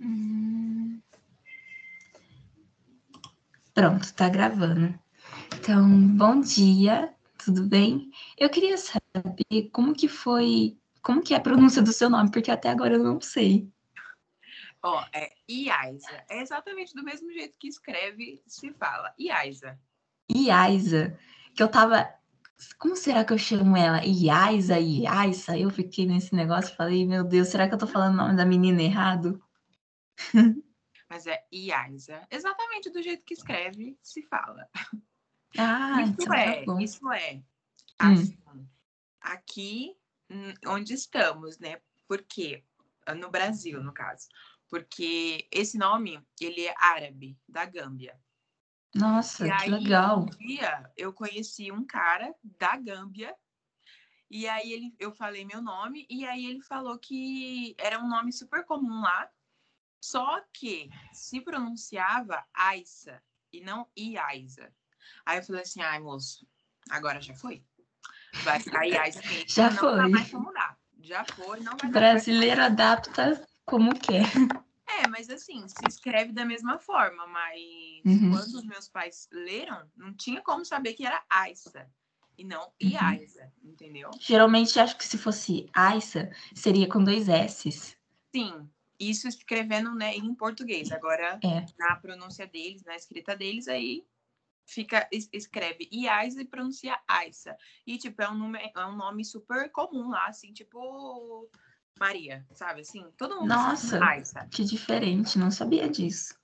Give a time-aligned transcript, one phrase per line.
[0.00, 1.00] Hum.
[3.74, 4.98] Pronto, tá gravando.
[5.56, 8.10] Então, bom dia, tudo bem?
[8.36, 12.50] Eu queria saber como que foi, como que é a pronúncia do seu nome, porque
[12.50, 13.70] até agora eu não sei.
[14.82, 16.24] Ó, é Iaiza.
[16.28, 19.14] É exatamente do mesmo jeito que escreve, se fala.
[19.18, 19.78] Iaiza.
[20.30, 21.18] Iaiza.
[21.54, 22.08] Que eu tava.
[22.78, 24.04] Como será que eu chamo ela?
[24.04, 25.58] Iaiza, Iaiza?
[25.58, 28.36] Eu fiquei nesse negócio e falei, meu Deus, será que eu tô falando o nome
[28.36, 29.42] da menina errado?
[31.08, 32.26] Mas é Iaiza.
[32.30, 34.68] Exatamente do jeito que escreve, se fala.
[35.58, 37.34] Ah, isso então tá é, isso é.
[37.34, 37.42] Hum.
[37.98, 38.68] Assim,
[39.20, 39.96] aqui
[40.30, 41.80] hum, onde estamos, né?
[42.06, 42.64] Porque
[43.18, 44.28] no Brasil, no caso,
[44.68, 48.16] porque esse nome ele é árabe da Gâmbia.
[48.94, 50.20] Nossa, E que aí, legal.
[50.20, 53.34] um dia eu conheci um cara da Gâmbia.
[54.30, 58.32] E aí ele, eu falei meu nome e aí ele falou que era um nome
[58.32, 59.28] super comum lá,
[60.00, 64.72] só que se pronunciava Aissa e não Iaiza.
[65.26, 66.46] Aí eu falei assim, ai moço,
[66.88, 67.62] agora já foi.
[68.44, 69.44] Vai ficar mesmo.
[69.48, 69.96] Já não foi.
[69.96, 70.78] dá mais pra mudar.
[71.02, 74.24] Já foi, não vai Brasileiro adapta como quer.
[74.98, 77.60] É, mas assim, se escreve da mesma forma, mas
[78.04, 78.30] Uhum.
[78.30, 81.88] quando os meus pais leram, não tinha como saber que era Aissa
[82.36, 82.90] e não Uhum.
[82.90, 84.10] Iaiza, entendeu?
[84.18, 87.96] Geralmente, acho que se fosse Aissa, seria com dois S's.
[88.34, 88.68] Sim,
[89.00, 90.92] isso escrevendo né, em português.
[90.92, 91.64] Agora, É.
[91.78, 94.04] na pronúncia deles, na escrita deles, aí
[94.66, 97.56] fica es- escreve Iaiza e pronuncia Aissa.
[97.86, 101.48] E, tipo, é um, nome, é um nome super comum lá, assim, tipo
[101.98, 102.82] Maria, sabe?
[102.82, 103.98] Assim, todo mundo Nossa.
[103.98, 104.46] chama Aissa.
[104.50, 106.38] Que diferente, não sabia disso.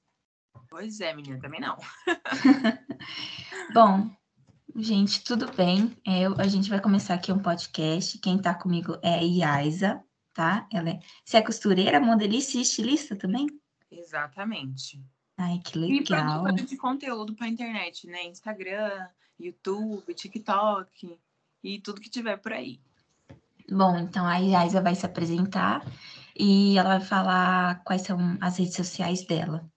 [0.68, 1.76] Pois é, menina, também não.
[3.72, 4.10] Bom,
[4.74, 5.96] gente, tudo bem?
[6.06, 8.18] É, Eu, a gente vai começar aqui um podcast.
[8.18, 10.02] Quem tá comigo é a Iaiza,
[10.36, 10.68] tá?
[10.70, 13.46] Ela é, você é costureira, modelista e estilista também?
[13.90, 15.02] Exatamente.
[15.38, 16.42] Ai, que E legal.
[16.42, 18.24] produtora de conteúdo para internet, né?
[18.24, 19.08] Instagram,
[19.40, 21.18] YouTube, TikTok
[21.64, 22.78] e tudo que tiver por aí.
[23.70, 25.82] Bom, então a Iaiza vai se apresentar
[26.38, 29.68] e ela vai falar quais são as redes sociais dela.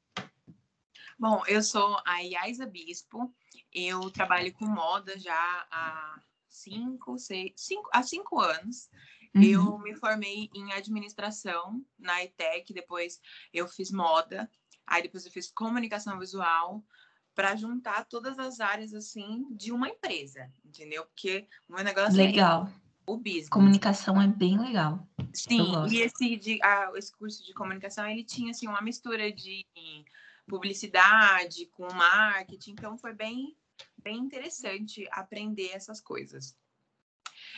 [1.17, 3.33] Bom, eu sou a Iaiza Bispo.
[3.73, 8.89] Eu trabalho com moda já há cinco, seis, cinco, há cinco anos.
[9.35, 9.43] Uhum.
[9.43, 13.19] Eu me formei em administração na ETEC, depois
[13.53, 14.49] eu fiz moda,
[14.85, 16.83] aí depois eu fiz comunicação visual
[17.35, 21.05] para juntar todas as áreas assim de uma empresa, entendeu?
[21.05, 22.69] Porque o meu negócio é Legal.
[23.07, 23.49] o business.
[23.49, 25.07] Comunicação é bem legal.
[25.33, 29.65] Sim, e esse, de, ah, esse curso de comunicação, ele tinha, assim, uma mistura de
[30.47, 33.55] publicidade com marketing, então foi bem,
[33.97, 36.57] bem interessante aprender essas coisas.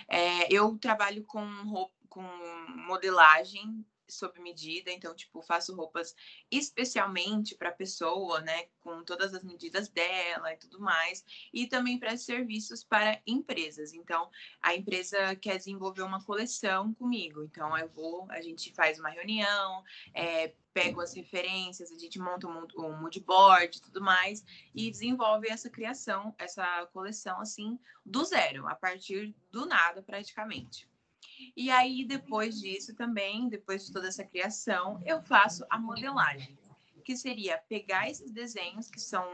[0.07, 2.23] É, eu trabalho com, com
[2.87, 6.15] modelagem sob medida, então, tipo, faço roupas
[6.49, 11.23] especialmente para a pessoa, né, com todas as medidas dela e tudo mais,
[11.53, 13.93] e também presto serviços para empresas.
[13.93, 14.29] Então,
[14.61, 17.43] a empresa quer desenvolver uma coleção comigo.
[17.43, 19.83] Então, eu vou, a gente faz uma reunião,
[20.13, 24.89] é, pego as referências, a gente monta um, um mood board e tudo mais, e
[24.89, 30.90] desenvolve essa criação, essa coleção, assim, do zero, a partir do nada, praticamente.
[31.55, 36.57] E aí, depois disso também, depois de toda essa criação, eu faço a modelagem,
[37.03, 39.25] que seria pegar esses desenhos que são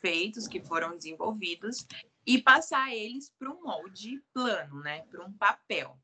[0.00, 1.86] feitos, que foram desenvolvidos,
[2.26, 5.02] e passar eles para um molde plano, né?
[5.10, 5.96] Para um papel.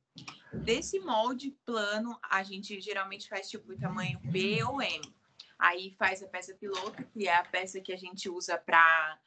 [0.52, 5.02] Desse molde plano, a gente geralmente faz tipo tamanho B ou M.
[5.58, 9.18] Aí faz a peça piloto, que é a peça que a gente usa para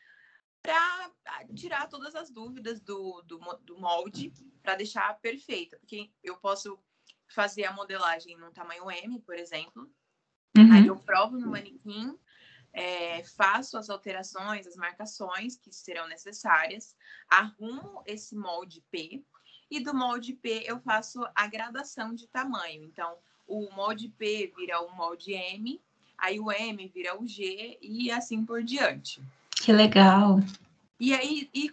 [0.66, 4.34] para tirar todas as dúvidas do, do, do molde,
[4.64, 5.78] para deixar perfeita.
[5.80, 6.80] Porque eu posso
[7.28, 9.90] fazer a modelagem num tamanho M, por exemplo,
[10.58, 10.86] Aí Uhum.
[10.86, 12.18] eu provo no manequim,
[12.72, 16.96] é, faço as alterações, as marcações que serão necessárias,
[17.30, 19.22] arrumo esse molde P
[19.69, 22.84] e do molde P eu faço a gradação de tamanho.
[22.84, 23.18] Então,
[23.48, 25.81] o molde P vira o molde M,
[26.18, 29.22] aí o M vira o G e assim por diante.
[29.51, 30.39] Que legal.
[31.00, 31.71] E aí, e,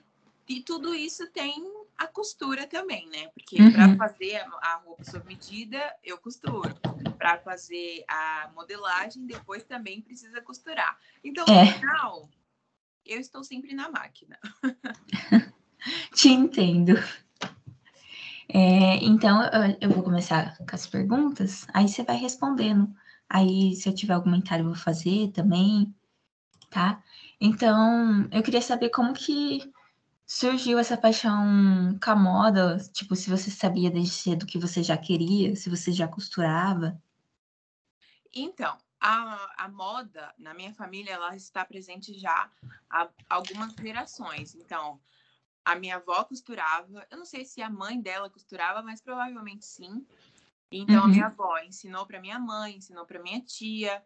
[0.49, 1.55] e tudo isso tem
[1.97, 3.29] a costura também, né?
[3.29, 3.71] Porque Uhum.
[3.73, 6.75] para fazer a, roupa sob medida, eu costuro.
[7.17, 10.99] Para fazer a modelagem, depois também precisa costurar.
[11.23, 11.67] Então, no É.
[11.73, 12.29] final,
[13.07, 14.39] eu estou sempre na máquina.
[16.15, 16.95] Te entendo.
[18.49, 22.95] É, então, eu- eu vou começar com as perguntas, aí você vai respondendo.
[23.29, 25.95] Aí, se eu tiver algum comentário, eu vou fazer também,
[26.71, 27.03] tá?
[27.45, 29.69] Então, eu queria saber como que
[30.25, 34.97] surgiu essa paixão com a moda, tipo, se você sabia desde cedo que você já
[34.97, 37.03] queria, se você já costurava.
[38.33, 42.49] Então, a, a moda na minha família ela está presente já
[42.89, 44.55] há algumas gerações.
[44.55, 45.01] Então,
[45.65, 50.07] a minha avó costurava, eu não sei se a mãe dela costurava, mas provavelmente sim.
[50.71, 51.05] Então, uhum.
[51.07, 54.01] a minha avó ensinou para minha mãe, ensinou para minha tia.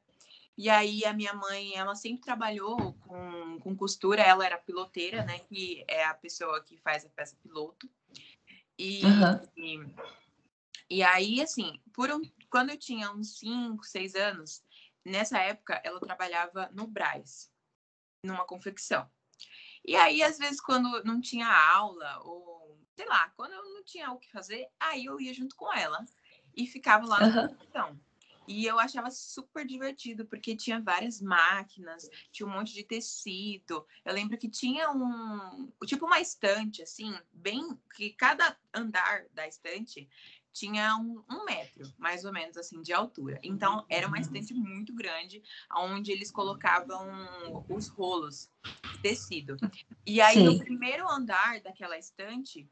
[0.56, 5.40] E aí, a minha mãe, ela sempre trabalhou com, com costura, ela era piloteira, né?
[5.40, 7.90] Que é a pessoa que faz a peça piloto.
[8.78, 9.48] E, uhum.
[9.56, 14.62] e, e, aí, assim, por um, quando eu tinha uns 5, 6 anos,
[15.04, 17.50] nessa época, ela trabalhava no Braz,
[18.22, 19.08] numa confecção.
[19.84, 22.56] E aí, às vezes, quando não tinha aula, ou
[22.96, 26.04] sei lá, quando eu não tinha o que fazer, aí eu ia junto com ela
[26.56, 28.00] e ficava lá na confecção.
[28.48, 33.86] E eu achava super divertido, porque tinha várias máquinas, tinha um monte de tecido.
[34.04, 40.08] Eu lembro que tinha um, tipo uma estante, assim, bem, que cada andar da estante
[40.52, 43.38] tinha um, um, metro, mais ou menos assim, de altura.
[43.42, 47.06] Então, era uma estante muito grande, onde eles colocavam
[47.68, 48.50] os rolos
[48.90, 49.58] de tecido.
[50.06, 50.44] E aí, Sim.
[50.44, 52.66] no primeiro andar daquela estante,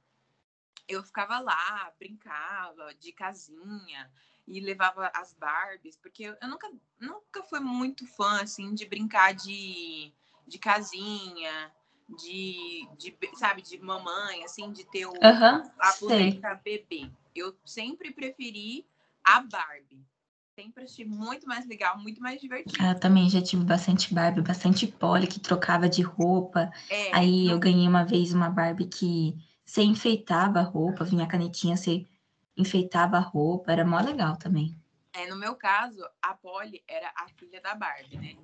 [0.88, 4.10] eu ficava lá, brincava de casinha
[4.46, 6.70] e levava as Barbies, porque eu nunca,
[7.00, 10.12] nunca fui muito fã, assim, de brincar de,
[10.46, 11.72] de casinha,
[12.08, 18.12] de, de, sabe, de mamãe, assim, de ter o, uhum, a boneca bebê eu sempre
[18.12, 18.86] preferi
[19.24, 20.04] a Barbie.
[20.54, 22.76] Sempre achei muito mais legal, muito mais divertido.
[22.80, 26.70] Ah, eu também já tive bastante Barbie, bastante Polly que trocava de roupa.
[26.88, 31.28] É, Aí eu ganhei uma vez uma Barbie que você enfeitava a roupa, vinha a
[31.28, 32.06] canetinha, você
[32.56, 34.76] enfeitava a roupa, era mó legal também.
[35.12, 38.36] É, no meu caso, a Polly era a filha da Barbie, né?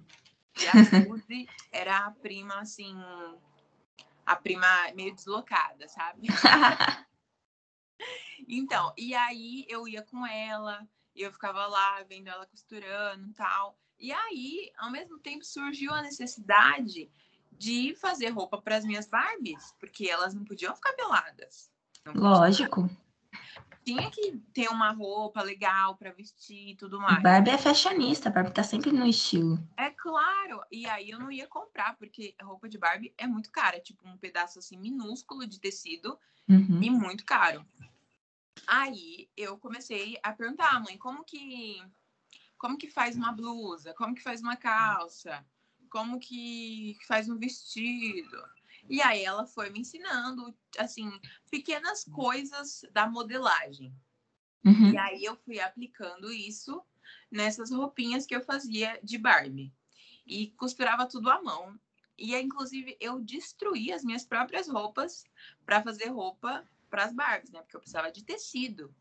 [0.61, 2.97] E a Suzy era a prima, assim,
[4.25, 6.29] a prima meio deslocada, sabe?
[8.49, 10.85] Então, e aí eu ia com ela,
[11.15, 13.79] eu ficava lá vendo ela costurando e tal.
[13.99, 17.11] E aí, ao mesmo tempo, surgiu a necessidade
[17.53, 21.71] de fazer roupa para as minhas Barbies, porque elas não podiam ficar peladas.
[22.06, 22.89] Lógico.
[23.95, 27.23] Tinha que ter uma roupa legal para vestir e tudo mais.
[27.23, 29.59] Barbie é fashionista, Barbie tá sempre no estilo.
[29.77, 30.63] É claro.
[30.71, 34.17] E aí eu não ia comprar, porque roupa de Barbie é muito cara, tipo um
[34.17, 36.83] pedaço assim minúsculo de tecido uhum.
[36.83, 37.65] e muito caro.
[38.67, 41.83] Aí eu comecei a perguntar, mãe, como que
[42.59, 43.95] como que faz uma blusa?
[43.95, 45.45] Como que faz uma calça?
[45.89, 48.39] Como que faz um vestido?
[48.91, 51.09] E aí ela foi me ensinando, assim,
[51.49, 53.95] pequenas coisas da modelagem.
[54.65, 54.91] Uhum.
[54.91, 56.83] E aí eu fui aplicando isso
[57.31, 59.73] nessas roupinhas que eu fazia de Barbie.
[60.27, 61.79] E costurava tudo à mão.
[62.19, 65.25] E inclusive eu destruí as minhas próprias roupas
[65.65, 67.61] para fazer roupa para as Barbies, né?
[67.61, 68.93] Porque eu precisava de tecido.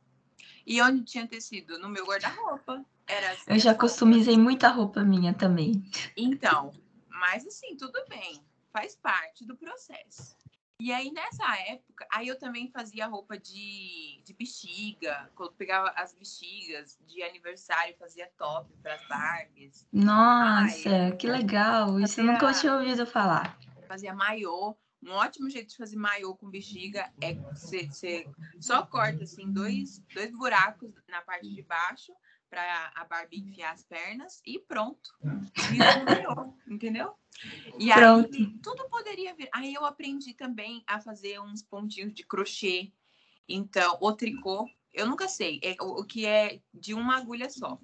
[0.68, 1.80] E onde tinha tecido?
[1.80, 2.86] No meu guarda-roupa.
[3.08, 5.84] Era assim, eu já customizei muita roupa minha também.
[6.16, 6.72] Então,
[7.10, 8.40] mas assim, tudo bem.
[8.72, 10.38] Faz parte do processo.
[10.82, 16.14] E aí, nessa época, aí eu também fazia roupa de, de bexiga, quando pegava as
[16.14, 19.86] bexigas de aniversário, fazia top para as Barbies.
[19.92, 22.00] Nossa, Ai, que legal!
[22.00, 23.60] Isso eu nunca tinha ouvido falar.
[23.90, 24.74] Fazia maiô.
[25.04, 28.30] Um ótimo jeito de fazer maiô com bexiga é você, você
[28.62, 32.14] só corta assim dois, dois buracos na parte de baixo
[32.50, 35.12] para a Barbie enfiar as pernas e pronto.
[35.70, 37.14] Vira um maiô, entendeu?
[37.78, 38.36] E pronto.
[38.36, 39.50] aí tudo poderia vir.
[39.54, 42.92] Aí eu aprendi também a fazer uns pontinhos de crochê.
[43.48, 47.80] Então, o tricô, eu nunca sei, é o, o que é de uma agulha só.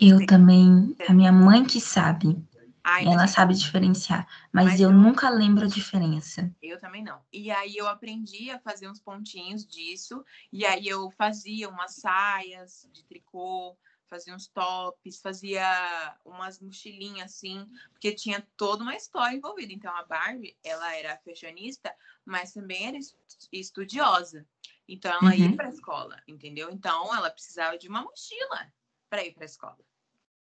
[0.00, 2.36] Eu também, a minha mãe que sabe.
[2.84, 6.52] Ai, ela sabe diferenciar, mas, mas eu, eu, nunca lembro a diferença.
[6.60, 7.22] Eu também não.
[7.32, 12.88] E aí eu aprendi a fazer uns pontinhos disso, e aí eu fazia umas saias
[12.92, 13.76] de tricô,
[14.12, 19.72] fazia uns tops, fazia umas mochilinhas assim, porque tinha toda uma história envolvida.
[19.72, 22.98] Então a Barbie, ela era fashionista, mas também era
[23.50, 24.46] estudiosa.
[24.86, 25.34] Então ela uhum.
[25.34, 26.68] ia para a escola, entendeu?
[26.70, 28.70] Então ela precisava de uma mochila
[29.08, 29.78] para ir para a escola.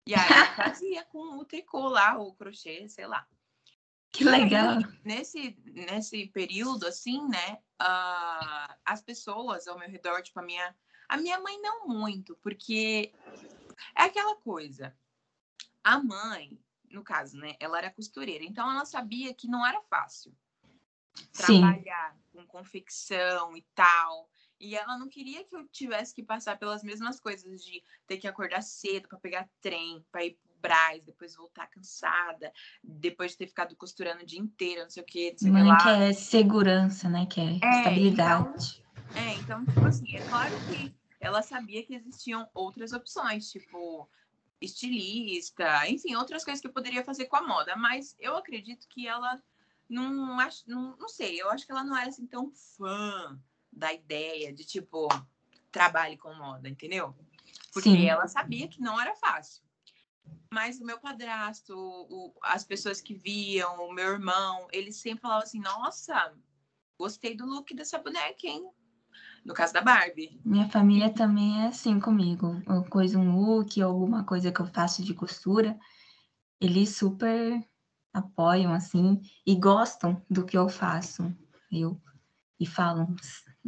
[0.08, 3.28] E aí fazia com o tricô lá, o crochê, sei lá.
[4.12, 4.78] Que legal.
[5.04, 10.76] Nesse, nesse período, assim, né, uh, as pessoas ao meu redor, tipo, a minha,
[11.10, 13.12] a minha mãe não muito, porque
[13.96, 14.96] é aquela coisa.
[15.84, 16.58] A mãe,
[16.90, 20.34] no caso, né, ela era costureira, então ela sabia que não era fácil
[21.34, 22.22] trabalhar Sim.
[22.32, 24.30] com confecção e tal.
[24.60, 28.28] E ela não queria que eu tivesse que passar pelas mesmas coisas de ter que
[28.28, 32.52] acordar cedo para pegar trem, para ir pro Braz, depois voltar cansada,
[32.84, 35.46] depois de ter ficado costurando o dia inteiro, não sei o.
[35.46, 37.28] Não Mãe quer segurança, né?
[37.28, 38.84] Quer é, é, estabilidade.
[39.12, 44.10] Então, é, então, tipo assim, é claro que ela sabia que existiam outras opções, tipo,
[44.60, 49.08] estilista, enfim, outras coisas que eu poderia fazer com a moda, mas eu acredito que
[49.08, 49.40] ela
[49.88, 53.40] não acho, não, não sei, eu acho que ela não era assim tão fã
[53.75, 55.08] da ideia de tipo
[55.72, 57.13] trabalhe com moda, entendeu?
[57.74, 58.05] Porque Sim.
[58.05, 59.63] ela sabia que não era fácil.
[60.51, 65.44] Mas o meu padrasto, o, as pessoas que viam, o meu irmão, eles sempre falavam
[65.44, 66.34] assim: Nossa,
[66.98, 68.65] gostei do look dessa boneca, hein?
[69.44, 70.39] No caso da Barbie.
[70.44, 72.62] Minha família também é assim comigo.
[72.89, 75.77] Coisa, um look, alguma coisa que eu faço de costura,
[76.60, 77.62] eles super
[78.13, 81.36] apoiam, assim, e gostam do que eu faço.
[81.72, 82.01] Eu,
[82.60, 83.13] e falam: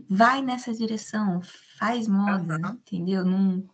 [0.09, 1.41] vai nessa direção,
[1.77, 2.73] faz moda, uhum.
[2.73, 3.25] entendeu?
[3.25, 3.67] Não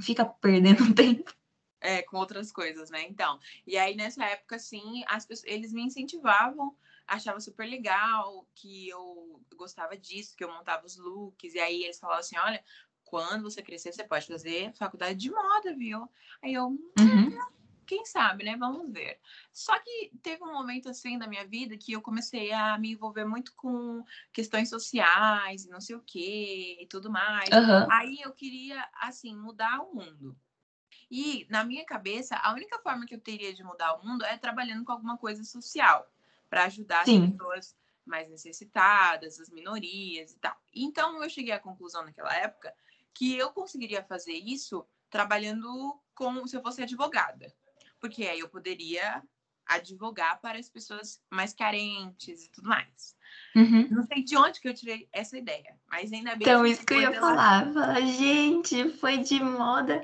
[0.00, 1.32] fica perdendo tempo.
[1.80, 3.02] É, com outras coisas, né?
[3.02, 6.74] Então, e aí nessa época, assim, as pessoas, eles me incentivavam,
[7.06, 11.98] achava super legal, que eu gostava disso, que eu montava os looks, e aí eles
[11.98, 12.62] falavam assim, olha,
[13.04, 16.08] quando você crescer, você pode fazer faculdade de moda, viu?
[16.42, 17.38] Aí eu, hum, uhum.
[17.86, 18.56] Quem sabe, né?
[18.56, 19.18] Vamos ver.
[19.52, 23.24] Só que teve um momento assim na minha vida que eu comecei a me envolver
[23.24, 27.48] muito com questões sociais e não sei o que e tudo mais.
[27.48, 27.90] Uhum.
[27.90, 30.36] Aí eu queria, assim, mudar o mundo.
[31.10, 34.36] E, na minha cabeça, a única forma que eu teria de mudar o mundo é
[34.36, 36.10] trabalhando com alguma coisa social,
[36.50, 37.24] para ajudar Sim.
[37.24, 40.56] as pessoas mais necessitadas, as minorias e tal.
[40.74, 42.74] Então, eu cheguei à conclusão naquela época
[43.14, 47.52] que eu conseguiria fazer isso trabalhando com se eu fosse advogada.
[48.00, 49.22] Porque aí eu poderia
[49.66, 53.16] advogar para as pessoas mais carentes e tudo mais.
[53.54, 53.88] Uhum.
[53.90, 56.86] Não sei de onde que eu tirei essa ideia, mas ainda bem Então, que isso
[56.86, 57.72] que eu ia falar.
[57.72, 60.02] Falar, gente, foi de moda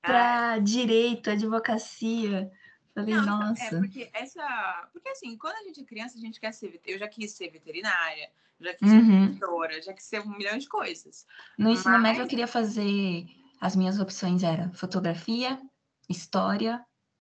[0.00, 2.50] para ah, direito, advocacia.
[2.94, 3.64] Falei, não, é nossa.
[3.64, 4.88] É porque essa.
[4.92, 6.80] Porque assim, quando a gente é criança, a gente quer ser.
[6.84, 8.30] Eu já quis ser veterinária,
[8.60, 9.00] já quis uhum.
[9.00, 11.26] ser professora, já quis ser um milhão de coisas.
[11.58, 11.80] No Mas...
[11.80, 13.26] ensino médio, eu queria fazer.
[13.60, 15.60] As minhas opções eram fotografia,
[16.08, 16.84] história,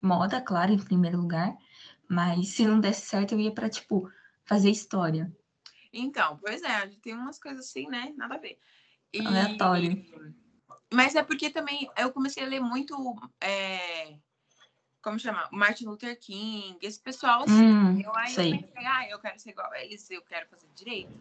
[0.07, 1.57] moda, claro, em primeiro lugar.
[2.09, 4.11] Mas se não desse certo, eu ia para, tipo,
[4.45, 5.31] fazer história.
[5.93, 8.13] Então, pois é, a gente tem umas coisas assim, né?
[8.17, 8.59] Nada a ver.
[9.13, 9.27] E...
[9.27, 10.05] Aleatório.
[10.93, 12.95] Mas é porque também eu comecei a ler muito.
[13.41, 14.17] É...
[15.03, 15.49] Como chama?
[15.53, 17.53] Martin Luther King, esse pessoal assim.
[17.53, 18.55] Hum, eu, aí sei.
[18.55, 21.13] eu pensei, ah, eu quero ser igual a eles, eu quero fazer direito.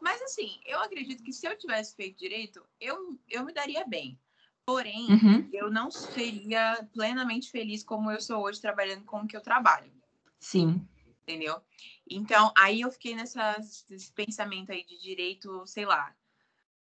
[0.00, 4.18] Mas assim, eu acredito que se eu tivesse feito direito, eu, eu me daria bem.
[4.66, 5.48] Porém, uhum.
[5.52, 9.92] eu não seria plenamente feliz como eu sou hoje trabalhando com o que eu trabalho.
[10.40, 10.86] Sim.
[11.22, 11.60] Entendeu?
[12.08, 13.56] Então, aí eu fiquei nessa,
[13.88, 16.14] nesse pensamento aí de direito, sei lá,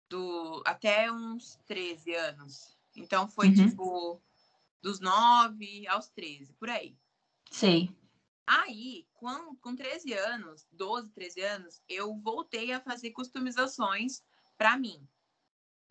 [0.10, 2.78] do até uns 13 anos.
[2.96, 3.56] Então foi uhum.
[3.56, 4.22] tipo
[4.82, 6.96] dos 9 aos 13, por aí.
[7.50, 7.90] Sei.
[8.46, 14.22] Aí, com, com 13 anos, 12, 13 anos, eu voltei a fazer customizações
[14.58, 15.08] para mim.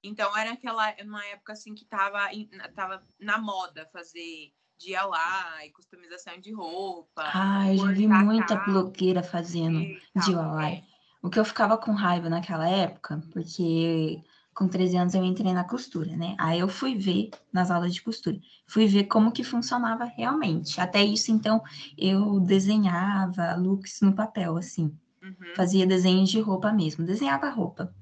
[0.03, 2.29] Então era aquela uma época assim que tava,
[2.75, 7.31] tava na moda fazer DIY, customização de roupa.
[7.33, 9.79] Ah, eu já vi muita blogueira fazendo
[10.17, 10.65] DIY.
[10.65, 10.83] É.
[11.23, 14.21] O que eu ficava com raiva naquela época, porque
[14.53, 16.35] com 13 anos eu entrei na costura, né?
[16.39, 20.81] Aí eu fui ver nas aulas de costura, fui ver como que funcionava realmente.
[20.81, 21.63] Até isso, então,
[21.97, 24.95] eu desenhava looks no papel, assim.
[25.23, 25.55] Uhum.
[25.55, 27.95] Fazia desenhos de roupa mesmo, desenhava roupa.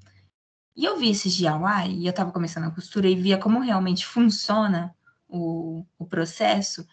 [0.81, 4.05] E eu vi esses DIY, e eu tava começando a costura, e via como realmente
[4.05, 4.95] funciona
[5.27, 6.85] o, o processo.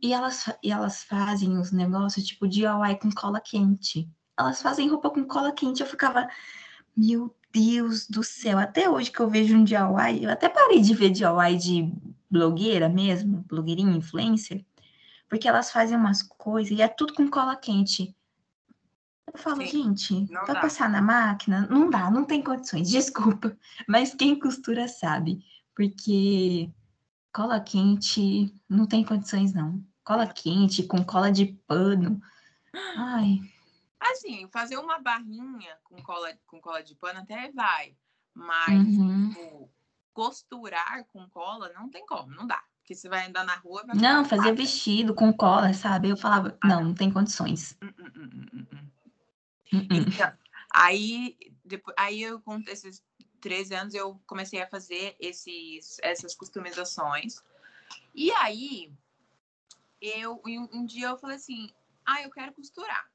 [0.00, 5.10] E elas, e elas fazem os negócios tipo DIY com cola quente elas fazem roupa
[5.10, 5.80] com cola quente.
[5.80, 6.28] Eu ficava,
[6.96, 10.94] meu Deus do céu, até hoje que eu vejo um DIY, eu até parei de
[10.94, 11.92] ver DIY de
[12.30, 14.64] blogueira mesmo, blogueirinha, influencer,
[15.28, 18.15] porque elas fazem umas coisas e é tudo com cola quente.
[19.32, 19.66] Eu falo, Sim,
[19.96, 20.60] gente, vai dá.
[20.60, 21.66] passar na máquina?
[21.68, 23.56] Não dá, não tem condições, desculpa.
[23.88, 26.70] Mas quem costura sabe, porque
[27.32, 29.84] cola quente não tem condições, não.
[30.04, 32.20] Cola quente com cola de pano.
[32.96, 33.40] Ai,
[34.12, 37.96] Assim, fazer uma barrinha com cola, com cola de pano até vai.
[38.34, 39.30] Mas, uhum.
[39.30, 39.70] tipo,
[40.12, 42.62] costurar com cola não tem como, não dá.
[42.78, 43.84] Porque você vai andar na rua.
[43.86, 46.10] Vai não, fazer vestido com cola, sabe?
[46.10, 47.76] Eu falava, ah, não, não tem condições.
[47.82, 48.90] Hum, hum,
[49.72, 50.32] hum, então,
[50.70, 53.02] aí, depois, aí eu, com esses
[53.40, 57.42] 13 anos, eu comecei a fazer esses, essas customizações.
[58.14, 58.92] E aí,
[60.00, 61.70] eu, um, dia eu falei assim,
[62.04, 63.10] ah, eu quero costurar.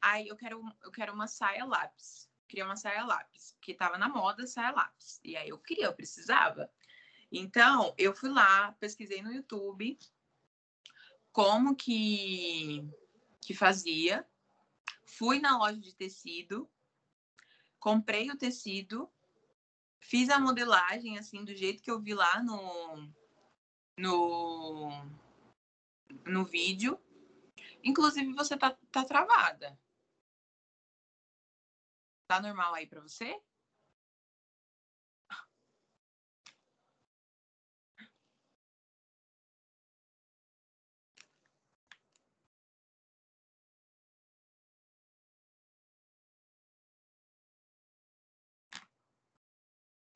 [0.00, 2.28] Aí eu quero, eu quero uma saia lápis.
[2.46, 5.20] Queria uma saia lápis, que tava na moda saia lápis.
[5.24, 6.70] E aí eu queria, eu precisava.
[7.32, 9.98] Então, eu fui lá, pesquisei no YouTube
[11.32, 12.88] como que,
[13.40, 14.24] que fazia.
[15.16, 16.68] Fui na loja de tecido,
[17.78, 19.12] comprei o tecido,
[20.00, 23.12] fiz a modelagem assim do jeito que eu vi lá no
[23.96, 24.90] no,
[26.26, 27.00] no vídeo.
[27.82, 29.78] Inclusive, você tá, tá travada.
[32.26, 33.40] Tá normal aí para você?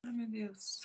[0.08, 0.80] Ai, meu Deus.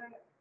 [0.00, 0.37] Right.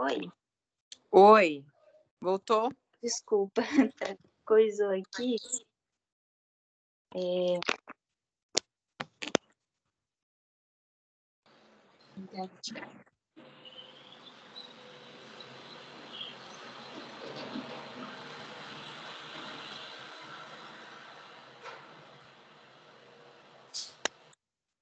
[0.00, 0.30] Oi,
[1.10, 1.64] Oi,
[2.20, 2.70] voltou?
[3.02, 3.62] desculpa,
[3.98, 5.34] tá- coisou aqui.
[7.16, 7.58] É...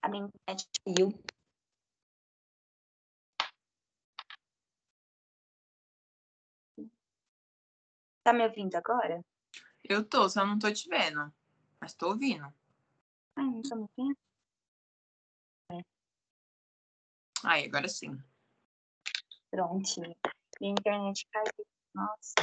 [0.02, 1.35] A minha internet caiu.
[8.26, 9.24] Tá me ouvindo agora?
[9.84, 11.32] Eu tô, só não tô te vendo.
[11.80, 12.52] Mas tô ouvindo.
[13.36, 14.18] Ai, não tá me ouvindo?
[17.44, 18.20] Aí, agora sim.
[19.48, 20.12] Prontinho.
[20.60, 21.66] Minha internet caiu.
[21.94, 22.34] Nossa.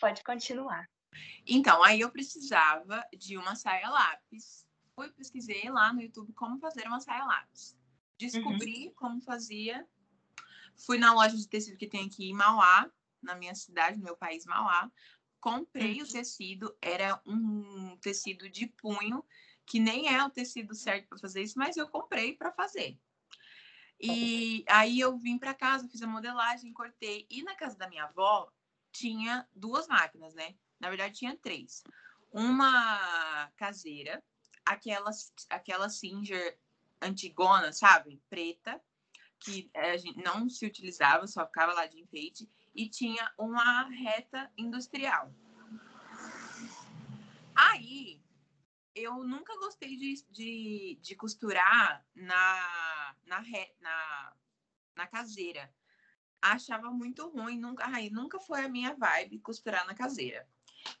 [0.00, 0.88] Pode continuar.
[1.48, 4.64] Então, aí eu precisava de uma saia lápis.
[4.94, 7.76] Fui pesquisei lá no YouTube como fazer uma saia lápis.
[8.16, 9.84] Descobri como fazia.
[10.78, 12.90] Fui na loja de tecido que tem aqui em Mauá,
[13.22, 14.90] na minha cidade, no meu país, Mauá.
[15.40, 19.24] Comprei o tecido, era um tecido de punho,
[19.66, 22.98] que nem é o tecido certo para fazer isso, mas eu comprei para fazer.
[24.00, 27.26] E aí eu vim para casa, fiz a modelagem, cortei.
[27.28, 28.50] E na casa da minha avó
[28.92, 30.54] tinha duas máquinas, né?
[30.78, 31.82] Na verdade, tinha três.
[32.30, 34.22] Uma caseira,
[34.64, 35.10] aquela,
[35.50, 36.58] aquela Singer
[37.02, 38.22] antigona, sabe?
[38.30, 38.80] Preta,
[39.40, 42.48] que a gente não se utilizava, só ficava lá de enfeite.
[42.74, 45.32] E tinha uma reta industrial.
[47.54, 48.20] Aí,
[48.94, 54.36] eu nunca gostei de, de, de costurar na, na, re, na,
[54.94, 55.72] na caseira.
[56.40, 60.48] Achava muito ruim, nunca, aí, nunca foi a minha vibe costurar na caseira.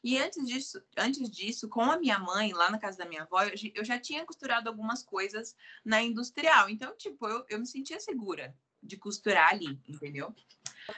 [0.02, 3.42] E antes disso, antes disso, com a minha mãe, lá na casa da minha avó,
[3.42, 6.68] eu, já tinha costurado algumas coisas na industrial.
[6.68, 10.34] Então, tipo, eu, eu me sentia segura de costurar ali, entendeu?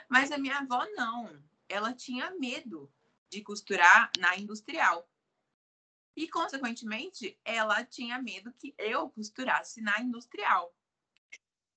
[0.09, 1.41] Mas a minha avó não.
[1.67, 2.91] Ela tinha medo
[3.29, 5.09] de costurar na industrial.
[6.15, 10.75] E, consequentemente, ela tinha medo que eu costurasse na industrial.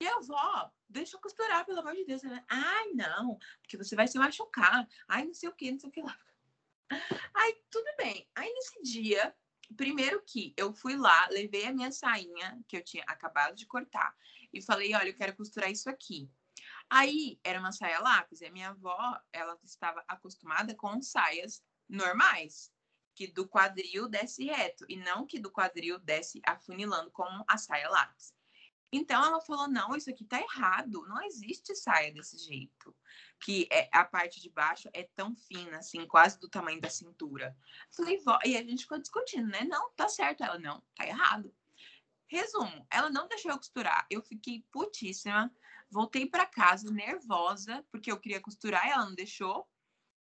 [0.00, 2.22] E a avó, deixa eu costurar, pelo amor de Deus.
[2.48, 4.88] Ai, não, porque você vai se machucar.
[5.08, 6.18] Ai, não sei o que, não sei o que lá.
[7.34, 8.28] Aí, tudo bem.
[8.34, 9.34] Aí, nesse dia,
[9.76, 14.14] primeiro que eu fui lá, levei a minha sainha, que eu tinha acabado de cortar,
[14.52, 16.30] e falei: olha, eu quero costurar isso aqui.
[16.88, 22.72] Aí era uma saia lápis, e a minha avó, ela estava acostumada com saias normais,
[23.14, 27.88] que do quadril desce reto, e não que do quadril desce afunilando como a saia
[27.88, 28.34] lápis.
[28.92, 32.94] Então ela falou: não, isso aqui tá errado, não existe saia desse jeito.
[33.40, 37.56] Que é, a parte de baixo é tão fina, assim, quase do tamanho da cintura.
[37.90, 39.64] Falei, vó, e a gente ficou discutindo, né?
[39.64, 40.42] Não, tá certo.
[40.42, 41.54] Ela, não, tá errado.
[42.26, 44.06] Resumo, ela não deixou eu costurar.
[44.10, 45.54] Eu fiquei putíssima.
[45.90, 49.68] Voltei para casa nervosa, porque eu queria costurar e ela não deixou.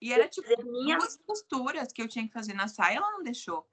[0.01, 3.69] E era tipo duas costuras que eu tinha que fazer na saia, ela não deixou.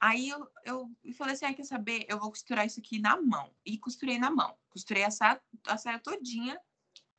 [0.00, 2.04] Aí eu, eu falei assim: ah, quer saber?
[2.08, 3.54] Eu vou costurar isso aqui na mão.
[3.64, 4.56] E costurei na mão.
[4.70, 6.60] Costurei a saia, a saia todinha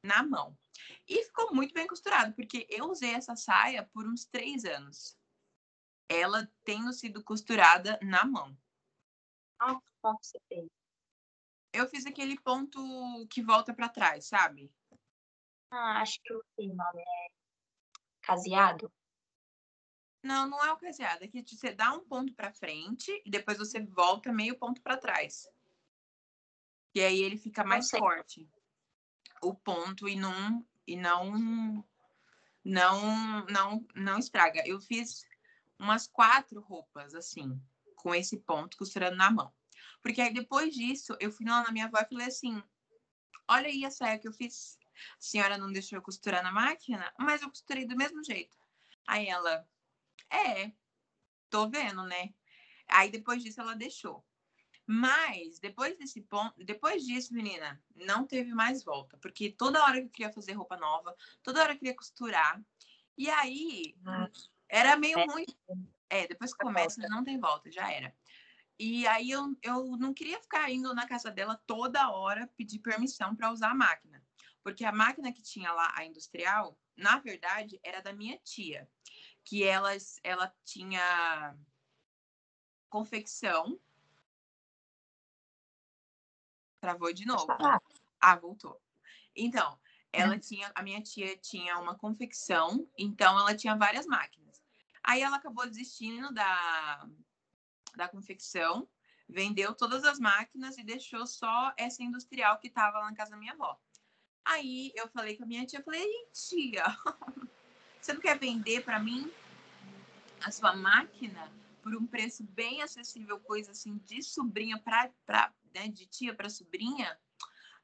[0.04, 0.58] na mão.
[1.08, 5.18] E ficou muito bem costurado, porque eu usei essa saia por uns três anos.
[6.08, 8.58] Ela tendo sido costurada na mão.
[9.60, 10.68] Ah, que ponto você fez?
[11.74, 14.72] Eu fiz aquele ponto que volta para trás, sabe?
[15.70, 17.02] Ah, acho que o nome.
[17.02, 17.30] É
[18.22, 18.92] caseado?
[20.24, 21.24] Não, não é o caseado.
[21.24, 24.98] É que você dá um ponto para frente e depois você volta meio ponto para
[24.98, 25.48] trás.
[26.94, 28.50] E aí ele fica mais forte.
[29.42, 31.86] O ponto e não e não
[32.64, 34.64] não não não estraga.
[34.66, 35.26] Eu fiz
[35.78, 37.60] umas quatro roupas assim,
[37.96, 39.54] com esse ponto costurando na mão.
[40.02, 42.62] Porque aí depois disso, eu fui lá na minha avó e falei assim:
[43.48, 44.78] "Olha aí a saia que eu fiz.
[45.18, 48.58] A senhora não deixou eu costurar na máquina, mas eu costurei do mesmo jeito".
[49.08, 49.68] Aí ela:
[50.30, 50.72] é,
[51.50, 52.34] tô vendo, né?
[52.88, 54.26] Aí depois disso ela deixou.
[54.92, 60.08] Mas depois desse ponto, depois disso, menina, não teve mais volta, porque toda hora que
[60.08, 62.60] eu queria fazer roupa nova, toda hora eu queria costurar.
[63.16, 63.96] E aí
[64.68, 65.26] era meio é.
[65.26, 65.46] ruim.
[66.10, 68.12] É, depois que começa, não tem volta, já era.
[68.80, 73.36] E aí eu, eu não queria ficar indo na casa dela toda hora pedir permissão
[73.36, 74.26] para usar a máquina.
[74.64, 78.90] Porque a máquina que tinha lá, a industrial, na verdade, era da minha tia
[79.46, 81.56] que elas, ela tinha
[82.90, 83.80] confecção.
[86.80, 87.48] Travou de novo.
[88.22, 88.82] Ah, voltou.
[89.36, 89.80] Então,
[90.12, 90.40] ela uhum.
[90.40, 94.62] tinha, a minha tia tinha uma confecção, então ela tinha várias máquinas.
[95.04, 97.08] Aí ela acabou desistindo da,
[97.96, 98.88] da confecção,
[99.28, 103.38] vendeu todas as máquinas e deixou só essa industrial que estava lá na casa da
[103.38, 103.80] minha avó.
[104.46, 106.84] Aí eu falei com a minha tia, falei, tia,
[108.02, 109.32] Você não quer vender para mim
[110.42, 116.06] a sua máquina por um preço bem acessível, coisa assim, de sobrinha para, né, de
[116.06, 117.20] tia para sobrinha?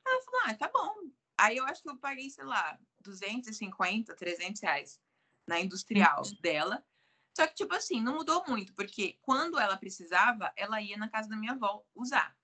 [0.05, 1.11] Aí ela falou, ah, tá bom.
[1.37, 5.01] Aí eu acho que eu paguei, sei lá, 250, 300 reais
[5.47, 6.37] na industrial uhum.
[6.41, 6.85] dela.
[7.35, 11.27] Só que, tipo assim, não mudou muito, porque quando ela precisava, ela ia na casa
[11.27, 12.35] da minha avó usar.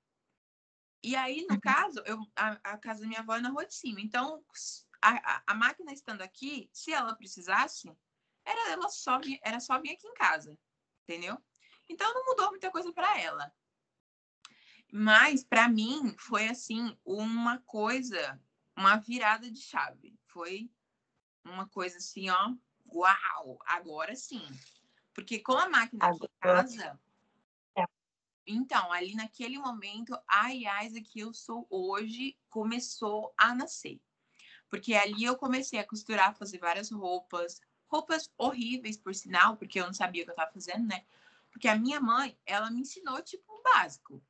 [1.04, 1.60] E aí, no uhum.
[1.60, 4.02] caso, eu, a, a, casa da minha avó é na rua de cima.
[4.02, 4.44] Então,
[5.02, 7.92] a, a, máquina estando aqui, se ela precisasse,
[8.46, 10.58] era, ela só, era só vir aqui em casa,
[11.12, 11.38] entendeu?
[11.90, 13.54] Então não mudou muita coisa para ela.
[14.92, 18.42] Mas para mim foi assim uma coisa,
[18.76, 20.18] uma virada de chave.
[20.28, 20.72] Foi
[21.44, 22.56] uma coisa assim, ó,
[22.88, 24.42] uau, agora sim.
[25.14, 27.00] Porque com a máquina aqui em casa,
[27.76, 27.84] é.
[28.48, 34.00] então, ali naquele momento, a Yasa que eu sou hoje começou a nascer.
[34.70, 37.60] Porque ali eu comecei a costurar, fazer várias roupas,
[37.92, 41.04] roupas horríveis, por sinal, porque eu não sabia o que eu estava fazendo, né?
[41.52, 44.24] Porque a minha mãe, ela me ensinou, tipo, o básico,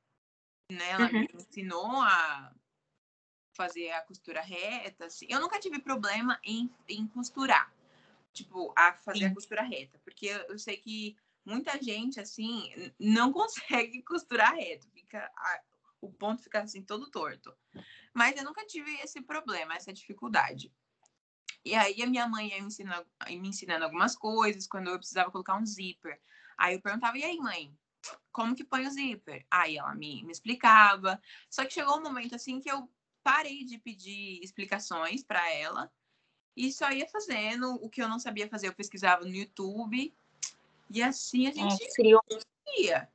[0.71, 0.89] né?
[0.89, 1.19] Ela uhum.
[1.19, 2.51] me ensinou a
[3.53, 5.27] fazer a costura reta, assim.
[5.29, 7.71] Eu nunca tive problema em, em costurar,
[8.33, 9.25] tipo, a fazer Sim.
[9.25, 14.89] a costura reta, porque eu, eu, sei que muita gente, assim, não consegue costurar reto,
[14.89, 15.61] fica, a,
[16.01, 17.55] o ponto fica, assim, todo torto.
[18.11, 20.73] Mas eu nunca tive esse problema, essa dificuldade.
[21.63, 25.31] E aí a minha mãe ia me ensinando, me ensinando algumas coisas, quando eu precisava
[25.31, 26.19] colocar um zíper.
[26.57, 27.75] Aí eu perguntava, e aí, mãe,
[28.31, 29.45] como que põe o zíper?
[29.49, 31.21] Aí ela me, me explicava.
[31.49, 32.89] Só que chegou um momento assim que eu
[33.23, 35.91] parei de pedir explicações para ela
[36.55, 38.67] e só ia fazendo o que eu não sabia fazer.
[38.67, 40.13] Eu pesquisava no YouTube
[40.89, 42.21] e assim a é, gente é, criou.
[42.77, 43.09] ia.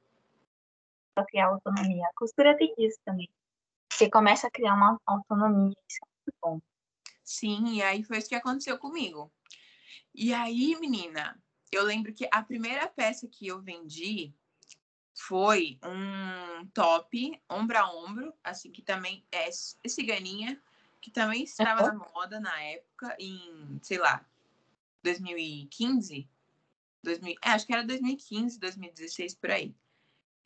[1.28, 2.06] Criar autonomia.
[2.06, 3.28] A costura tem isso também.
[3.90, 6.60] Você começa a criar uma autonomia, isso é muito bom.
[7.26, 9.32] Sim, e aí foi isso que aconteceu comigo.
[10.14, 11.36] E aí, menina,
[11.72, 14.32] eu lembro que a primeira peça que eu vendi
[15.12, 20.62] foi um top ombro a ombro, assim, que também é ciganinha,
[21.00, 21.98] que também estava uhum.
[21.98, 24.24] na moda na época, em, sei lá,
[25.02, 26.28] 2015.
[27.02, 29.74] 2000, é, acho que era 2015, 2016, por aí.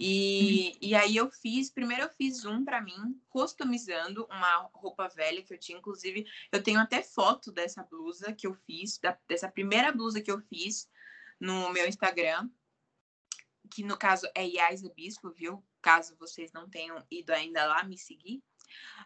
[0.03, 5.43] E, e aí eu fiz, primeiro eu fiz um para mim, customizando uma roupa velha
[5.43, 9.47] que eu tinha, inclusive eu tenho até foto dessa blusa que eu fiz, da, dessa
[9.47, 10.89] primeira blusa que eu fiz
[11.39, 12.49] no meu Instagram,
[13.71, 15.63] que no caso é Yais Bispo, viu?
[15.83, 18.43] Caso vocês não tenham ido ainda lá me seguir.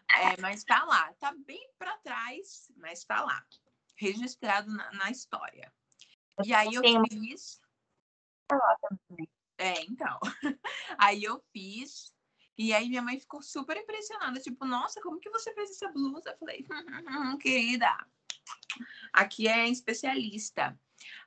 [0.09, 3.45] É, mas tá lá, tá bem para trás, mas tá lá,
[3.97, 5.73] registrado na, na história.
[6.45, 7.59] E aí eu fiz.
[8.47, 8.77] Tá lá
[9.09, 9.34] também.
[9.57, 10.19] É, então.
[10.97, 12.13] Aí eu fiz.
[12.57, 16.29] E aí minha mãe ficou super impressionada, tipo, nossa, como que você fez essa blusa?
[16.29, 18.07] Eu falei, hum, hum, querida,
[19.11, 20.79] aqui é especialista.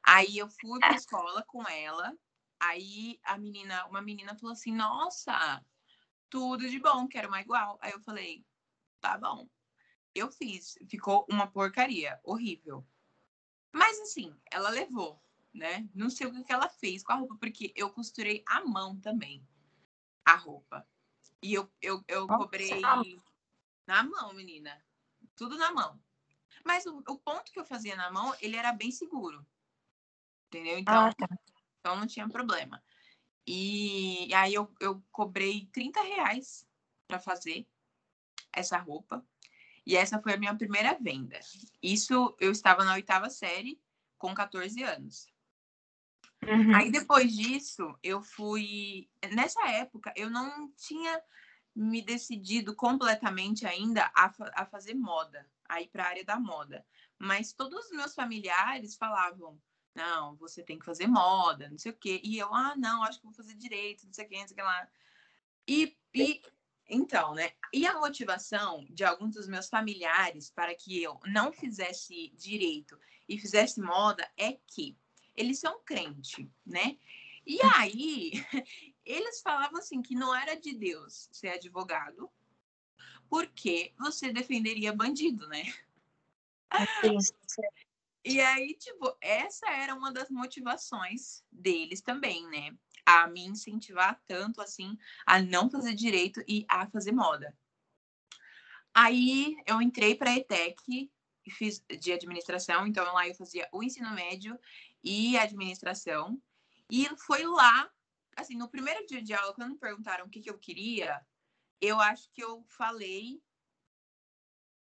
[0.02, 2.16] Aí eu fui pra escola com ela.
[2.58, 5.62] Aí a menina, uma menina falou assim, nossa,
[6.30, 7.78] tudo de bom, quero uma igual.
[7.82, 8.42] Aí eu falei,
[8.98, 9.46] tá bom.
[10.14, 12.86] Eu fiz, ficou uma porcaria, horrível.
[13.70, 15.88] Mas assim, ela levou né?
[15.94, 19.46] Não sei o que ela fez com a roupa, porque eu costurei à mão também
[20.24, 20.86] a roupa.
[21.42, 22.80] E eu, eu, eu Nossa, cobrei
[23.86, 24.84] na mão, menina.
[25.34, 26.00] Tudo na mão.
[26.64, 29.46] Mas o, o, ponto que eu fazia na mão, ele era bem seguro.
[30.48, 30.78] Entendeu?
[30.78, 31.28] Então, ah, tá.
[31.80, 32.82] então não tinha problema.
[33.46, 36.66] E, e aí eu, eu cobrei 30 reais
[37.06, 37.66] para fazer
[38.52, 39.26] essa roupa.
[39.86, 41.40] E essa foi a minha primeira venda.
[41.82, 43.80] Isso eu estava na oitava série
[44.18, 45.26] com 14 anos.
[46.46, 46.74] Uhum.
[46.74, 49.08] Aí depois disso, eu fui.
[49.32, 51.20] Nessa época, eu não tinha
[51.74, 56.38] me decidido completamente ainda a, fa a fazer moda, a ir para a área da
[56.38, 56.84] moda.
[57.18, 59.60] Mas todos os meus familiares falavam:
[59.94, 62.20] não, você tem que fazer moda, não sei o quê.
[62.22, 64.54] E eu, ah, não, acho que vou fazer direito, não sei o quê, não sei
[64.54, 64.88] o que lá.
[65.66, 66.42] E, e
[66.88, 67.52] então, né?
[67.72, 72.98] E a motivação de alguns dos meus familiares para que eu não fizesse direito
[73.28, 74.96] e fizesse moda é que
[75.38, 76.98] eles são crente, né?
[77.46, 77.70] E hum.
[77.76, 78.32] aí,
[79.04, 82.30] eles falavam assim que não era de Deus ser advogado,
[83.30, 85.62] porque você defenderia bandido, né?
[88.24, 92.76] E aí, tipo, essa era uma das motivações deles também, né?
[93.06, 97.56] A me incentivar tanto assim a não fazer direito e a fazer moda.
[98.92, 101.10] Aí eu entrei para a ETEC
[101.46, 104.58] e fiz de administração, então lá eu fazia o ensino médio
[105.02, 106.40] e administração.
[106.90, 107.90] E foi lá,
[108.36, 111.20] assim, no primeiro dia de aula, quando me perguntaram o que, que eu queria,
[111.80, 113.42] eu acho que eu falei.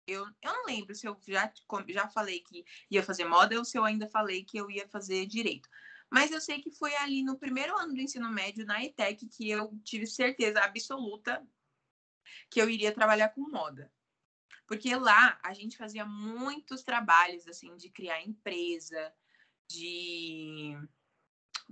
[0.06, 1.52] Eu, eu não lembro se eu já,
[1.88, 5.26] já falei que ia fazer moda ou se eu ainda falei que eu ia fazer
[5.26, 5.68] direito.
[6.10, 9.48] Mas eu sei que foi ali no primeiro ano do ensino médio, na ETEC, que
[9.48, 11.42] eu tive certeza absoluta
[12.50, 13.90] que eu iria trabalhar com moda.
[14.66, 19.12] Porque lá a gente fazia muitos trabalhos, assim, de criar empresa,
[19.68, 20.76] de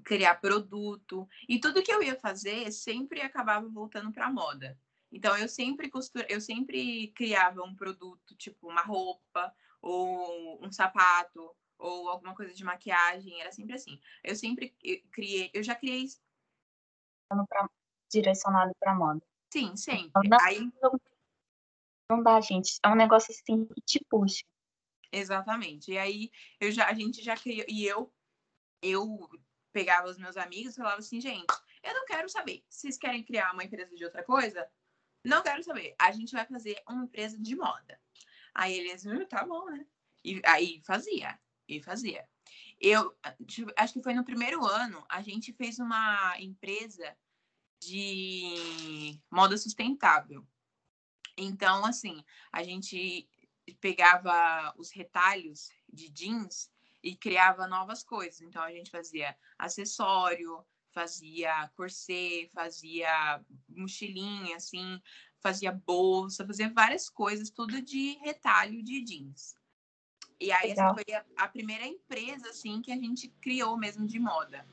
[0.05, 1.29] criar produto.
[1.49, 4.79] E tudo que eu ia fazer sempre acabava voltando para moda.
[5.13, 11.55] Então eu sempre costura, eu sempre criava um produto, tipo uma roupa ou um sapato
[11.79, 14.01] ou alguma coisa de maquiagem, era sempre assim.
[14.23, 14.75] Eu sempre
[15.11, 16.07] criei, eu já criei
[18.11, 19.23] direcionado para moda.
[19.53, 20.29] Sim, sempre.
[20.29, 20.71] Não, Aí
[22.11, 22.79] não dá, gente.
[22.85, 24.45] É um negócio assim que te puxa.
[25.13, 25.93] Exatamente.
[25.93, 27.65] E aí eu já, a gente já criou.
[27.69, 28.13] E eu,
[28.83, 29.29] eu
[29.73, 31.47] pegava os meus amigos e falava assim, gente,
[31.83, 32.65] eu não quero saber.
[32.69, 34.69] Vocês querem criar uma empresa de outra coisa?
[35.25, 35.95] Não quero saber.
[35.99, 38.01] A gente vai fazer uma empresa de moda.
[38.55, 39.87] Aí eles, hum, tá bom, né?
[40.25, 42.29] E aí fazia, e fazia.
[42.81, 47.17] Eu tipo, acho que foi no primeiro ano, a gente fez uma empresa
[47.83, 50.47] de moda sustentável.
[51.37, 53.29] Então, assim, a gente
[53.75, 56.71] pegava os retalhos de jeans
[57.03, 58.41] e criava novas coisas.
[58.41, 65.01] Então a gente fazia acessório, fazia corset, fazia mochilinha, assim,
[65.41, 69.57] fazia bolsa, fazia várias coisas, tudo de retalho de jeans.
[70.39, 70.87] E aí Legal.
[70.87, 74.67] essa foi a, a, primeira empresa assim que a gente criou mesmo de moda.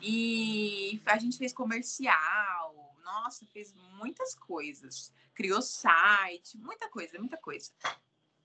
[0.00, 7.70] E a gente fez comercial, nossa, fez muitas coisas criou site, muita coisa, muita coisa.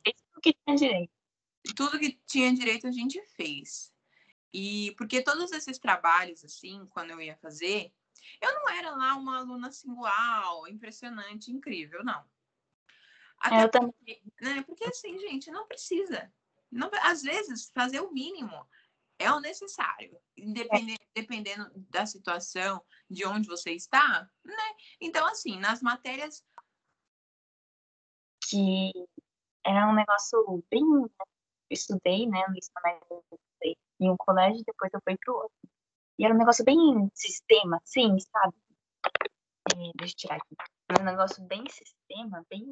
[0.03, 1.13] Tudo que tinha direito.
[1.75, 3.93] Tudo que tinha direito a gente fez.
[4.51, 7.93] E porque todos esses trabalhos, assim, quando eu ia fazer,
[8.41, 12.25] eu não era lá uma aluna assim, uau, impressionante, incrível, não.
[13.39, 16.33] Até eu porque, né, porque assim, gente, não precisa.
[16.71, 18.67] Não, às vezes, fazer o mínimo
[19.17, 24.75] é o necessário, independente, dependendo da situação, de onde você está, né?
[25.01, 26.43] Então, assim, nas matérias
[28.49, 28.91] que
[29.65, 30.83] era um negócio bem.
[30.83, 31.25] Né?
[31.71, 33.23] Estudei, né, no ensino médio,
[33.99, 35.69] em um colégio, depois eu fui para o outro.
[36.17, 36.77] E era um negócio bem
[37.13, 38.55] sistema, assim, sabe?
[39.75, 40.55] É, deixa eu tirar aqui.
[40.89, 42.65] Era um negócio bem sistema, bem.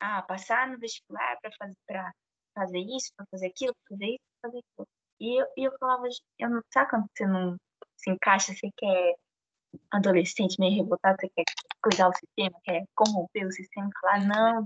[0.00, 2.12] Ah, passar no vestibular para fazer, pra
[2.54, 4.88] fazer isso, para fazer aquilo, pra fazer isso, pra fazer aquilo.
[5.20, 6.08] E eu, e eu falava,
[6.40, 7.56] eu não, sabe quando você não
[7.96, 9.14] se encaixa, você quer
[9.90, 11.44] adolescente meio revoltado, você quer
[11.82, 14.64] coisar o sistema, quer corromper o sistema, falar, não.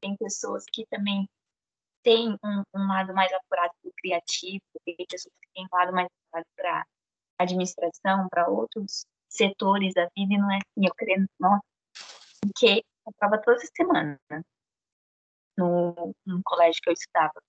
[0.00, 1.28] Tem pessoas que também
[2.02, 5.92] têm um, um lado mais apurado para o criativo, tem pessoas que têm um lado
[5.92, 6.86] mais apurado para
[7.38, 11.64] administração, para outros setores da vida, e não é assim, eu querendo, nossa,
[12.40, 14.18] porque eu prova toda semana
[15.56, 17.42] no, no colégio que eu estudava.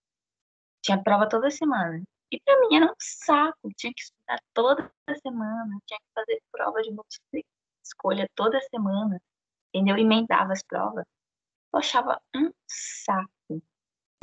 [0.82, 2.04] Tinha prova toda semana.
[2.31, 6.81] E para mim era um saco, tinha que estudar toda semana, tinha que fazer prova
[6.81, 6.91] de
[7.83, 9.21] escolha toda semana,
[9.73, 9.97] entendeu?
[9.97, 11.05] Emendava as provas.
[11.73, 13.61] Eu achava um saco,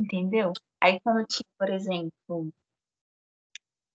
[0.01, 0.53] entendeu?
[0.81, 2.53] Aí quando tinha, por exemplo,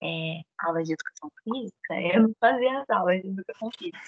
[0.03, 3.99] é, aula de educação física, eu não fazia as aulas de educação física.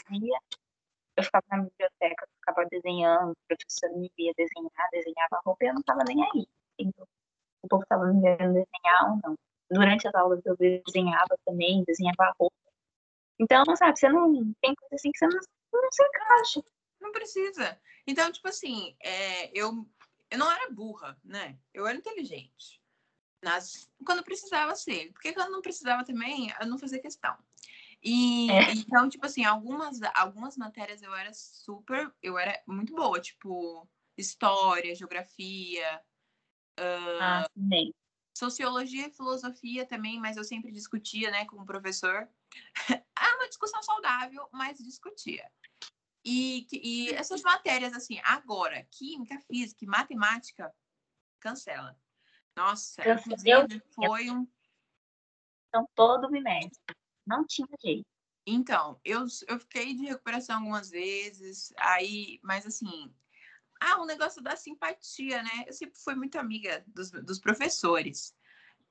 [1.16, 5.74] Eu ficava na biblioteca, eu ficava desenhando, o professor me via desenhar, desenhava roupa eu
[5.74, 6.48] não estava nem aí.
[6.78, 7.06] Entendeu?
[7.62, 9.36] O povo estava me vendo desenhar ou não
[9.70, 12.54] durante as aulas eu desenhava também, desenhava roupa.
[13.38, 15.40] Então, sabe, você não tem coisa assim que você não,
[15.72, 16.62] não se encaixa.
[17.00, 17.80] Não precisa.
[18.06, 19.86] Então, tipo assim, é, eu,
[20.30, 21.58] eu não era burra, né?
[21.72, 22.82] Eu era inteligente.
[23.42, 25.12] Nas, quando precisava ser.
[25.12, 27.34] Porque quando não precisava também, eu não fazia questão.
[28.02, 28.72] E é.
[28.72, 34.94] então, tipo assim, algumas, algumas matérias eu era super, eu era muito boa, tipo, história,
[34.94, 36.02] geografia.
[36.78, 37.92] Uh, ah, sim.
[38.36, 42.28] Sociologia e filosofia também, mas eu sempre discutia, né, com o professor.
[42.88, 42.94] é
[43.36, 45.50] uma discussão saudável, mas discutia.
[46.24, 50.72] E, e essas matérias, assim, agora, química, física e matemática,
[51.40, 51.98] cancela.
[52.56, 54.46] Nossa, inclusive foi um.
[55.68, 56.96] Então, todo bimestre.
[57.26, 58.06] Não tinha jeito.
[58.46, 63.14] Então, eu, eu fiquei de recuperação algumas vezes, aí, mas assim,
[63.80, 65.64] ah, o um negócio da simpatia, né?
[65.66, 68.36] Eu sempre fui muito amiga dos, dos professores,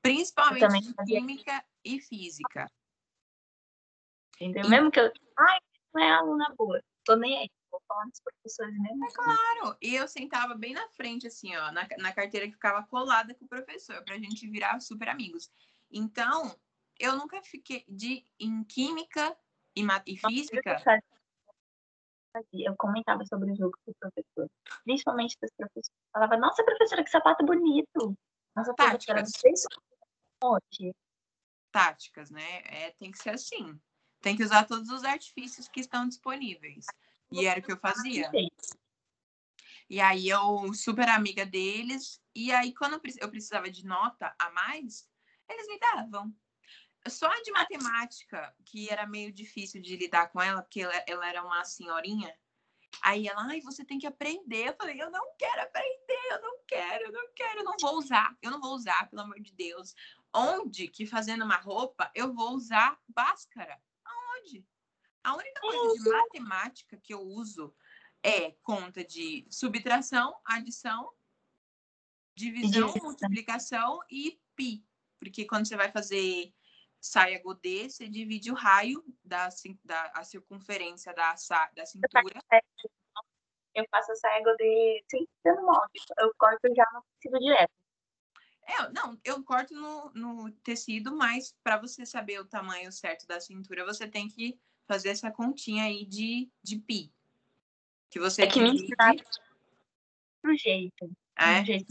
[0.02, 2.70] principalmente de química e física.
[4.36, 4.66] Entendeu?
[4.66, 4.70] E...
[4.70, 5.12] Mesmo que eu.
[5.38, 5.60] Ai,
[5.94, 7.52] não é aluna boa, tô nem aí.
[7.70, 9.06] Vou falar dos professores mesmo.
[9.06, 12.82] É claro, e eu sentava bem na frente, assim, ó, na, na carteira que ficava
[12.88, 15.52] colada com o professor, pra gente virar super amigos.
[15.92, 16.56] Então,
[17.00, 19.38] eu nunca fiquei de em química
[19.76, 20.82] e, e física
[22.54, 24.50] eu comentava sobre o jogo com o professor,
[24.84, 25.92] principalmente das professoras.
[26.14, 28.18] Falava, nossa, professora, que sapato bonito.
[28.56, 29.28] Nossa, professora, não
[31.72, 32.62] Táticas, né?
[32.66, 33.80] É, tem que ser assim.
[34.22, 36.86] Tem que usar todos os artifícios que estão disponíveis.
[37.32, 38.30] E era o que eu fazia.
[39.90, 45.08] E aí eu, super amiga deles, e aí quando eu precisava de nota a mais,
[45.50, 46.34] eles me davam.
[47.08, 51.28] Só a de matemática, que era meio difícil de lidar com ela, porque ela, ela
[51.28, 52.36] era uma senhorinha.
[53.02, 54.68] Aí ela, ai, você tem que aprender.
[54.68, 57.98] Eu falei, eu não quero aprender, eu não quero, eu não quero, eu não vou
[57.98, 59.96] usar, eu não vou usar, pelo amor de Deus.
[60.34, 63.82] Onde que fazendo uma roupa eu vou usar báscara?
[64.04, 64.66] Aonde?
[65.24, 67.74] A única coisa de matemática que eu uso
[68.22, 71.12] é conta de subtração, adição,
[72.36, 74.86] divisão, multiplicação e pi.
[75.20, 76.54] Porque quando você vai fazer
[77.00, 79.50] saia godê, você divide o raio da,
[79.84, 81.36] da a circunferência da,
[81.76, 82.42] da cintura.
[83.74, 86.00] Eu faço a saia godê sem dando molde.
[86.18, 87.74] Eu corto já no tecido direto.
[88.64, 93.40] É, não, eu corto no, no tecido, mas para você saber o tamanho certo da
[93.40, 97.12] cintura, você tem que fazer essa continha aí de, de pi.
[98.10, 98.84] Que você é que divide...
[98.84, 99.24] me
[100.42, 101.12] pro jeito.
[101.36, 101.64] É?
[101.64, 101.88] jeito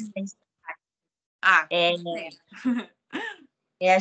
[1.40, 1.94] ah, é,
[3.80, 4.00] é, a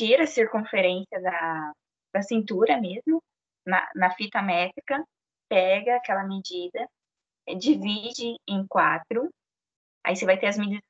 [0.00, 1.72] tira a circunferência da,
[2.14, 3.22] da cintura mesmo,
[3.66, 5.04] na, na fita métrica,
[5.46, 6.88] pega aquela medida,
[7.58, 9.28] divide em quatro,
[10.02, 10.80] aí você vai ter as medidas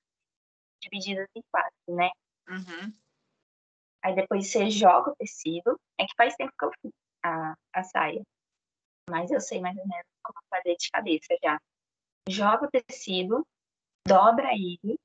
[0.81, 2.11] divididas em quatro, né?
[2.49, 2.95] Uhum.
[4.05, 6.93] Aí depois você joga o tecido, é que faz tempo que eu fiz
[7.25, 8.23] a, a saia,
[9.11, 11.61] mas eu sei mais ou menos como fazer de cabeça já.
[12.29, 13.45] Joga o tecido,
[14.07, 14.97] dobra ele,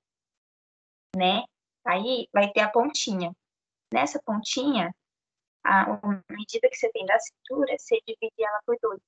[1.18, 1.44] né?
[1.84, 3.34] Aí vai ter a pontinha.
[3.94, 4.94] Nessa pontinha,
[5.64, 5.86] a,
[6.30, 9.02] medida que você tem da cintura, você divide ela por dois.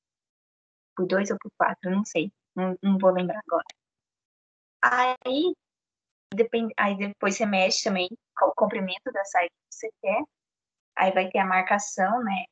[0.96, 2.32] Por dois ou por quatro, não sei.
[2.56, 3.66] Não, não vou lembrar agora.
[4.82, 5.54] Aí,
[6.34, 10.24] depend, aí depois você mexe também com o comprimento da saia que você quer.
[10.96, 12.46] Aí vai ter a marcação, né?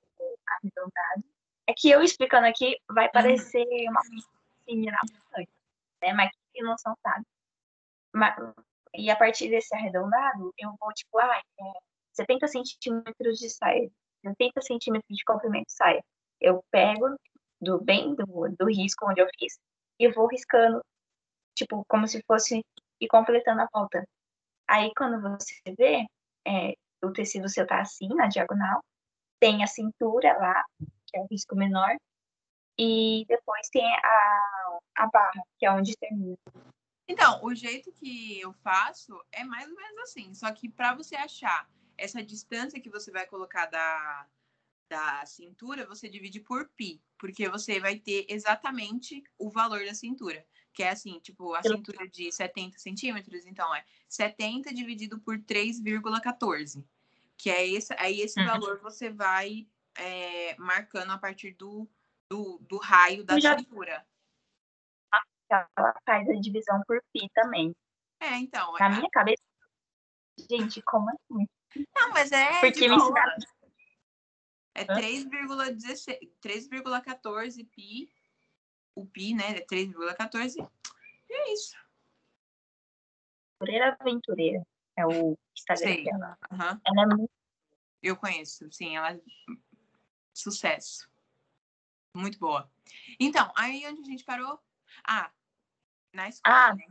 [0.47, 1.23] Arredondado.
[1.67, 4.97] É que eu explicando aqui vai parecer uma piscina
[6.01, 6.13] né?
[6.13, 7.25] Mas que não são sabe.
[8.13, 8.35] Mas,
[8.93, 11.63] e a partir desse arredondado, eu vou, tipo, ah, é,
[12.15, 13.89] 70 centímetros de saia,
[14.25, 16.03] 70 centímetros de comprimento de saia.
[16.39, 17.15] Eu pego
[17.61, 18.25] do bem do,
[18.57, 19.57] do risco onde eu fiz
[19.99, 20.81] e vou riscando,
[21.55, 22.63] tipo, como se fosse
[22.99, 24.05] e completando a volta.
[24.67, 26.05] Aí, quando você vê,
[26.47, 28.81] é, o tecido seu tá assim, na diagonal,
[29.39, 30.63] tem a cintura lá,
[31.07, 31.95] que é o risco menor,
[32.77, 36.37] e depois tem a, a barra, que é onde termina.
[37.07, 41.15] Então, o jeito que eu faço é mais ou menos assim, só que para você
[41.15, 44.27] achar essa distância que você vai colocar da,
[44.89, 50.45] da cintura, você divide por pi, porque você vai ter exatamente o valor da cintura.
[50.73, 56.83] Que é assim, tipo, a cintura de 70 centímetros, então é 70 dividido por 3,14.
[57.37, 58.45] Que é esse, aí esse uhum.
[58.45, 59.67] valor você vai
[59.97, 61.87] é, marcando a partir do,
[62.29, 63.57] do, do raio da já...
[63.57, 64.05] cintura.
[65.49, 67.73] Ela faz a divisão por pi também.
[68.19, 68.73] É, então.
[68.73, 68.89] Na é...
[68.89, 69.41] minha cabeça.
[70.49, 71.47] Gente, como assim?
[71.95, 72.61] Não, mas é.
[72.61, 73.35] Porque me ensinaram
[74.75, 78.11] é 3,14 pi.
[78.93, 79.57] O pi, né?
[79.57, 80.69] É 3,14.
[81.29, 81.77] E é isso.
[83.59, 84.67] Aventureira Aventureira.
[84.97, 86.03] É o Instagram Sei.
[86.03, 86.37] dela.
[86.51, 86.81] Uhum.
[86.85, 87.31] Ela é muito.
[88.03, 88.97] Eu conheço, sim.
[88.97, 89.19] Ela é
[90.33, 91.09] sucesso.
[92.13, 92.69] Muito boa.
[93.19, 94.59] Então, aí onde a gente parou?
[95.07, 95.31] Ah,
[96.13, 96.55] na escola.
[96.55, 96.85] Ah, né?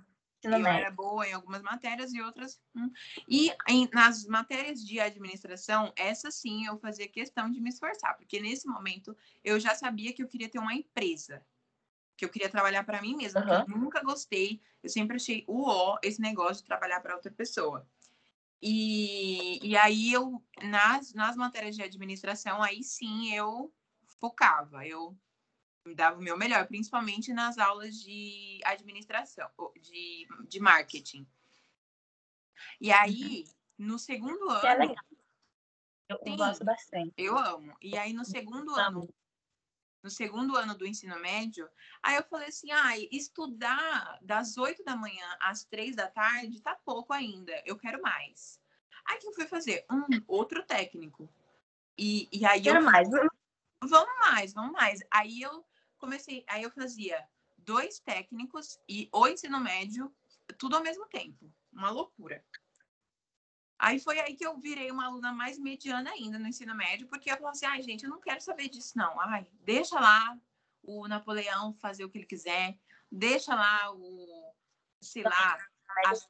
[0.53, 2.61] Eu era boa em algumas matérias e outras.
[2.75, 2.91] Hum.
[3.29, 8.41] E em, nas matérias de administração, essa sim eu fazia questão de me esforçar, porque
[8.41, 11.45] nesse momento eu já sabia que eu queria ter uma empresa,
[12.17, 13.75] que eu queria trabalhar para mim mesma, uhum.
[13.75, 17.87] eu nunca gostei, eu sempre achei o ó esse negócio de trabalhar para outra pessoa.
[18.63, 23.73] E, e aí eu, nas, nas matérias de administração, aí sim eu
[24.19, 25.15] focava, eu
[25.93, 31.27] dava o meu melhor, principalmente nas aulas de administração, de, de marketing.
[32.81, 33.45] E aí,
[33.79, 33.87] uhum.
[33.87, 34.67] no segundo ano.
[34.67, 35.05] É legal.
[36.09, 37.13] Eu, sim, gosto bastante.
[37.17, 37.77] Eu amo.
[37.83, 39.09] E aí, no segundo ano,
[40.03, 41.69] no segundo ano do ensino médio,
[42.03, 46.79] aí eu falei assim: ah, estudar das oito da manhã às três da tarde tá
[46.85, 48.61] pouco ainda, eu quero mais.
[49.07, 49.85] Aí que eu fui fazer?
[49.91, 51.29] Um outro técnico.
[51.97, 52.85] E, e aí quero eu.
[52.85, 53.09] mais.
[53.83, 55.01] Vamos mais, vamos mais.
[55.11, 55.65] Aí eu
[56.05, 57.27] comecei, aí eu fazia
[57.57, 60.15] dois técnicos e o ensino médio,
[60.59, 61.51] tudo ao mesmo tempo.
[61.73, 62.45] Uma loucura.
[63.79, 67.31] Aí foi aí que eu virei uma aluna mais mediana ainda no ensino médio, porque
[67.31, 69.19] eu falei assim, ai, gente, eu não quero saber disso, não.
[69.21, 70.39] Ai, deixa lá
[70.83, 72.79] o Napoleão fazer o que ele quiser,
[73.11, 74.55] deixa lá o,
[75.01, 75.59] sei lá.
[76.07, 76.29] As...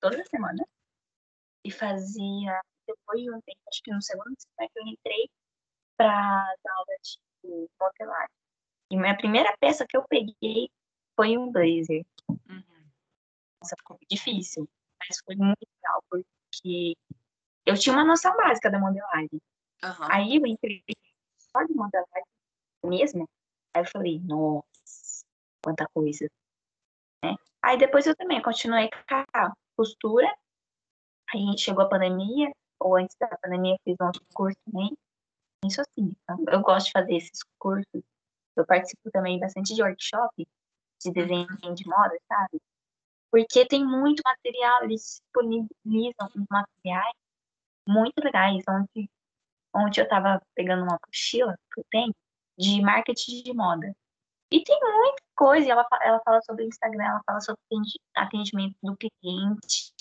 [0.00, 0.66] Toda semana.
[1.62, 5.30] E fazia, depois de um tempo, acho que no segundo semestre, eu entrei
[5.96, 7.18] para dar aula de
[7.80, 8.28] modelar.
[8.90, 10.70] E minha primeira peça que eu peguei
[11.16, 12.04] foi um blazer.
[12.28, 12.62] Uhum.
[13.60, 14.68] Nossa, ficou difícil,
[14.98, 16.96] mas foi muito legal, porque
[17.66, 19.40] eu tinha uma noção básica da modelagem.
[19.82, 20.08] Uhum.
[20.10, 20.82] Aí eu entrei
[21.38, 22.24] só de modelagem
[22.84, 23.28] mesmo,
[23.74, 25.24] aí eu falei, nossa,
[25.62, 26.28] quanta coisa.
[27.24, 27.34] Né?
[27.62, 30.32] Aí depois eu também continuei com a costura,
[31.32, 34.96] aí chegou a pandemia, ou antes da pandemia eu fiz um curso também,
[35.66, 36.14] isso assim,
[36.48, 38.02] eu gosto de fazer esses cursos.
[38.56, 40.46] Eu participo também bastante de workshop
[41.02, 42.60] de desenho de moda, sabe?
[43.30, 47.14] Porque tem muito material, eles disponibilizam materiais
[47.86, 49.10] muito legais, onde,
[49.74, 52.14] onde eu estava pegando uma mochila que eu tenho
[52.58, 53.94] de marketing de moda.
[54.50, 57.60] E tem muita coisa, ela, ela fala sobre Instagram, ela fala sobre
[58.14, 59.92] atendimento do cliente,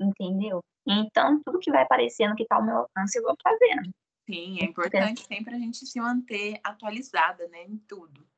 [0.00, 0.62] entendeu?
[0.86, 3.90] Então, tudo que vai aparecendo que está ao meu alcance, eu vou fazendo.
[4.28, 8.28] Sim, é importante sempre a gente se manter atualizada, né, em tudo.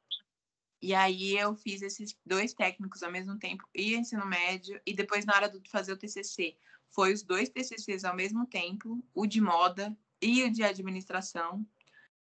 [0.81, 5.25] E aí eu fiz esses dois técnicos ao mesmo tempo, e ensino médio, e depois
[5.25, 6.57] na hora de fazer o TCC,
[6.91, 11.67] foi os dois TCCs ao mesmo tempo, o de moda e o de administração.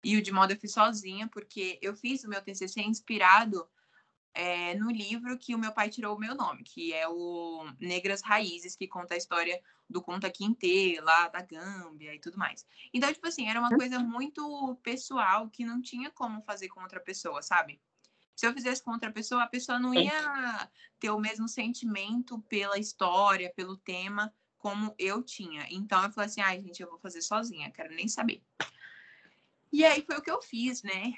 [0.04, 3.68] E o de moda eu fiz sozinha, porque eu fiz o meu TCC inspirado
[4.36, 8.20] é, no livro que o meu pai tirou o meu nome, que é o Negras
[8.20, 9.58] Raízes, que conta a história
[9.88, 12.66] do Conta Quinte, lá da Gâmbia e tudo mais.
[12.92, 17.00] Então, tipo assim, era uma coisa muito pessoal que não tinha como fazer com outra
[17.00, 17.80] pessoa, sabe?
[18.34, 20.70] Se eu fizesse com outra pessoa, a pessoa não ia
[21.00, 25.66] ter o mesmo sentimento pela história, pelo tema, como eu tinha.
[25.70, 28.42] Então, eu falei assim, ai, gente, eu vou fazer sozinha, quero nem saber.
[29.72, 31.14] E aí foi o que eu fiz, né?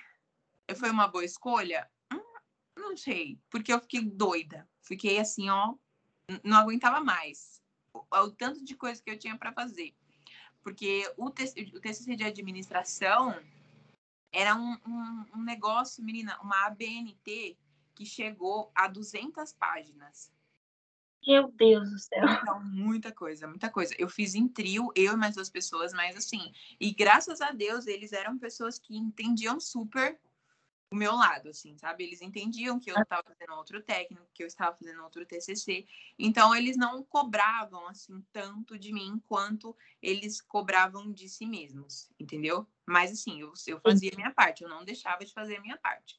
[0.77, 1.91] Foi uma boa escolha?
[2.89, 4.67] Não sei, porque eu fiquei doida.
[4.81, 5.75] Fiquei assim, ó,
[6.43, 7.63] não aguentava mais.
[7.93, 9.95] O, o tanto de coisa que eu tinha para fazer.
[10.63, 13.39] Porque o, TC, o TCC de administração
[14.33, 17.59] era um, um, um negócio, menina, uma ABNT
[17.95, 20.33] que chegou a 200 páginas.
[21.27, 22.25] Meu Deus do céu.
[22.25, 23.95] Então, muita coisa, muita coisa.
[23.99, 27.87] Eu fiz em trio, eu e mais duas pessoas, mas assim, e graças a Deus
[27.87, 30.19] eles eram pessoas que entendiam super
[30.91, 32.05] o meu lado, assim, sabe?
[32.05, 35.87] Eles entendiam que eu estava fazendo outro técnico, que eu estava fazendo outro TCC.
[36.19, 42.67] Então, eles não cobravam, assim, tanto de mim quanto eles cobravam de si mesmos, entendeu?
[42.87, 45.77] Mas, assim, eu, eu fazia a minha parte, eu não deixava de fazer a minha
[45.77, 46.19] parte.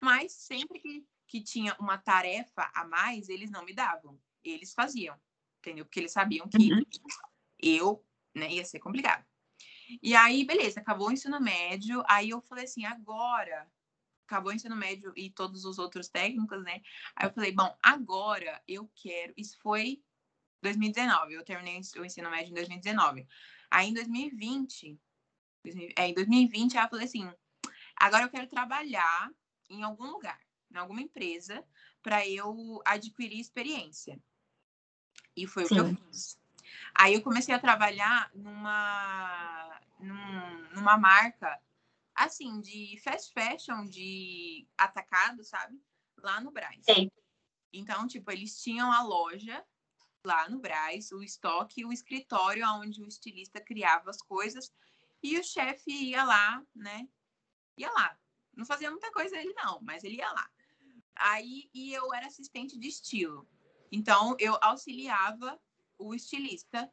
[0.00, 5.16] Mas, sempre que, que tinha uma tarefa a mais, eles não me davam eles faziam,
[5.58, 5.84] entendeu?
[5.84, 6.82] Porque eles sabiam que uhum.
[7.58, 8.04] eu,
[8.34, 9.24] né, ia ser complicado.
[10.02, 13.70] E aí, beleza, acabou o ensino médio, aí eu falei assim, agora,
[14.30, 16.80] acabou o ensino médio e todos os outros técnicos, né?
[17.16, 20.00] Aí eu falei, bom, agora eu quero, isso foi
[20.62, 23.26] 2019, eu terminei o ensino médio em 2019.
[23.68, 24.98] Aí em 2020,
[25.96, 27.32] é, em 2020, aí eu falei assim,
[27.96, 29.30] agora eu quero trabalhar
[29.68, 31.64] em algum lugar, em alguma empresa,
[32.00, 34.18] para eu adquirir experiência.
[35.36, 35.80] E foi Sim.
[35.80, 36.38] o que eu fiz.
[36.94, 41.60] Aí eu comecei a trabalhar numa, num, numa marca,
[42.24, 45.80] assim, de fast fashion, de atacado, sabe?
[46.18, 46.84] Lá no Braz.
[46.84, 47.10] Sim.
[47.72, 49.64] Então, tipo, eles tinham a loja
[50.24, 54.72] lá no Braz, o estoque, o escritório onde o estilista criava as coisas
[55.22, 57.08] e o chefe ia lá, né?
[57.76, 58.18] Ia lá.
[58.54, 60.50] Não fazia muita coisa ele não, mas ele ia lá.
[61.14, 63.48] Aí e eu era assistente de estilo.
[63.90, 65.60] Então, eu auxiliava
[65.98, 66.90] o estilista.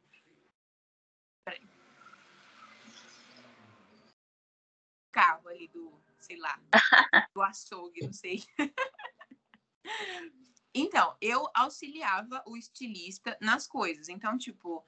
[5.18, 6.60] Carro ali do, sei lá,
[7.34, 8.44] do açougue, não sei.
[10.72, 14.08] então, eu auxiliava o estilista nas coisas.
[14.08, 14.86] Então, tipo,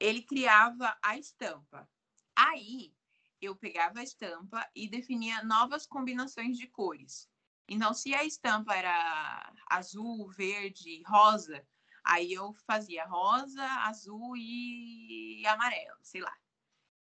[0.00, 1.86] ele criava a estampa.
[2.34, 2.94] Aí,
[3.38, 7.28] eu pegava a estampa e definia novas combinações de cores.
[7.68, 11.62] Então, se a estampa era azul, verde, rosa,
[12.02, 16.34] aí eu fazia rosa, azul e amarelo, sei lá.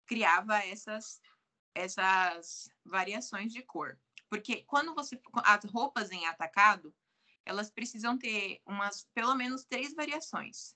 [0.07, 1.21] Criava essas
[1.76, 3.99] essas variações de cor.
[4.30, 6.93] Porque quando você as roupas em atacado,
[7.45, 10.76] elas precisam ter umas pelo menos três variações.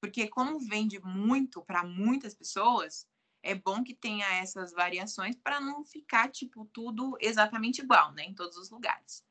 [0.00, 3.06] Porque como vende muito para muitas pessoas,
[3.42, 8.34] é bom que tenha essas variações para não ficar tipo tudo exatamente igual, né, em
[8.34, 9.24] todos os lugares.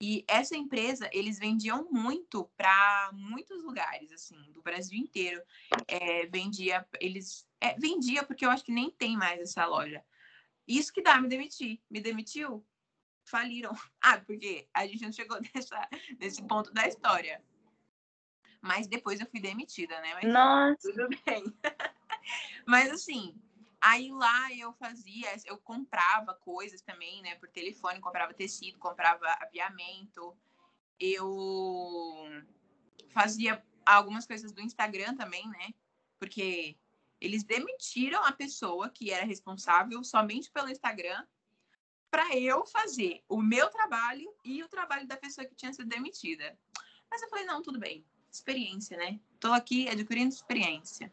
[0.00, 5.42] E essa empresa, eles vendiam muito para muitos lugares, assim, do Brasil inteiro.
[5.88, 10.04] É, vendia, eles é, vendia porque eu acho que nem tem mais essa loja.
[10.68, 11.80] Isso que dá, me demitir.
[11.90, 12.64] Me demitiu?
[13.24, 13.72] Faliram.
[14.00, 15.88] Ah, porque a gente não chegou nessa,
[16.20, 17.42] nesse ponto da história.
[18.60, 20.14] Mas depois eu fui demitida, né?
[20.14, 20.92] Mas Nossa.
[20.92, 21.44] Tudo bem.
[22.66, 23.40] Mas assim,
[23.80, 30.36] Aí lá eu fazia, eu comprava coisas também, né, por telefone, comprava tecido, comprava aviamento.
[30.98, 32.26] Eu
[33.10, 35.72] fazia algumas coisas do Instagram também, né?
[36.18, 36.76] Porque
[37.20, 41.24] eles demitiram a pessoa que era responsável somente pelo Instagram
[42.10, 46.58] para eu fazer o meu trabalho e o trabalho da pessoa que tinha sido demitida.
[47.10, 48.04] Mas eu falei, não, tudo bem.
[48.30, 49.20] Experiência, né?
[49.40, 51.12] Tô aqui adquirindo experiência.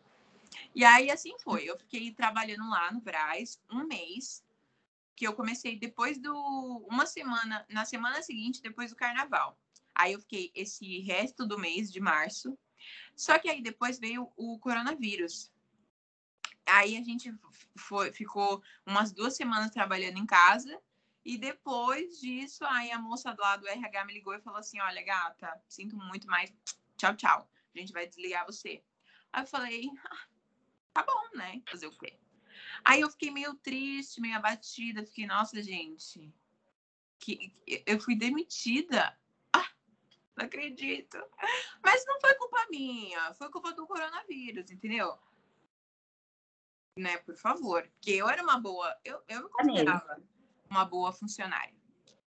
[0.73, 1.63] E aí, assim foi.
[1.65, 4.43] Eu fiquei trabalhando lá no Braz um mês,
[5.15, 6.33] que eu comecei depois do.
[6.89, 9.57] Uma semana, na semana seguinte, depois do carnaval.
[9.93, 12.57] Aí eu fiquei esse resto do mês de março.
[13.15, 15.51] Só que aí depois veio o coronavírus.
[16.65, 17.33] Aí a gente
[17.77, 20.81] foi, ficou umas duas semanas trabalhando em casa.
[21.23, 25.03] E depois disso, aí a moça lá do RH me ligou e falou assim: Olha,
[25.03, 26.53] gata, sinto muito, mas
[26.97, 27.49] tchau, tchau.
[27.73, 28.83] A gente vai desligar você.
[29.33, 30.27] Aí eu falei: ah,
[30.93, 31.61] tá bom, né?
[31.69, 32.17] Fazer o quê?
[32.83, 35.05] Aí eu fiquei meio triste, meio abatida.
[35.05, 36.33] Fiquei, nossa, gente,
[37.19, 37.53] que
[37.85, 39.17] eu fui demitida.
[39.51, 39.69] Ah,
[40.37, 41.17] não acredito.
[41.83, 45.17] Mas não foi culpa minha, foi culpa do coronavírus, entendeu?
[46.97, 47.83] Né, por favor.
[47.89, 50.21] Porque eu era uma boa, eu, eu me considerava
[50.69, 51.75] uma boa funcionária.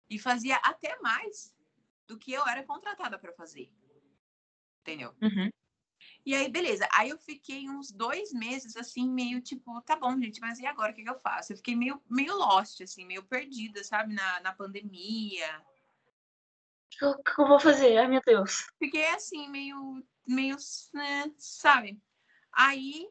[0.09, 1.55] E fazia até mais
[2.07, 3.71] do que eu era contratada para fazer.
[4.81, 5.13] Entendeu?
[5.21, 5.49] Uhum.
[6.25, 6.87] E aí, beleza.
[6.91, 10.91] Aí eu fiquei uns dois meses, assim, meio tipo, tá bom, gente, mas e agora?
[10.91, 11.53] O que, que eu faço?
[11.53, 14.13] Eu fiquei meio, meio lost, assim, meio perdida, sabe?
[14.13, 15.63] Na, na pandemia.
[17.01, 17.97] O que eu vou fazer?
[17.97, 18.67] Ai, meu Deus.
[18.77, 20.57] Fiquei assim, meio, meio,
[20.93, 22.01] né, sabe?
[22.51, 23.07] Aí,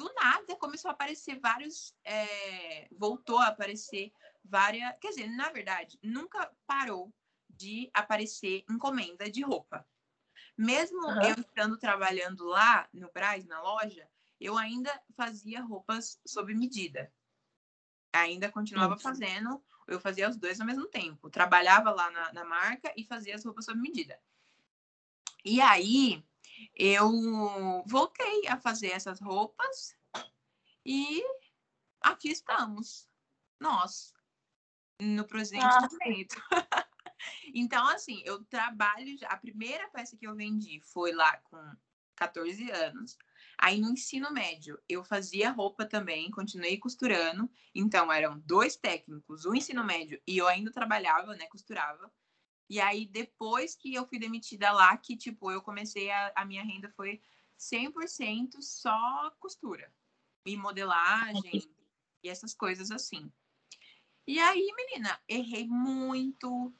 [0.00, 1.94] do nada, começou a aparecer vários.
[2.02, 4.94] É, voltou a aparecer várias.
[4.98, 7.12] Quer dizer, na verdade, nunca parou
[7.48, 9.86] de aparecer encomenda de roupa.
[10.56, 11.22] Mesmo uhum.
[11.22, 14.08] eu estando trabalhando lá no Braz, na loja,
[14.40, 17.12] eu ainda fazia roupas sob medida.
[18.12, 19.02] Ainda continuava Sim.
[19.02, 21.28] fazendo, eu fazia os dois ao mesmo tempo.
[21.28, 24.18] Trabalhava lá na, na marca e fazia as roupas sob medida.
[25.44, 26.24] E aí
[26.74, 27.10] eu
[27.86, 29.96] voltei a fazer essas roupas
[30.84, 31.22] e
[32.00, 33.08] aqui estamos,
[33.58, 34.12] nós,
[35.00, 35.88] no presente Nossa.
[35.92, 36.36] momento.
[37.54, 39.16] então, assim, eu trabalho.
[39.18, 41.76] já- A primeira peça que eu vendi foi lá com
[42.16, 43.16] 14 anos.
[43.58, 47.50] Aí no ensino médio eu fazia roupa também, continuei costurando.
[47.74, 52.10] Então eram dois técnicos, o ensino médio e eu ainda trabalhava, né, costurava.
[52.70, 56.62] E aí depois que eu fui demitida lá, que tipo, eu comecei a, a minha
[56.62, 57.20] renda foi
[57.58, 59.92] 100% só costura
[60.46, 61.68] e modelagem
[62.22, 63.30] e essas coisas assim.
[64.24, 66.72] E aí, menina, errei muito.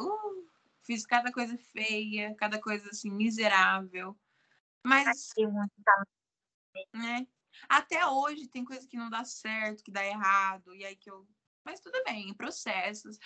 [0.00, 0.48] Uh,
[0.82, 4.18] fiz cada coisa feia, cada coisa assim miserável.
[4.82, 5.04] Mas
[6.94, 7.26] né?
[7.68, 11.28] Até hoje tem coisa que não dá certo, que dá errado, e aí que eu.
[11.62, 13.18] Mas tudo bem, processos.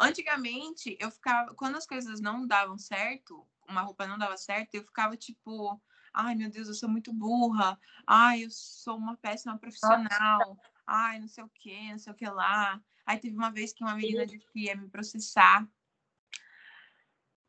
[0.00, 1.54] Antigamente, eu ficava.
[1.54, 5.80] Quando as coisas não davam certo, uma roupa não dava certo, eu ficava tipo.
[6.12, 7.78] Ai, meu Deus, eu sou muito burra.
[8.06, 10.58] Ai, eu sou uma péssima profissional.
[10.86, 12.80] Ai, não sei o que, não sei o que lá.
[13.04, 15.68] Aí teve uma vez que uma menina disse que ia me processar.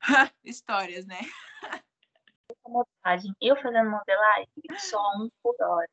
[0.44, 1.20] Histórias, né?
[3.42, 4.48] Eu fazendo modelagem,
[4.78, 5.90] só um por hora.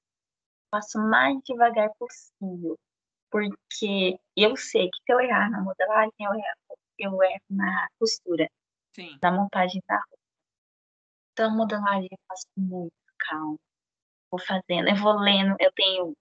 [0.70, 2.78] Faço o mais devagar possível.
[3.36, 8.48] Porque eu sei que se eu errar na modelagem, eu erro, eu erro na costura,
[8.94, 9.18] Sim.
[9.22, 10.16] na montagem da roupa.
[11.32, 13.58] Então, modelagem eu faço com muito calma.
[14.30, 16.14] Vou fazendo, eu vou lendo, eu tenho,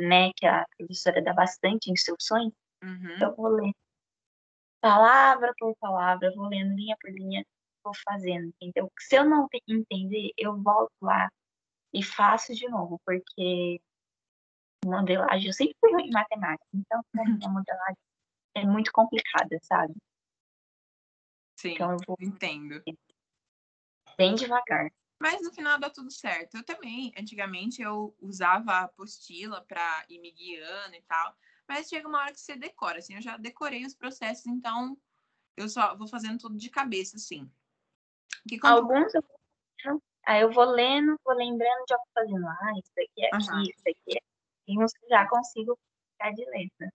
[0.00, 2.50] né, que a professora dá bastante instruções,
[2.82, 3.18] Uhum.
[3.20, 3.74] eu vou lendo
[4.80, 7.44] palavra por palavra, vou lendo linha por linha,
[7.84, 8.90] vou fazendo, entendeu?
[8.98, 11.28] Se eu não te- entender, eu volto lá
[11.92, 13.80] e faço de novo, porque
[14.84, 17.96] modelagem, eu sempre fui ruim em matemática, então pra mim a modelagem
[18.54, 19.94] é muito complicada, sabe?
[21.58, 22.82] Sim, Então eu vou entendo.
[24.16, 24.90] bem devagar.
[25.20, 26.56] Mas no final dá tudo certo.
[26.56, 31.36] Eu também, antigamente, eu usava a apostila para ir me guiando e tal.
[31.68, 33.14] Mas chega uma hora que você decora, assim.
[33.14, 34.98] Eu já decorei os processos, então
[35.56, 37.48] eu só vou fazendo tudo de cabeça, assim.
[38.48, 39.22] Que quando- Alguns eu
[40.24, 43.62] aí eu vou lendo, vou lembrando, já vou fazendo, ah, isso aqui é aqui, Aham.
[43.62, 44.20] isso aqui é
[44.64, 45.78] que já consigo
[46.12, 46.92] ficar de letra.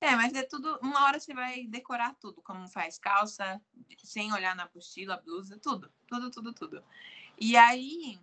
[0.00, 0.78] É, mas é tudo.
[0.82, 3.60] Uma hora você vai decorar tudo, como faz calça,
[4.02, 5.92] sem olhar na apostila, blusa, tudo.
[6.08, 6.84] Tudo, tudo, tudo.
[7.38, 8.18] E aí.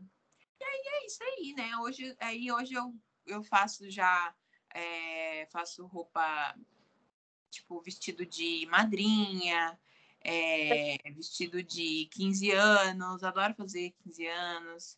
[0.60, 1.78] E aí é isso aí, né?
[1.78, 2.94] Hoje, aí hoje eu,
[3.26, 4.36] eu faço já.
[4.74, 6.56] é, faço roupa,
[7.50, 9.80] tipo, vestido de madrinha,
[10.22, 14.98] é, vestido de 15 anos, adoro fazer 15 anos.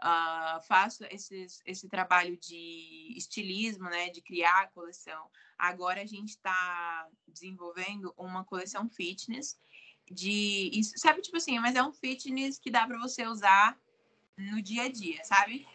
[0.00, 4.10] Ah, faço esses, esse trabalho de estilismo, né?
[4.10, 5.28] De criar a coleção.
[5.58, 9.58] Agora a gente está desenvolvendo uma coleção fitness
[10.10, 10.70] de.
[10.72, 13.76] isso- Sabe, tipo assim, mas é um fitness que dá para você usar
[14.36, 15.66] no dia a dia, sabe?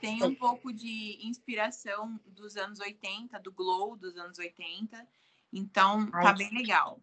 [0.00, 5.06] Tem um pouco de inspiração dos anos 80, do glow dos anos 80.
[5.52, 7.00] Então, tá bem legal.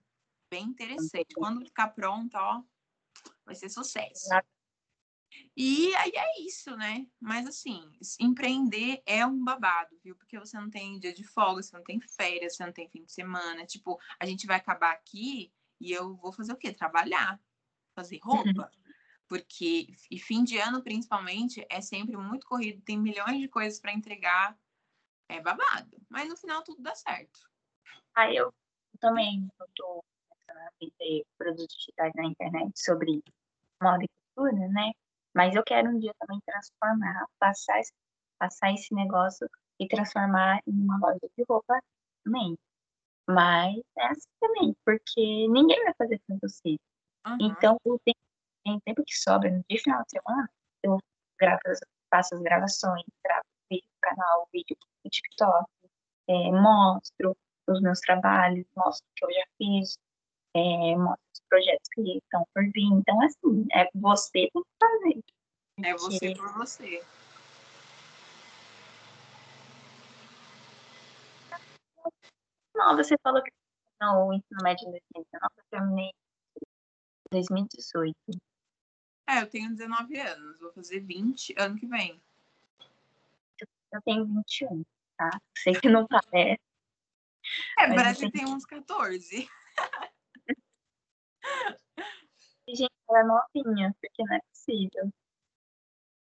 [0.49, 1.34] Bem interessante.
[1.34, 2.62] Quando ficar pronto, ó,
[3.45, 4.30] vai ser sucesso.
[5.55, 7.05] E aí é isso, né?
[7.19, 7.81] Mas assim,
[8.19, 10.15] empreender é um babado, viu?
[10.15, 13.03] Porque você não tem dia de folga, você não tem férias, você não tem fim
[13.03, 13.65] de semana.
[13.65, 16.73] Tipo, a gente vai acabar aqui e eu vou fazer o quê?
[16.73, 17.39] Trabalhar,
[17.95, 18.71] fazer roupa.
[19.27, 23.93] Porque, e fim de ano, principalmente, é sempre muito corrido, tem milhões de coisas para
[23.93, 24.57] entregar.
[25.29, 25.97] É babado.
[26.09, 27.39] Mas no final tudo dá certo.
[28.13, 28.53] Aí eu
[28.99, 30.03] também estou
[30.49, 33.23] a vender produtos digitais na internet sobre
[33.81, 34.91] moda e cultura, né?
[35.34, 37.91] Mas eu quero um dia também transformar, passar esse,
[38.39, 41.79] passar esse negócio e transformar em uma loja de roupa
[42.23, 42.57] também.
[43.27, 46.77] Mas é assim também, porque ninguém vai fazer com você.
[47.25, 47.38] Aham.
[47.41, 48.19] Então, o tempo,
[48.63, 50.49] tem tempo que sobra no dia final de semana,
[50.84, 50.97] eu
[51.39, 51.61] gravo,
[52.09, 55.65] faço as gravações, gravo vídeo no canal, vídeo no TikTok,
[56.27, 57.36] é, mostro
[57.67, 59.97] os meus trabalhos, mostro o que eu já fiz,
[60.56, 62.84] é, mostro os projetos que estão por vir.
[62.84, 65.24] Então, assim, é você tem que fazer.
[65.84, 67.04] É você por você.
[72.76, 73.51] Não, você falou que
[74.01, 78.16] não, o ensino médio em 2019, eu terminei em 2018.
[79.30, 82.22] É, eu tenho 19 anos, vou fazer 20 ano que vem.
[83.91, 84.84] Eu tenho 21,
[85.16, 85.30] tá?
[85.58, 86.60] Sei que não parece.
[87.80, 89.47] É, parece que tem uns 14.
[92.67, 95.13] Gente, ela é novinha, porque não é possível.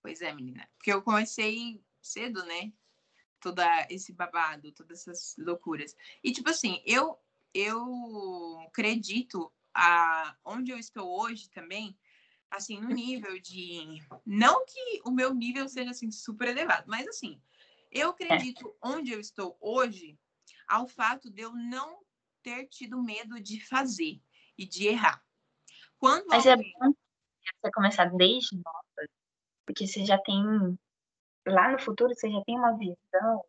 [0.01, 0.69] Pois é, menina.
[0.77, 2.71] Porque eu comecei cedo, né?
[3.39, 5.95] Toda esse babado, todas essas loucuras.
[6.23, 7.17] E, tipo assim, eu,
[7.53, 11.97] eu acredito a, onde eu estou hoje também,
[12.51, 14.01] assim, no nível de.
[14.25, 17.41] Não que o meu nível seja assim super elevado, mas assim,
[17.91, 20.17] eu acredito onde eu estou hoje
[20.67, 21.99] ao fato de eu não
[22.41, 24.21] ter tido medo de fazer
[24.59, 25.23] e de errar.
[25.97, 26.73] Quando Mas alguém...
[26.75, 26.93] é bom
[27.61, 29.09] você começar desde nova,
[29.65, 30.43] porque você já tem
[31.47, 33.45] lá no futuro você já tem uma visão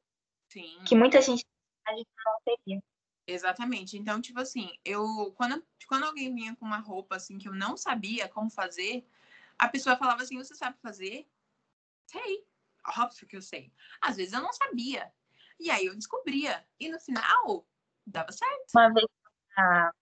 [0.48, 0.78] Sim.
[0.86, 1.44] que muita gente
[1.86, 2.04] não
[2.44, 2.80] teria.
[3.26, 3.98] Exatamente.
[3.98, 7.76] Então, tipo assim, eu quando, quando alguém vinha com uma roupa assim que eu não
[7.76, 9.04] sabia como fazer,
[9.58, 11.28] a pessoa falava assim: "Você sabe fazer?"
[12.06, 12.44] Sei.
[12.98, 13.72] Óbvio que eu sei.
[14.00, 15.12] Às vezes eu não sabia.
[15.58, 16.64] E aí eu descobria.
[16.78, 17.66] E no final,
[18.06, 18.70] dava certo.
[18.74, 19.06] Uma vez
[19.56, 19.92] na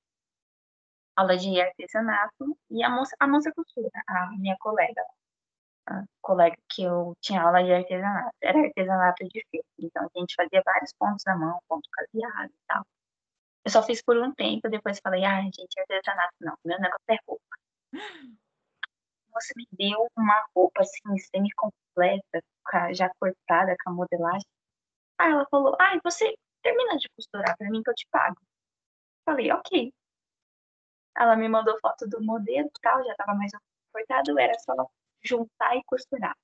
[1.19, 5.03] aula de artesanato e a moça, a moça costura, a minha colega,
[5.89, 9.67] a colega que eu tinha aula de artesanato, era artesanato de feira.
[9.79, 12.85] Então a gente fazia vários pontos na mão, ponto caseado e tal.
[13.65, 17.17] Eu só fiz por um tempo, depois falei, ah, gente, artesanato não, meu negócio é
[17.27, 17.57] roupa.
[19.33, 22.43] Você me deu uma roupa assim, semi-completa,
[22.93, 24.47] já cortada com a modelagem.
[25.19, 28.37] Aí ela falou, ah, você termina de costurar pra mim que eu te pago.
[29.25, 29.93] Falei, ok.
[31.19, 33.51] Ela me mandou foto do modelo e tal, já tava mais
[33.93, 34.75] cortado, era só
[35.23, 36.37] juntar e costurar.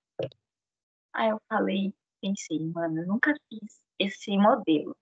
[1.12, 4.96] Aí eu falei, pensei, mano, eu nunca fiz esse modelo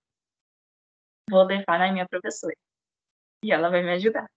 [1.33, 2.55] vou levar na minha professora.
[3.43, 4.29] E ela vai me ajudar.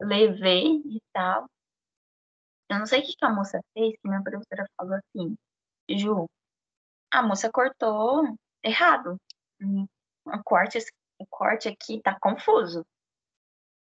[0.00, 1.46] Levei e tal.
[2.70, 5.36] Eu não sei o que, a moça fez, que minha professora falou assim,
[5.88, 6.26] Ju,
[7.12, 8.24] a moça cortou
[8.62, 9.16] errado.
[10.24, 10.78] O corte,
[11.18, 12.84] o corte aqui tá confuso.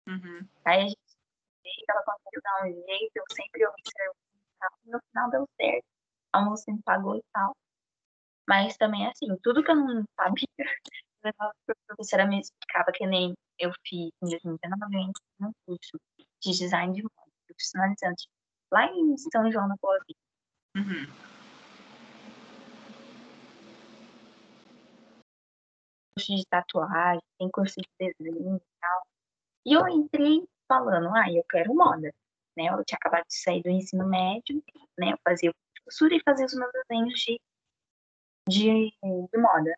[0.07, 0.49] Uhum.
[0.65, 0.97] Aí a gente
[1.89, 4.15] ela conseguiu dar um jeito, eu sempre observo
[4.85, 5.85] e no final deu certo.
[6.33, 7.55] A moça me pagou e tal.
[8.49, 10.47] Mas também, assim, tudo que eu não sabia,
[11.39, 11.53] a
[11.87, 15.99] professora me explicava que nem eu fiz em 2019 um curso
[16.41, 18.29] de design de moda, profissionalizante,
[18.73, 20.23] lá em São João da Boa Vista.
[20.77, 21.07] Uhum.
[26.17, 28.61] Curso de tatuagem, tem curso de desenho
[29.65, 32.13] e eu entrei falando, ah, eu quero moda.
[32.57, 32.67] Né?
[32.67, 34.63] Eu tinha acabado de sair do ensino médio,
[34.99, 35.13] né?
[35.13, 35.55] Eu fazia
[35.85, 37.41] costura e fazia os meus desenhos de,
[38.49, 39.75] de, de moda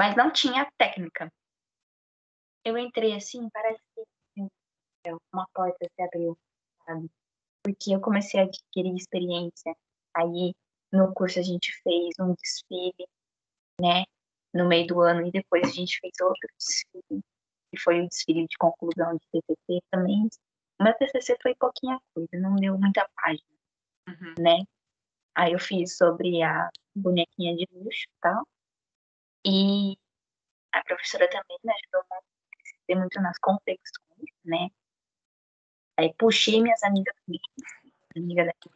[0.00, 1.30] mas não tinha técnica.
[2.64, 3.82] Eu entrei assim, parece
[4.34, 4.48] que
[5.30, 6.38] uma porta se abriu,
[6.86, 7.10] sabe?
[7.62, 9.76] Porque eu comecei a adquirir experiência.
[10.16, 10.54] Aí,
[10.90, 13.06] no curso, a gente fez um desfile,
[13.78, 14.04] né?
[14.54, 17.22] No meio do ano, e depois a gente fez outro desfile,
[17.70, 20.28] que foi o desfile de conclusão de TCC também.
[20.80, 23.48] Meu TCC foi pouquinha coisa, não deu muita página,
[24.08, 24.34] uhum.
[24.38, 24.64] né?
[25.34, 28.46] Aí eu fiz sobre a bonequinha de luxo e tal.
[29.46, 29.96] E
[30.72, 34.68] a professora também me ajudou muito, muito nas confecções, né?
[35.96, 37.14] Aí puxei minhas amigas
[38.16, 38.70] amigas daqui,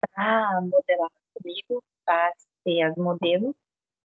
[0.00, 3.54] para modelar comigo, para ser as modelos,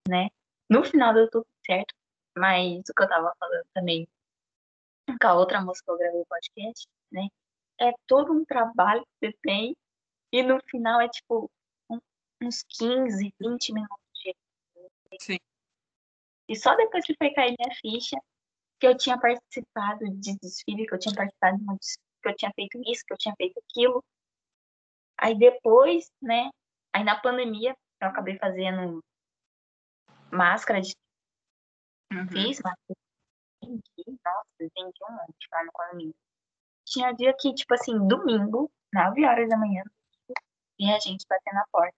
[0.08, 0.30] né?
[0.70, 1.94] No final deu tudo certo,
[2.38, 4.08] mas o que eu tava falando também
[5.22, 7.28] com a outra moça que eu gravei o podcast, né?
[7.80, 9.76] É todo um trabalho que você tem
[10.32, 11.50] e no final é tipo
[11.90, 12.00] um,
[12.42, 14.36] uns 15, 20 minutos de
[15.22, 15.38] Sim.
[16.50, 18.18] E só depois que foi cair minha ficha,
[18.80, 22.36] que eu tinha participado de desfile, que eu tinha participado de uma desfile, que eu
[22.36, 24.04] tinha feito isso, que eu tinha feito aquilo.
[25.18, 26.50] Aí depois, né?
[26.94, 29.04] Aí na pandemia, eu acabei fazendo
[30.32, 30.96] máscara de.
[32.12, 32.28] Uhum.
[32.28, 33.00] Fiz máscara.
[33.64, 36.16] Vendi, nossa, vendi um monte lá no condomínio.
[36.86, 39.84] Tinha dia que, tipo assim, domingo, 9 horas da manhã,
[40.80, 41.96] e a gente bater na porta.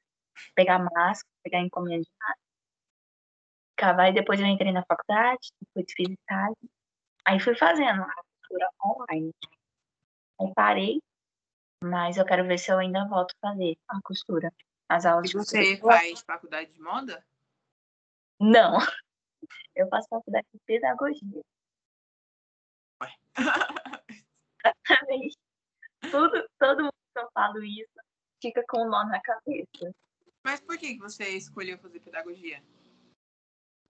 [0.55, 2.49] Pegar máscara, pegar encomenda de máscara
[3.79, 6.69] Ficava, e depois eu entrei na faculdade, depois fiz estágio.
[7.25, 9.33] Aí fui fazendo a costura online.
[10.41, 11.01] Aí parei,
[11.81, 14.53] mas eu quero ver se eu ainda volto a fazer a costura.
[14.89, 17.25] As aulas e você faz faculdade de moda?
[18.37, 18.79] Não.
[19.75, 21.41] Eu faço faculdade de pedagogia.
[23.01, 23.15] Ué.
[24.65, 25.37] Exatamente.
[26.11, 27.99] Tudo, todo mundo que eu falo isso
[28.41, 29.93] fica com um nó na cabeça.
[30.43, 32.63] Mas por que você escolheu fazer pedagogia?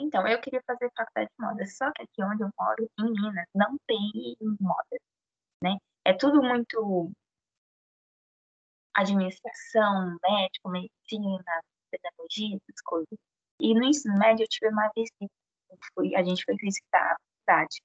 [0.02, 3.45] Então, eu queria fazer faculdade de moda, só que aqui onde eu moro, em Minas,
[3.54, 4.97] não tem moda,
[5.62, 5.78] né?
[6.06, 7.12] É tudo muito
[8.95, 13.18] administração, médico, medicina, pedagogia, essas coisas.
[13.60, 15.28] E no ensino médio eu tive uma visita,
[15.93, 17.82] fui, a gente foi visitar a faculdade.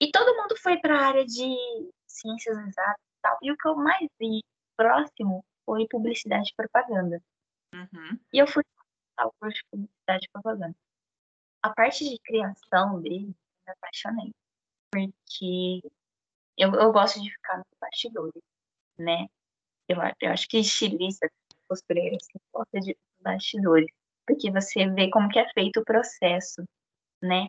[0.00, 1.56] E todo mundo foi para a área de
[2.06, 3.38] ciências exatas e tal.
[3.42, 4.40] E o que eu mais vi
[4.76, 7.20] próximo foi publicidade e propaganda.
[7.74, 8.18] Uhum.
[8.32, 8.62] E eu fui
[9.16, 10.76] ao curso de publicidade e propaganda
[11.62, 14.34] a parte de criação dele, eu me apaixonei.
[14.90, 15.82] Porque que
[16.56, 18.42] eu, eu gosto de ficar nos bastidores,
[18.98, 19.26] né?
[19.88, 21.30] Eu, eu acho que estilista,
[21.68, 23.90] costureira, assim, gosta de bastidores,
[24.28, 26.62] porque você vê como que é feito o processo,
[27.22, 27.48] né?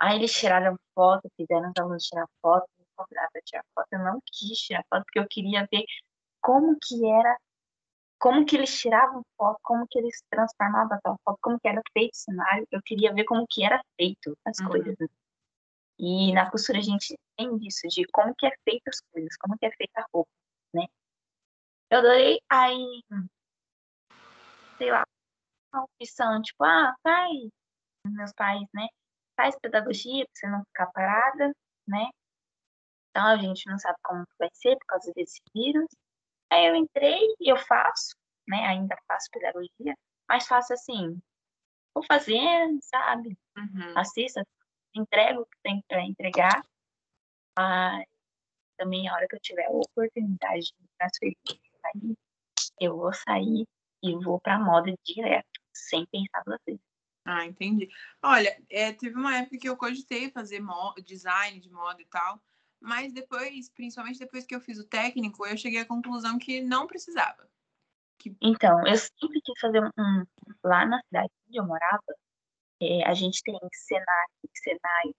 [0.00, 3.86] Aí eles tiraram foto, fizeram os alunos tirar foto, me convidaram para tirar foto.
[3.92, 5.84] Eu não quis tirar foto, porque eu queria ver
[6.40, 7.36] como que era,
[8.18, 12.12] como que eles tiravam foto, como que eles transformavam aquela foto, como que era feito
[12.12, 12.66] o cenário.
[12.72, 14.68] Eu queria ver como que era feito as uhum.
[14.68, 14.96] coisas.
[15.98, 19.56] E na costura a gente tem disso, de como que é feita as coisas, como
[19.58, 20.30] que é feita a roupa,
[20.74, 20.86] né?
[21.90, 23.02] Eu adorei, aí,
[24.78, 25.04] sei lá,
[25.72, 27.30] uma opção, tipo, ah, pai,
[28.04, 28.88] meus pais, né?
[29.38, 31.52] faz pedagogia para você não ficar parada,
[31.86, 32.10] né?
[33.10, 35.86] Então a gente não sabe como vai ser por causa desse vírus.
[36.50, 38.16] Aí eu entrei e eu faço,
[38.48, 38.66] né?
[38.66, 39.94] Ainda faço pedagogia,
[40.28, 41.20] mas faço assim,
[41.94, 43.38] vou fazendo, sabe?
[43.56, 43.96] Uhum.
[43.96, 44.44] Assista,
[44.92, 46.62] entrego o que tem para entregar.
[47.56, 48.04] Mas
[48.76, 51.36] também a hora que eu tiver a oportunidade de transferir,
[52.80, 53.64] eu vou sair
[54.02, 56.80] e vou para moda direto, sem pensar duas vezes.
[57.24, 57.88] Ah, entendi.
[58.22, 60.62] Olha, é, teve uma época que eu cogitei fazer
[61.04, 62.42] design de moda e tal,
[62.80, 66.86] mas depois, principalmente depois que eu fiz o técnico, eu cheguei à conclusão que não
[66.86, 67.46] precisava.
[68.18, 68.34] Que...
[68.40, 70.24] Então, eu sempre quis fazer um.
[70.64, 72.14] Lá na cidade onde eu morava,
[72.80, 75.14] é, a gente tem Senac, Senai,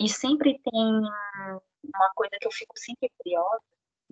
[0.00, 1.00] e sempre tem
[1.84, 3.62] uma coisa que eu fico sempre curiosa,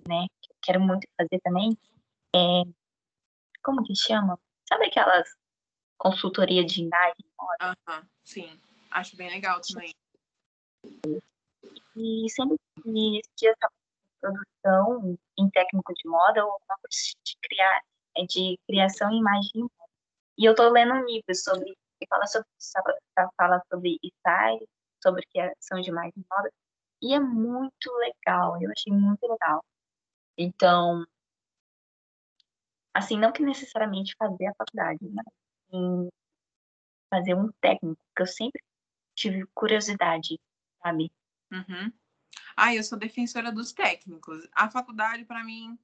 [0.07, 0.27] né?
[0.41, 1.75] Que eu quero muito fazer também,
[2.35, 2.63] é.
[3.63, 4.39] Como que chama?
[4.67, 5.29] Sabe aquelas
[6.01, 7.77] consultoria de imagem moda.
[7.87, 9.93] Uhum, sim, acho bem legal também.
[11.95, 13.69] E sempre que existia essa
[14.19, 17.83] produção em técnico de moda ou uma coisa de criar,
[18.17, 19.69] é de criação em imagem.
[20.39, 22.47] E eu estou lendo um livro sobre que fala sobre
[23.37, 24.67] fala sobre style,
[25.03, 26.51] sobre criação de imagem de moda,
[26.99, 29.63] e é muito legal, eu achei muito legal.
[30.35, 31.05] Então,
[32.91, 35.40] assim, não que necessariamente fazer a faculdade, mas
[35.71, 36.09] em
[37.09, 38.61] fazer um técnico, que eu sempre
[39.15, 40.39] tive curiosidade,
[40.81, 41.11] sabe?
[41.51, 41.91] Uhum.
[42.55, 44.47] Ah, eu sou defensora dos técnicos.
[44.53, 45.77] A faculdade, para mim,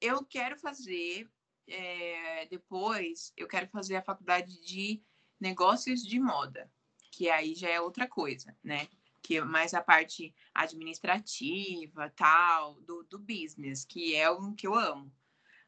[0.00, 1.28] eu quero fazer
[1.66, 5.02] é, depois, eu quero fazer a faculdade de
[5.40, 6.70] negócios de moda,
[7.10, 8.88] que aí já é outra coisa, né?
[9.22, 14.74] Que é mais a parte administrativa, tal, do, do business, que é o que eu
[14.74, 15.12] amo.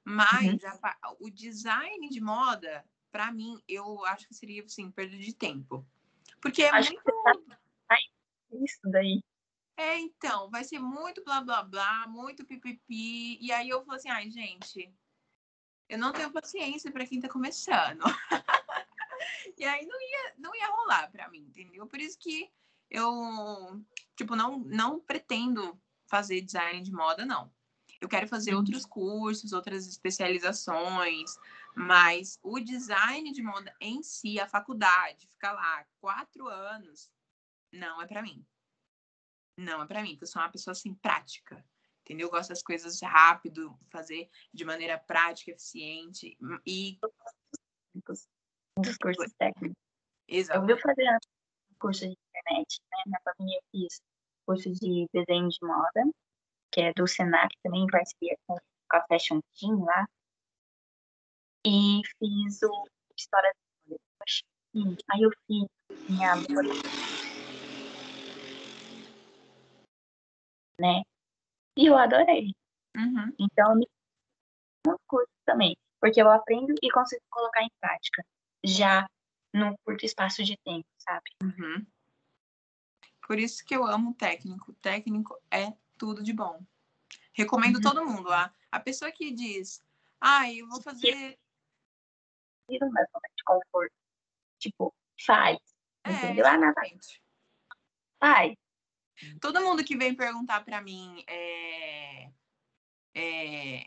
[0.05, 0.79] Mas uhum.
[0.83, 5.87] a, o design de moda, para mim, eu acho que seria, assim, perda de tempo.
[6.41, 7.05] Porque é acho muito...
[7.05, 7.97] Tá...
[8.53, 9.23] Isso daí.
[9.77, 13.39] É, então, vai ser muito blá blá blá, muito pipipi.
[13.41, 14.93] E aí eu falo assim, ai, gente,
[15.89, 18.03] eu não tenho paciência para quem tá começando.
[19.57, 21.87] e aí não ia, não ia rolar para mim, entendeu?
[21.87, 22.51] Por isso que
[22.91, 23.83] eu,
[24.17, 27.51] tipo, não, não pretendo fazer design de moda, não.
[28.01, 31.37] Eu quero fazer outros cursos, outras especializações,
[31.81, 37.11] mas o design de moda em si, a faculdade, ficar lá quatro anos,
[37.73, 38.45] não é para mim.
[39.57, 41.65] Não é para mim, porque eu sou uma pessoa assim prática,
[42.03, 42.27] entendeu?
[42.27, 46.99] Eu gosto das coisas rápido, fazer de maneira prática, eficiente e
[48.77, 49.77] dos cursos técnicos.
[50.29, 50.61] Exato.
[50.61, 52.99] Eu vi fazer um curso de internet, né?
[53.07, 54.03] Na família eu fiz
[54.45, 56.13] curso de desenho de moda,
[56.71, 58.57] que é do Senac também, em parceria com
[58.93, 60.07] a Fashion Team lá.
[61.67, 62.85] E fiz o
[63.17, 63.53] História
[63.87, 63.97] da
[64.75, 64.97] Moda.
[65.11, 65.67] Aí eu fiz
[66.09, 66.35] minha
[70.81, 71.03] né?
[71.77, 72.53] E eu adorei.
[72.97, 73.35] Uhum.
[73.39, 73.79] Então,
[74.87, 78.25] um curso também, porque eu aprendo e consigo colocar em prática,
[78.65, 79.07] já
[79.53, 81.31] num curto espaço de tempo, sabe?
[81.43, 81.87] Uhum.
[83.27, 84.73] Por isso que eu amo técnico.
[84.75, 86.65] Técnico é tudo de bom.
[87.33, 87.83] Recomendo uhum.
[87.83, 88.33] todo mundo.
[88.33, 89.83] A, a pessoa que diz,
[90.21, 91.39] ah, eu vou fazer.
[92.71, 93.95] Tira uma zona de conforto.
[94.61, 94.95] Tipo,
[95.27, 95.59] faz.
[96.05, 96.47] É, entendeu?
[96.47, 96.81] Ah, nada.
[98.21, 98.55] Faz.
[99.41, 102.31] Todo mundo que vem perguntar para mim é,
[103.15, 103.85] é,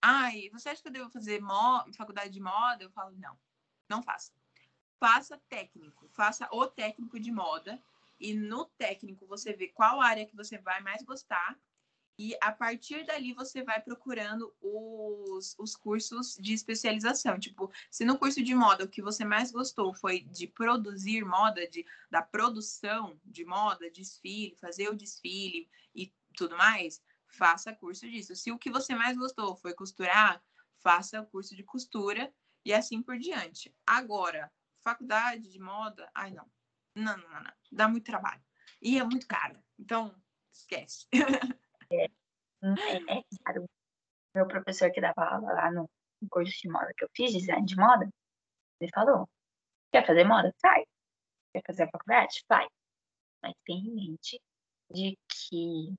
[0.00, 1.40] ai, você acha que eu devo fazer
[1.96, 2.84] faculdade de moda?
[2.84, 3.38] Eu falo, não,
[3.88, 4.32] não faça.
[4.98, 7.82] Faça técnico, faça o técnico de moda
[8.18, 11.58] e no técnico você vê qual área que você vai mais gostar
[12.20, 17.40] e a partir dali você vai procurando os, os cursos de especialização.
[17.40, 21.66] Tipo, se no curso de moda o que você mais gostou foi de produzir moda,
[21.66, 28.36] de, da produção de moda, desfile, fazer o desfile e tudo mais, faça curso disso.
[28.36, 30.42] Se o que você mais gostou foi costurar,
[30.82, 32.30] faça o curso de costura
[32.66, 33.74] e assim por diante.
[33.86, 34.52] Agora,
[34.82, 36.46] faculdade de moda, ai não.
[36.94, 37.52] Não, não, não, não.
[37.72, 38.42] Dá muito trabalho.
[38.82, 39.58] E é muito caro.
[39.78, 40.14] Então,
[40.52, 41.06] esquece.
[42.62, 43.66] É, é caro.
[44.34, 45.88] Meu professor que dava aula lá no
[46.30, 48.08] curso de moda que eu fiz, design de moda,
[48.80, 49.28] ele falou:
[49.92, 50.52] quer fazer moda?
[50.58, 50.84] Sai.
[51.52, 52.44] Quer fazer a faculdade?
[52.48, 52.66] Vai.
[53.42, 54.40] Mas tem em mente
[54.92, 55.94] de que,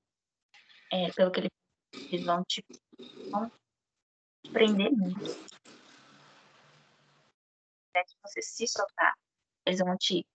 [0.92, 1.48] é, pelo que ele
[1.94, 2.64] eles vão te
[3.30, 3.50] vão
[4.50, 5.30] prender muito.
[7.94, 9.14] É que você se soltar,
[9.66, 10.26] eles vão te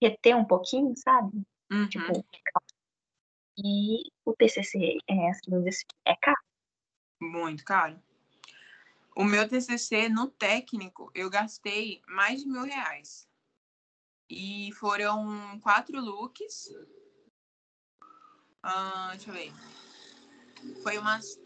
[0.00, 1.42] reter um pouquinho, sabe?
[1.70, 1.88] Uhum.
[1.88, 2.24] Tipo,
[3.62, 5.50] e o TCC é, assim,
[6.04, 6.40] é caro.
[7.20, 8.00] Muito caro.
[9.14, 13.28] O meu TCC no técnico, eu gastei mais de mil reais.
[14.28, 16.70] E foram quatro looks.
[19.10, 19.52] Deixa eu ver.
[20.82, 21.38] Foi umas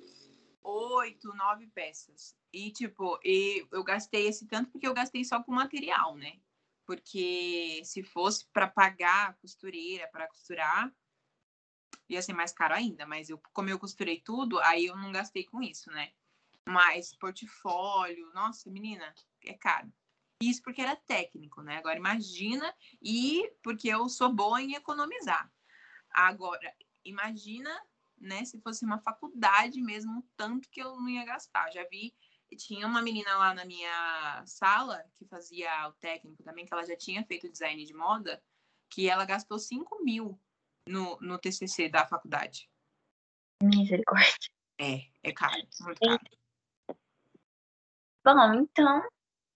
[0.63, 2.37] oito, nove peças.
[2.53, 6.39] E, tipo, e eu gastei esse tanto porque eu gastei só com material, né?
[6.87, 10.95] Porque se fosse para pagar a costureira para costurar,
[12.09, 13.07] ia ser mais caro ainda.
[13.07, 16.13] Mas eu, como eu costurei tudo, aí eu não gastei com isso, né?
[16.67, 19.93] Mas portfólio, nossa, menina, é caro.
[20.41, 21.77] Isso porque era técnico, né?
[21.77, 25.51] Agora imagina, e porque eu sou boa em economizar.
[26.11, 26.75] Agora,
[27.05, 27.71] imagina,
[28.19, 31.71] né, se fosse uma faculdade mesmo, tanto que eu não ia gastar.
[31.71, 32.15] Já vi,
[32.57, 36.97] tinha uma menina lá na minha sala que fazia o técnico também, que ela já
[36.97, 38.43] tinha feito design de moda,
[38.89, 40.39] que ela gastou 5 mil
[40.87, 42.69] no, no TCC da faculdade.
[43.63, 44.51] Misericórdia.
[44.81, 46.21] É, é caro, muito caro.
[48.25, 49.03] Bom, então,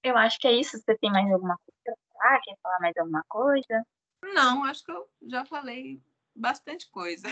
[0.03, 0.79] eu acho que é isso.
[0.79, 2.41] Você tem mais alguma coisa pra falar?
[2.43, 3.87] Quer falar mais alguma coisa?
[4.23, 6.03] Não, acho que eu já falei
[6.35, 7.29] bastante coisa.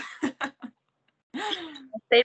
[1.91, 2.23] Gostei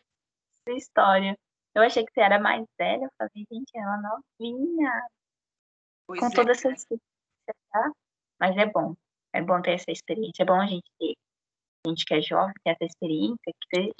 [0.67, 1.39] da história.
[1.75, 3.05] Eu achei que você era mais velha.
[3.05, 5.09] Eu falei, gente, ela novinha.
[6.07, 6.31] Pois com é.
[6.31, 7.93] toda essa experiência, tá?
[8.41, 8.95] Mas é bom.
[9.33, 10.43] É bom ter essa experiência.
[10.43, 11.15] É bom a gente ter.
[11.85, 13.93] A gente que é jovem, ter essa experiência, que você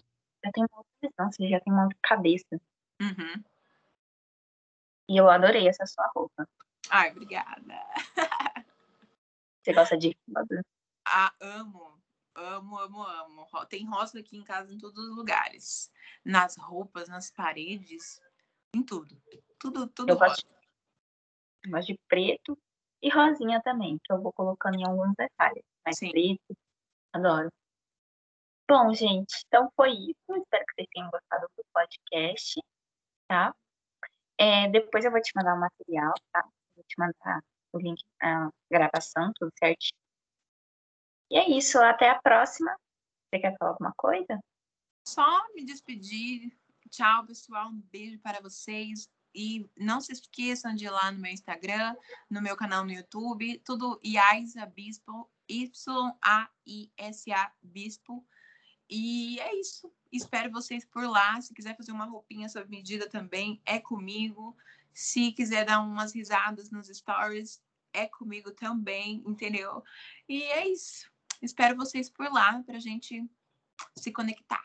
[0.45, 2.61] já tem uma outra visão, você já tem uma cabeça.
[3.01, 3.45] Uhum.
[5.09, 6.49] E eu adorei essa sua roupa.
[6.89, 7.85] Ai, obrigada.
[9.63, 10.63] Você gosta de rosa?
[11.07, 12.01] Ah, amo,
[12.37, 13.47] amo, amo, amo.
[13.69, 15.93] Tem rosa aqui em casa em todos os lugares.
[16.25, 18.21] Nas roupas, nas paredes,
[18.75, 19.21] em tudo.
[19.59, 20.27] Tudo, tudo Eu rosa.
[20.29, 20.47] gosto,
[21.65, 22.57] eu gosto de preto
[23.03, 25.65] e rosinha também, que eu vou colocando em alguns detalhes.
[25.85, 26.11] Mas Sim.
[26.11, 26.57] preto,
[27.13, 27.51] adoro.
[28.69, 30.37] Bom, gente, então foi isso.
[30.37, 32.61] Espero que vocês tenham gostado do podcast,
[33.29, 33.55] tá?
[34.39, 36.43] É, depois eu vou te mandar o material, tá?
[36.75, 37.43] Vou te mandar
[37.73, 39.99] o link da gravação, tudo certinho.
[41.31, 42.77] E é isso, até a próxima.
[43.29, 44.39] Você quer falar alguma coisa?
[45.07, 46.53] Só me despedir.
[46.91, 47.69] Tchau, pessoal.
[47.69, 49.09] Um beijo para vocês.
[49.35, 51.97] E não se esqueçam de ir lá no meu Instagram,
[52.29, 56.13] no meu canal no YouTube, tudo Iaisa Bispo, Y-A-I-S-A
[57.63, 58.27] Bispo.
[58.95, 59.91] E é isso.
[60.13, 61.41] Espero vocês por lá.
[61.41, 64.55] Se quiser fazer uma roupinha sob medida também, é comigo.
[64.93, 67.63] Se quiser dar umas risadas nos stories,
[67.95, 69.83] é comigo também, entendeu?
[70.29, 71.11] E é isso.
[71.41, 73.27] Espero vocês por lá pra gente
[73.97, 74.63] se conectar.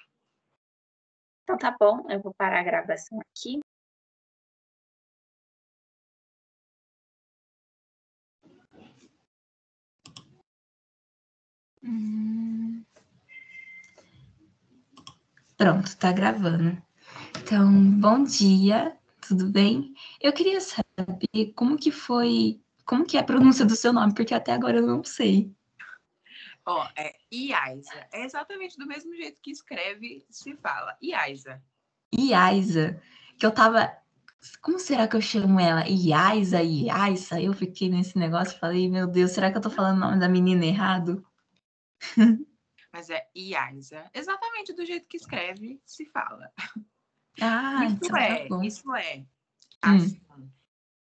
[1.43, 3.61] Então tá bom, eu vou parar a gravação aqui.
[11.82, 12.37] Hum.
[15.58, 16.80] Pronto, tá gravando.
[17.41, 18.95] Então, bom dia,
[19.28, 19.91] tudo bem?
[20.22, 24.36] Eu queria saber como que foi, como que é a pronúncia do seu nome, porque
[24.36, 25.51] até agora eu não sei.
[26.64, 28.08] Ó, é Iaisa.
[28.14, 30.95] É exatamente do mesmo jeito que escreve, se fala.
[31.01, 31.60] Iaisa.
[32.14, 33.01] Iaisa,
[33.39, 33.91] que eu tava.
[34.62, 35.88] Como será que eu chamo ela?
[35.88, 37.41] Iaisa, Iaisa?
[37.41, 40.30] Eu fiquei nesse negócio, falei, meu Deus, será que eu tô falando o nome da
[40.30, 41.26] menina errado?
[42.92, 44.10] Mas é Iaisa.
[44.14, 46.52] Exatamente do jeito que escreve, se fala.
[47.42, 48.64] Ah, isso então é, tá bom.
[48.64, 49.18] isso é.
[49.18, 49.26] Hum.
[49.82, 50.52] Assim,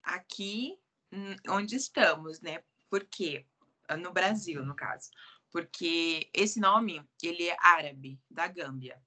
[0.03, 0.79] aqui
[1.13, 2.63] hum, onde estamos, né?
[2.91, 3.47] Porque
[3.99, 5.11] no Brasil, no caso.
[5.51, 9.01] Porque esse nome, ele é árabe, da Gâmbia.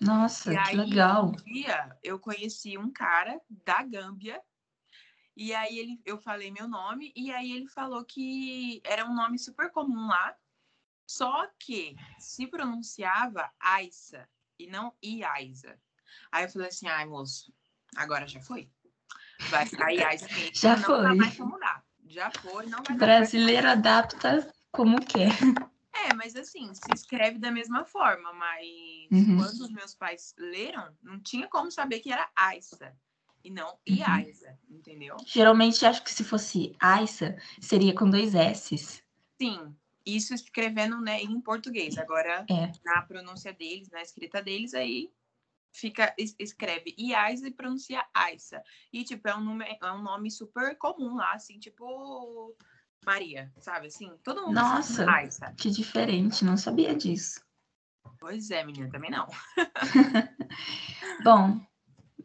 [0.00, 1.28] Nossa, E que aí, legal.
[1.28, 4.40] um dia, eu conheci um cara da Gâmbia.
[5.36, 9.38] E aí ele, eu falei meu nome e aí ele falou que era um nome
[9.38, 10.36] super comum lá,
[11.10, 15.76] só que se pronunciava Aissa e não Iaisa.
[16.30, 17.52] Aí eu falei assim, ai moço,
[17.96, 18.70] agora já foi.
[19.50, 21.14] Vai ficar Iaisa Já não foi.
[21.16, 21.84] mais pra mudar.
[22.06, 22.98] Já foi, não vai mais.
[22.98, 25.32] Brasileiro adapta como quer.
[25.92, 28.68] É, mas assim, se escreve da mesma forma, mas
[29.10, 29.36] Uhum.
[29.38, 32.96] quando os meus pais leram, não tinha como saber que era Aissa
[33.42, 33.96] e não Uhum.
[33.96, 35.16] Iaisa, entendeu?
[35.26, 39.02] Geralmente, acho que se fosse Aissa, seria com dois S's.
[39.40, 41.98] Sim, Isso escrevendo né, em português.
[41.98, 42.72] Agora, É.
[42.84, 45.10] na pronúncia deles, na escrita deles, aí
[45.72, 48.62] fica es- escreve Iaiza e pronuncia Aissa.
[48.92, 52.56] E, tipo, é um, nome, é um nome super comum lá, assim, tipo
[53.06, 53.86] Maria, sabe?
[53.86, 55.08] Assim, todo mundo Nossa.
[55.10, 55.54] Aissa.
[55.56, 57.40] Que diferente, não sabia disso.
[58.18, 59.26] Pois é, menina, também não.
[61.24, 61.60] Bom,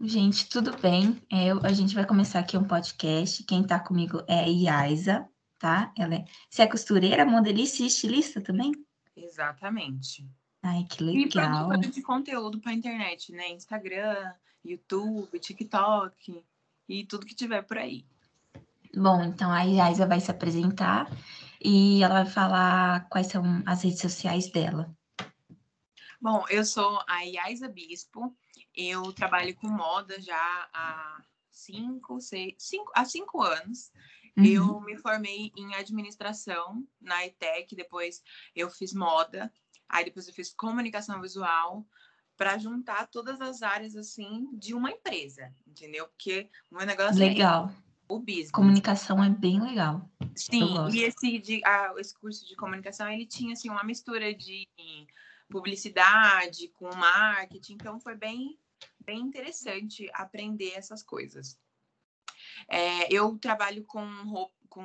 [0.02, 1.22] gente, tudo bem.
[1.32, 3.44] É, Eu, a gente vai começar aqui um podcast.
[3.44, 5.94] Quem tá comigo é a Yaisa, tá?
[5.98, 8.72] Ela é, você é costureira, modelista e estilista também?
[9.16, 10.28] Exatamente.
[10.62, 11.68] Ai, que E legal.
[11.68, 13.50] produtora de conteúdo pra internet, né?
[13.50, 14.34] Instagram,
[14.64, 16.44] YouTube, TikTok
[16.90, 18.06] e tudo que tiver por aí.
[18.96, 21.08] Bom, então a Yaisa vai se apresentar
[21.62, 24.96] e ela vai falar quais são as redes sociais dela.
[26.20, 28.36] Bom, eu sou a Yaisa Bispo.
[28.74, 33.92] Eu trabalho com moda já há cinco, seis, cinco, há cinco anos.
[34.38, 34.46] Uhum.
[34.46, 38.22] Eu me formei em administração na ETEC, depois
[38.56, 39.52] eu fiz moda,
[39.88, 41.86] aí depois eu fiz comunicação visual
[42.38, 46.08] para juntar todas as áreas assim de uma empresa, entendeu?
[46.08, 47.70] Porque o meu negócio Legal.
[47.70, 48.52] é o business.
[48.52, 50.10] Comunicação é bem legal.
[50.36, 54.68] Sim, e esse, de, ah, esse curso de comunicação, ele tinha, assim, uma mistura de
[55.50, 58.60] publicidade com marketing, então foi bem,
[59.00, 61.58] bem interessante aprender essas coisas.
[62.68, 64.06] É, eu trabalho com,
[64.70, 64.84] com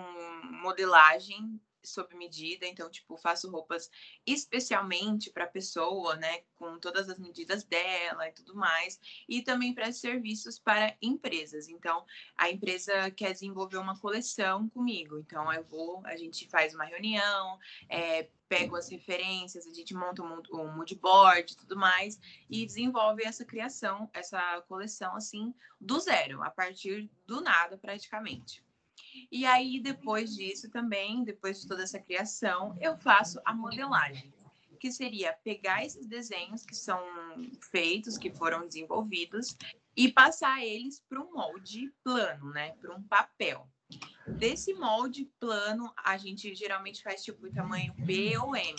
[0.63, 3.91] modelagem sob medida, então, tipo, faço roupas
[4.27, 9.75] especialmente para a pessoa, né, com todas as medidas dela e tudo mais, e também
[9.75, 11.69] presto serviços para empresas.
[11.69, 12.05] Então,
[12.37, 15.19] a empresa quer desenvolver uma coleção comigo.
[15.19, 17.59] Então, eu vou, a gente faz uma reunião,
[17.89, 22.19] é, pego as referências, a gente monta um, mood- board e tudo mais,
[22.49, 28.63] e desenvolve essa criação, essa coleção, assim, do zero, a partir do nada, praticamente.
[29.31, 34.33] E aí, depois disso também, depois de toda essa criação, eu faço a modelagem,
[34.79, 37.01] que seria pegar esses desenhos que são
[37.71, 39.57] feitos, que foram desenvolvidos,
[39.97, 42.73] e passar eles para um molde plano, né?
[42.81, 43.69] Para um papel.
[44.27, 48.77] Desse molde plano, a gente geralmente faz tipo tamanho P ou M.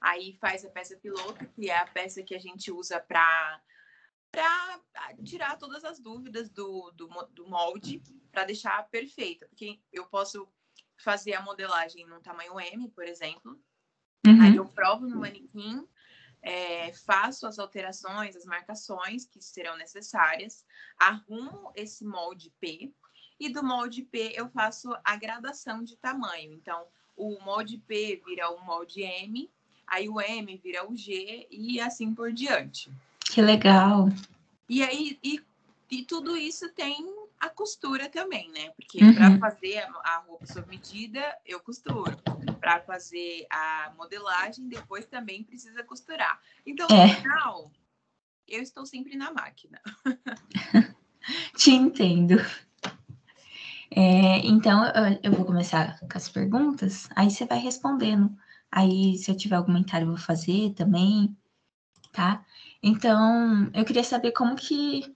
[0.00, 3.60] Aí faz a peça piloto, que é a peça que a gente usa para
[4.30, 4.80] para
[5.24, 9.46] tirar todas as dúvidas do, do, do molde, para deixar perfeita.
[9.48, 10.48] Porque eu posso
[10.96, 13.58] fazer a modelagem no tamanho M, por exemplo,
[14.24, 14.56] Aí Uhum.
[14.56, 15.86] eu provo no manequim,
[16.42, 20.64] é, faço as alterações, as marcações que serão necessárias,
[20.98, 22.92] arrumo esse molde P,
[23.40, 26.52] e do molde P eu faço a gradação de tamanho.
[26.52, 29.50] Então, o molde P vira o molde M,
[29.86, 32.92] aí o M vira o G e assim por diante.
[33.38, 34.08] Que legal.
[34.68, 35.40] E aí, e,
[35.88, 36.96] e tudo isso tem
[37.38, 38.70] a costura também, né?
[38.70, 39.14] Porque Uhum.
[39.14, 42.16] para fazer a, roupa sob medida, eu costuro.
[42.58, 46.40] Para fazer a modelagem, depois também precisa costurar.
[46.66, 47.06] Então, É.
[47.06, 47.70] no final,
[48.48, 49.80] eu estou sempre na máquina.
[51.56, 52.44] Te entendo.
[53.88, 58.36] É, então, eu, eu vou começar com as perguntas, aí você vai respondendo.
[58.68, 61.36] Aí, se eu tiver algum comentário, eu vou fazer também,
[62.12, 62.44] tá?
[62.82, 65.14] Então, eu queria saber como que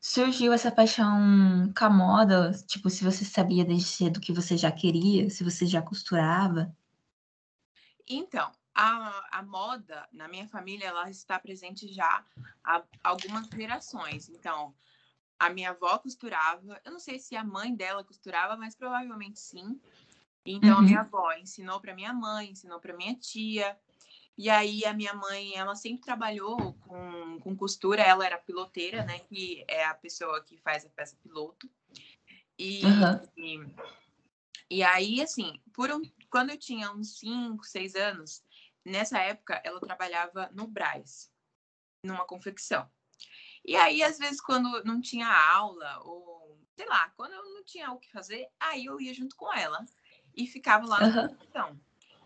[0.00, 4.72] surgiu essa paixão com a moda, tipo, se você sabia desde cedo que você já
[4.72, 6.74] queria, se você já costurava.
[8.06, 12.24] Então, a, a moda na minha família ela está presente já
[12.64, 14.28] há algumas gerações.
[14.28, 14.74] Então,
[15.38, 19.80] a minha avó costurava, eu não sei se a mãe dela costurava, mas provavelmente sim.
[20.46, 20.84] Então, a Uhum.
[20.84, 23.78] minha avó ensinou para minha mãe, ensinou para minha tia.
[24.42, 29.18] E aí, a minha mãe, ela sempre trabalhou com, com costura, ela era piloteira, né?
[29.18, 31.70] Que é a pessoa que faz a peça piloto.
[32.58, 33.20] E, Aham.
[33.36, 33.60] e,
[34.70, 36.00] e aí, assim, por um,
[36.30, 38.42] quando eu tinha uns 5, 6 anos,
[38.82, 41.30] nessa época ela trabalhava no Brás,
[42.02, 42.90] numa confecção.
[43.62, 47.92] E aí, às vezes, quando não tinha aula, ou sei lá, quando eu não tinha
[47.92, 49.84] o que fazer, aí eu ia junto com ela
[50.34, 51.28] e ficava lá na Aham.
[51.28, 51.80] confecção.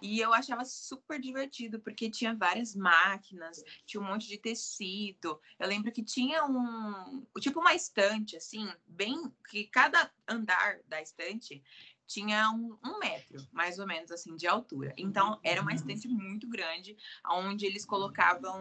[0.05, 5.41] E eu achava super divertido, porque tinha várias máquinas, tinha um monte de tecido.
[5.59, 11.65] Eu lembro que tinha um, tipo uma estante, assim, bem, que cada andar da estante
[12.07, 14.93] tinha um, um metro, mais ou menos, assim, de altura.
[14.99, 16.95] Então, era uma estante muito grande,
[17.31, 18.61] onde eles colocavam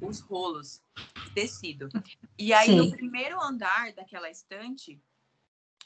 [0.00, 0.82] os rolos
[1.24, 1.88] de tecido.
[2.36, 2.96] E aí, no Sei.
[2.96, 5.00] primeiro andar daquela estante,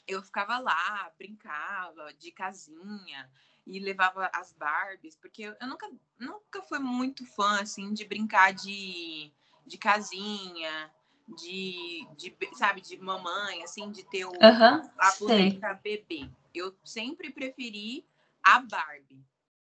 [0.07, 3.29] eu ficava lá, brincava de casinha
[3.67, 9.31] e levava as Barbies, porque eu nunca, nunca fui muito fã, assim, de brincar de,
[9.65, 10.91] de casinha,
[11.37, 14.89] de, de, sabe, de mamãe, assim, de ter o, Aham.
[14.97, 16.29] a boneca bebê.
[16.53, 18.05] Eu sempre preferi
[18.41, 19.23] a Barbie.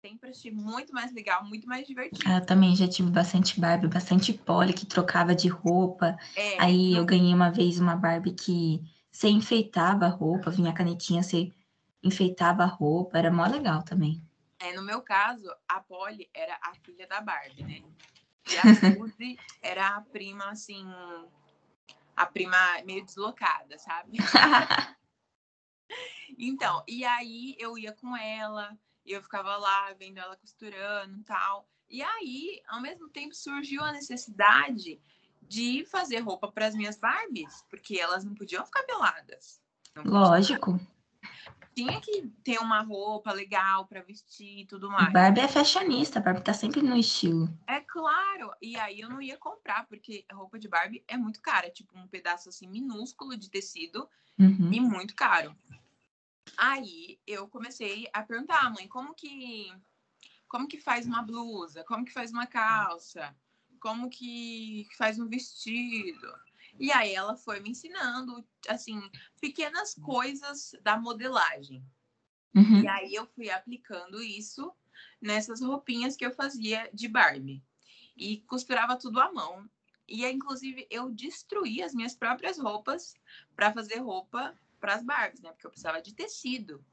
[0.03, 2.23] Sempre achei muito mais legal, muito mais divertido.
[2.27, 6.19] Ah, eu também já tive bastante Barbie, bastante Polly que trocava de roupa.
[6.37, 10.75] É, Aí eu ganhei uma vez uma Barbie que você enfeitava a roupa, vinha a
[10.75, 11.51] canetinha, você
[12.05, 14.23] enfeitava a roupa, era mó legal também.
[14.59, 17.83] É, no meu caso, a Polly era a filha da Barbie, né?
[18.51, 18.63] E a
[18.99, 20.87] Suzy era a prima, assim,
[22.15, 24.19] a prima meio deslocada, sabe?
[26.39, 31.69] então, e aí eu ia com ela, eu ficava lá vendo ela costurando e tal.
[31.89, 35.01] E aí, ao mesmo tempo, surgiu a necessidade
[35.43, 39.61] de fazer roupa para as minhas Barbies, porque elas não podiam ficar peladas.
[40.05, 40.81] Lógico.
[41.75, 45.13] Tinha que ter uma roupa legal para vestir e tudo mais.
[45.13, 47.49] Barbie é fashionista, Barbie tá sempre no estilo.
[47.67, 48.53] É claro.
[48.63, 51.69] E aí eu não ia comprar, porque a roupa de Barbie é muito cara.
[51.71, 54.73] Tipo, um pedaço assim minúsculo de tecido uhum.
[54.73, 55.57] e muito caro.
[56.57, 59.73] Aí eu comecei a perguntar, mãe, como que
[60.47, 61.83] como que faz uma blusa?
[61.83, 63.35] Como que faz uma calça?
[63.81, 66.33] Como que faz um vestido?
[66.79, 69.01] E aí ela foi me ensinando, assim,
[69.41, 71.85] pequenas coisas da modelagem.
[72.55, 72.83] Uhum.
[72.83, 74.73] E aí eu fui aplicando isso
[75.21, 77.63] nessas roupinhas que eu fazia de Barbie.
[78.17, 79.69] E costurava tudo à mão.
[80.07, 83.15] E inclusive eu destruí as minhas próprias roupas
[83.57, 85.51] para fazer roupa para as Barbies, né?
[85.51, 86.85] Porque eu precisava de tecido.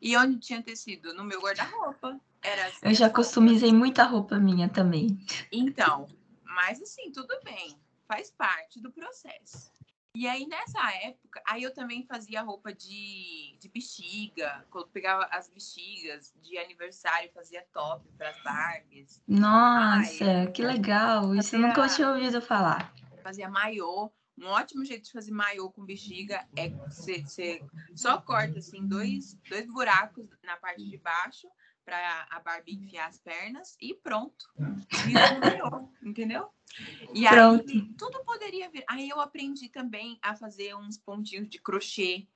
[0.00, 1.12] E onde tinha tecido?
[1.12, 2.18] No meu guarda-roupa.
[2.42, 5.18] Era assim, eu já customizei muita roupa minha também.
[5.52, 6.08] Então,
[6.44, 7.78] mas assim, tudo bem.
[8.08, 9.70] Faz parte do processo.
[10.14, 14.66] E aí, nessa época, aí eu também fazia roupa de, de bexiga.
[14.70, 19.22] Quando pegava as bexigas de aniversário, fazia top para as Barbies.
[19.28, 21.34] Nossa, Ai, que legal.
[21.36, 22.92] Isso eu nunca tinha ouvido falar.
[23.22, 24.10] Fazia maiô.
[24.36, 27.60] Um ótimo jeito de fazer maiô com bexiga é você, você
[27.94, 31.48] só corta assim dois, dois buracos na parte de baixo
[31.88, 34.44] para a Barbie enfiar as pernas e pronto.
[34.58, 36.50] Um maiô, entendeu?
[37.14, 37.64] E pronto.
[37.66, 38.84] aí tudo poderia vir.
[38.86, 42.28] Aí eu aprendi também a fazer uns pontinhos de crochê.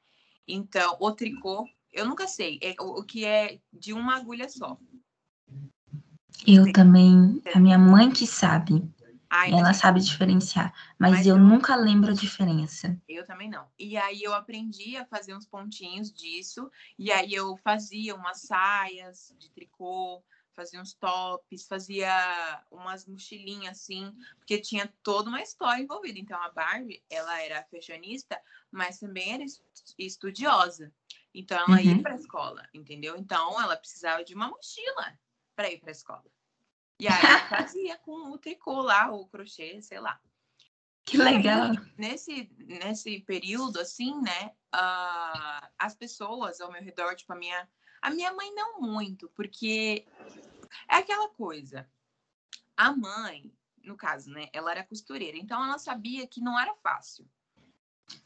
[0.48, 4.78] Então, o tricô, eu nunca sei, é o que é de uma agulha só.
[6.46, 8.82] Eu também, a minha mãe que sabe.
[9.34, 13.00] Ai, ela sabe diferenciar, mas, mas eu, eu, nunca lembro a diferença.
[13.08, 13.66] Eu também não.
[13.78, 19.34] E aí eu aprendi a fazer uns pontinhos disso, e aí eu fazia umas saias
[19.38, 20.22] de tricô,
[20.52, 26.18] fazia uns tops, fazia umas mochilinhas assim, porque tinha toda uma história envolvida.
[26.18, 28.38] Então a Barbie, ela era fashionista,
[28.70, 29.44] mas também era
[29.98, 30.92] estudiosa.
[31.32, 31.80] Então ela uhum.
[31.80, 33.16] ia para a escola, entendeu?
[33.16, 35.18] Então ela precisava de uma mochila
[35.56, 36.24] para ir para a escola.
[36.98, 40.20] E aí fazia com o tricô lá, o crochê, sei lá.
[41.04, 41.70] Que legal.
[41.98, 47.68] Nesse, nesse período, assim, né, uh, as pessoas ao meu redor, tipo, a minha,
[48.00, 50.06] a minha mãe não muito, porque
[50.88, 51.88] é aquela coisa.
[52.76, 53.52] A mãe,
[53.82, 57.28] no caso, né, ela era costureira, então ela sabia que não era fácil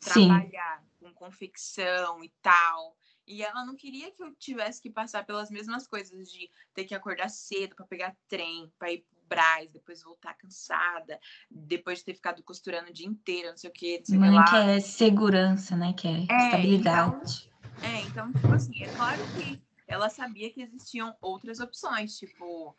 [0.01, 0.87] trabalhar Sim.
[0.99, 2.97] com confecção e tal.
[3.27, 6.95] E ela não queria que eu tivesse que passar pelas mesmas coisas de ter que
[6.95, 11.19] acordar cedo para pegar trem, para ir pro Braz, depois voltar cansada,
[11.51, 13.99] depois de ter ficado costurando o dia inteiro, não sei o quê.
[13.99, 15.93] Não sei Mãe que é segurança, né?
[15.93, 17.51] Que é, é estabilidade.
[17.77, 22.77] Então, é, então, tipo assim, é claro que ela sabia que existiam outras opções, tipo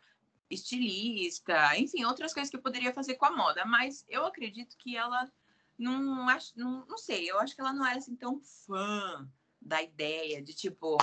[0.50, 4.96] estilista, enfim, outras coisas que eu poderia fazer com a moda, mas eu acredito que
[4.96, 5.30] ela
[5.78, 9.28] não, acho, não, não sei, eu acho que ela não era assim tão fã
[9.60, 10.96] da ideia de tipo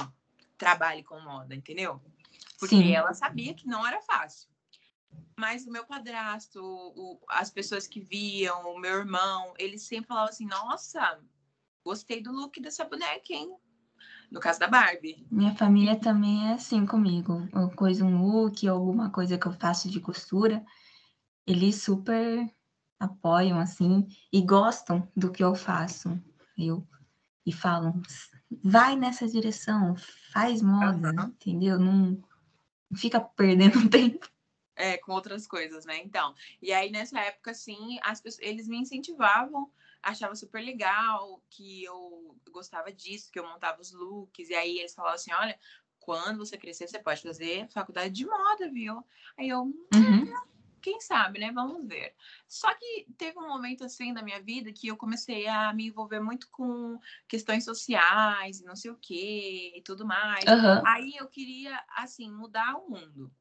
[0.58, 2.02] trabalhe com moda, entendeu?
[2.60, 2.92] Porque Sim.
[2.92, 4.50] ela sabia que não era fácil.
[5.38, 10.30] Mas o meu padrasto, o, as pessoas que viam, o meu irmão, eles sempre falavam
[10.30, 11.20] assim: Nossa,
[11.84, 13.54] gostei do look dessa boneca, hein?
[14.32, 15.28] No caso da Barbie.
[15.30, 17.48] Minha família também é assim comigo.
[17.76, 20.66] Coisa, um look, alguma coisa que eu faço de costura,
[21.46, 22.50] eles super
[23.00, 26.20] apoiam assim e gostam do que eu faço.
[26.58, 26.88] Eu
[27.46, 28.02] e falam:
[28.64, 29.96] vai nessa direção,
[30.32, 31.28] faz moda, uhum.
[31.28, 31.80] entendeu?
[31.80, 32.22] Não,
[32.96, 34.28] fica perdendo tempo.
[34.76, 35.98] É, com outras coisas, né?
[36.04, 39.72] Então, e aí nessa época, assim, as pessoas, eles me incentivavam,
[40.04, 44.94] achava super legal, que eu gostava disso, que eu montava os looks, e aí eles
[44.94, 45.58] falavam assim, olha,
[46.00, 49.04] quando você crescer, você pode fazer faculdade de moda, viu?
[49.38, 50.55] Aí eu, hum, uhum
[50.86, 51.52] quem sabe, né?
[51.52, 52.14] Vamos ver.
[52.48, 56.20] Só que teve um momento assim da minha vida que eu comecei a me envolver
[56.20, 60.46] muito com questões sociais, não sei o quê e tudo mais.
[60.46, 60.86] Uhum.
[60.86, 63.34] Aí eu queria, assim, mudar o mundo.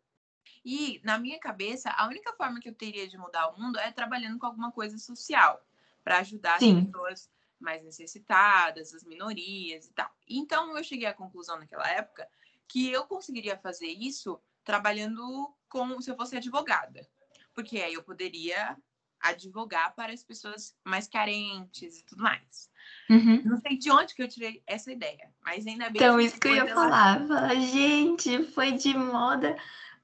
[0.65, 3.93] E na minha cabeça, a única forma que eu teria de mudar o mundo é
[3.93, 5.63] trabalhando com alguma coisa social
[6.03, 6.79] para ajudar Sim.
[6.79, 7.31] as pessoas
[7.61, 10.11] mais necessitadas, as minorias e tal.
[10.27, 12.27] Então eu cheguei à conclusão naquela época
[12.67, 17.07] que eu conseguiria fazer isso trabalhando com se eu fosse advogada,
[17.55, 18.77] porque aí eu poderia
[19.21, 22.71] advogar para as pessoas mais carentes e tudo mais.
[23.09, 23.41] Uhum.
[23.45, 26.39] Não sei de onde que eu tirei essa ideia, mas ainda bem Então, que isso
[26.41, 27.27] que eu ia falar.
[27.27, 29.57] Falar, gente, foi de moda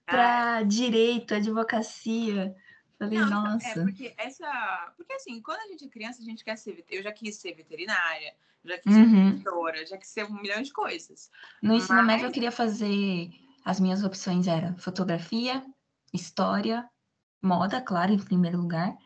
[0.07, 2.55] para direito, advocacia.
[2.99, 3.69] Falei, Não, então, nossa.
[3.69, 4.93] é porque essa.
[4.97, 6.85] Porque assim, quando a gente é criança, a gente quer ser.
[6.89, 9.31] Eu já quis ser veterinária, já quis ser Uhum.
[9.39, 11.31] professora, já quis ser um milhão de coisas.
[11.63, 13.31] No ensino médio eu Mas- queria fazer.
[13.65, 15.63] As minhas opções eram fotografia,
[16.15, 16.89] história,
[17.43, 18.97] moda, claro, em primeiro lugar.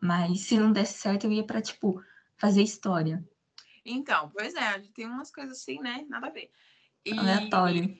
[0.00, 2.02] Mas se não desse certo, eu ia para, tipo,
[2.36, 3.24] fazer história.
[3.84, 6.04] Então, pois é, tem umas coisas assim, né?
[6.08, 6.50] Nada a ver.
[7.04, 7.96] E- Aleatório.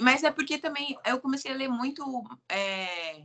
[0.00, 2.02] Mas é porque também eu comecei a ler muito.
[2.48, 3.24] é,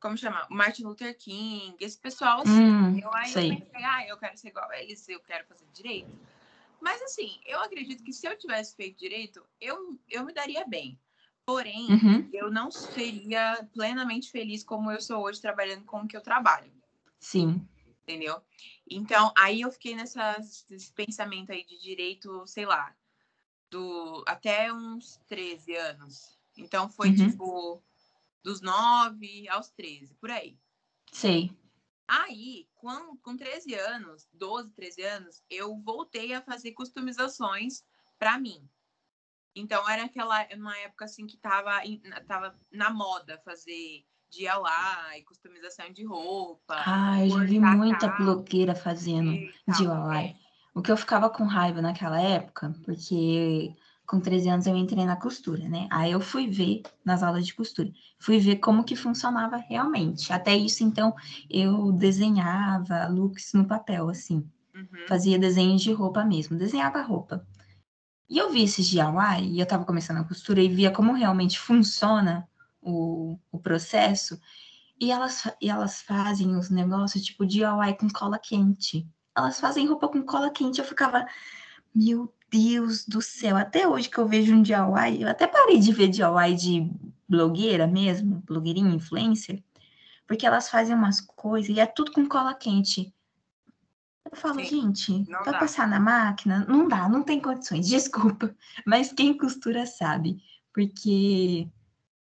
[0.00, 0.46] Como chama?
[0.50, 2.62] Martin Luther King, esse pessoal assim.
[2.62, 3.56] Hum, Eu, aí sei.
[3.56, 6.10] pensei, ah, eu quero ser igual a eles, eu quero fazer direito.
[6.80, 10.98] Mas assim, eu acredito que se eu tivesse feito direito, eu, eu me daria bem.
[11.48, 16.14] Porém, Uhum, eu não seria plenamente feliz como eu sou hoje trabalhando com o que
[16.14, 16.70] eu trabalho,
[17.18, 17.66] sim.
[18.02, 18.42] entendeu?
[18.90, 20.36] Então, aí eu fiquei nessa,
[20.68, 22.94] nesse pensamento aí de direito, sei lá,
[23.70, 26.38] do até uns 13 anos.
[26.54, 27.30] Então foi Uhum.
[27.30, 27.82] tipo
[28.44, 30.54] dos 9 aos 13, por aí.
[31.10, 31.50] Sei.
[32.06, 37.82] Aí, com, com 13 anos, 12, 13 anos, eu voltei a fazer customizações
[38.18, 38.68] para mim.
[39.58, 41.80] Então, era aquela uma época assim que tava,
[42.26, 46.76] tava na moda fazer DIY, customização de roupa.
[47.20, 49.32] Eu já vi muita calça blogueira fazendo.
[49.66, 50.36] DIY.
[50.74, 53.74] O que eu ficava com raiva naquela época, porque
[54.06, 55.86] com 13 anos eu entrei na costura, né?
[55.90, 60.32] Aí eu fui ver nas aulas de costura, fui ver como que funcionava realmente.
[60.32, 61.14] Até isso, então,
[61.50, 64.48] eu desenhava looks no papel, assim.
[64.74, 65.06] Uhum.
[65.08, 67.46] Fazia desenho de roupa mesmo, desenhava roupa.
[68.28, 71.58] E eu vi esses DIY, e eu tava começando a costura e via como realmente
[71.58, 72.46] funciona
[72.80, 74.38] o, o processo.
[75.00, 79.08] E elas, e elas fazem os negócios tipo DIY com cola quente.
[79.36, 80.78] Elas fazem roupa com cola quente.
[80.78, 81.26] Eu ficava,
[81.94, 83.56] meu Deus do céu.
[83.56, 86.90] Até hoje que eu vejo um DIY, eu até parei de ver DIY de
[87.28, 89.62] blogueira mesmo, blogueirinha, influencer,
[90.26, 93.14] porque elas fazem umas coisas e é tudo com cola quente.
[94.30, 95.58] Eu falo, Sim, gente, vai dá.
[95.58, 96.64] passar na máquina?
[96.68, 98.54] Não dá, não tem condições, desculpa.
[98.86, 100.42] Mas quem costura sabe,
[100.72, 101.68] porque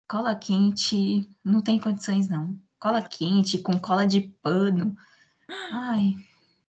[0.07, 2.59] cola quente não tem condições, não.
[2.79, 4.95] Cola quente com cola de pano.
[5.71, 6.15] Ai,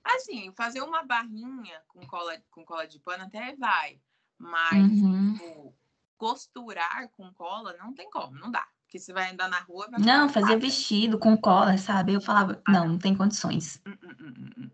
[0.04, 3.98] Assim, fazer uma barrinha com cola, com cola de pano até vai.
[4.38, 5.32] Mas, uhum.
[5.32, 5.74] tipo,
[6.18, 8.66] costurar com cola não tem como, não dá.
[8.82, 10.58] Porque você vai andar na rua Não, pelada.
[10.58, 12.12] vestido com cola, sabe?
[12.12, 13.80] Eu falava, Ah, não, não tem condições.
[13.86, 14.70] Hum, hum, hum, hum,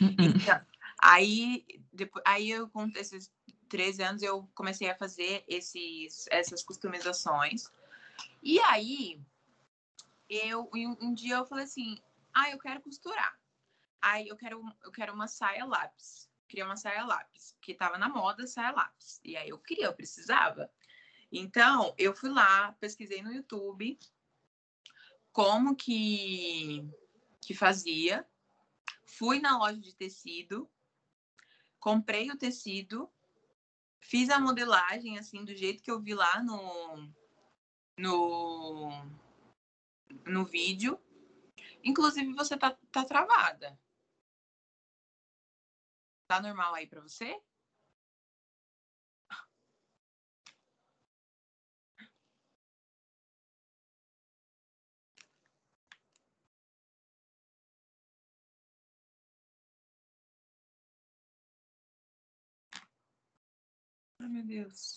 [0.00, 0.16] Uh-uh.
[0.18, 0.60] Então,
[1.00, 3.32] aí, depois, aí eu, com esses
[3.68, 7.70] 13 anos, eu comecei a fazer esses, essas customizações.
[8.42, 9.20] E aí,
[10.28, 11.98] eu, um, um dia eu falei assim,
[12.34, 13.38] ah, eu quero costurar.
[14.00, 16.28] Aí eu quero, eu quero uma saia lápis.
[16.48, 19.20] Queria uma saia lápis, que tava na moda saia lápis.
[19.24, 20.70] E aí eu queria, eu precisava.
[21.30, 23.98] Então, eu fui lá, pesquisei no YouTube
[25.32, 26.84] como que,
[27.40, 28.26] que fazia.
[29.08, 30.70] Fui na loja de tecido,
[31.80, 33.10] comprei o tecido,
[34.00, 37.12] fiz a modelagem assim do jeito que eu vi lá no
[37.96, 38.90] no
[40.26, 41.00] no vídeo.
[41.82, 43.80] Inclusive você tá, tá travada.
[46.26, 47.40] Tá normal aí para você?
[64.20, 64.96] Ai, meu Deus.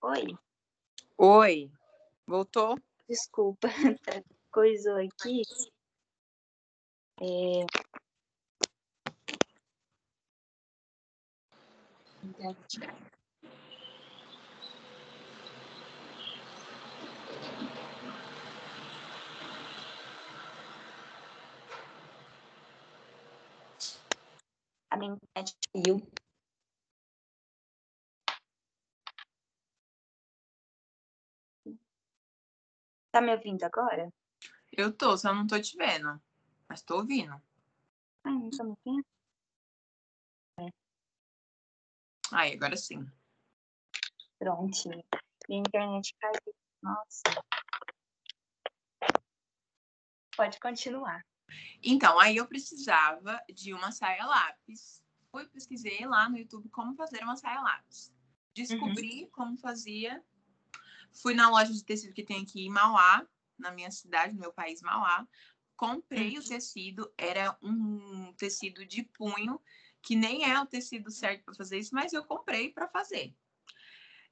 [0.00, 0.26] Oi,
[1.18, 1.72] Oi,
[2.26, 2.76] voltou?
[3.08, 3.66] desculpa,
[4.04, 4.22] tá-
[4.52, 5.42] coisou aqui.
[7.20, 7.66] É...
[24.90, 26.17] A minha internet caiu.
[33.18, 34.14] Tá me ouvindo agora?
[34.70, 36.22] Eu tô, só não tô te vendo.
[36.68, 37.34] Mas tô ouvindo.
[38.22, 39.04] Ai, não tá me ouvindo?
[42.30, 43.04] Aí, agora sim.
[44.38, 45.02] Prontinho.
[45.48, 46.54] Minha internet caiu.
[46.80, 47.22] Nossa.
[50.36, 51.26] Pode continuar.
[51.82, 55.02] Então, aí eu precisava de uma saia lápis.
[55.32, 58.14] Fui pesquisei lá no YouTube como fazer uma saia lápis.
[58.54, 60.24] Descobri como fazia.
[61.20, 63.26] Fui na loja de tecido que tem aqui em Mauá,
[63.58, 65.26] na minha cidade, no meu país, Mauá.
[65.76, 69.60] Comprei o tecido, era um tecido de punho,
[70.02, 73.34] que nem é o tecido certo para fazer isso, mas eu comprei para fazer.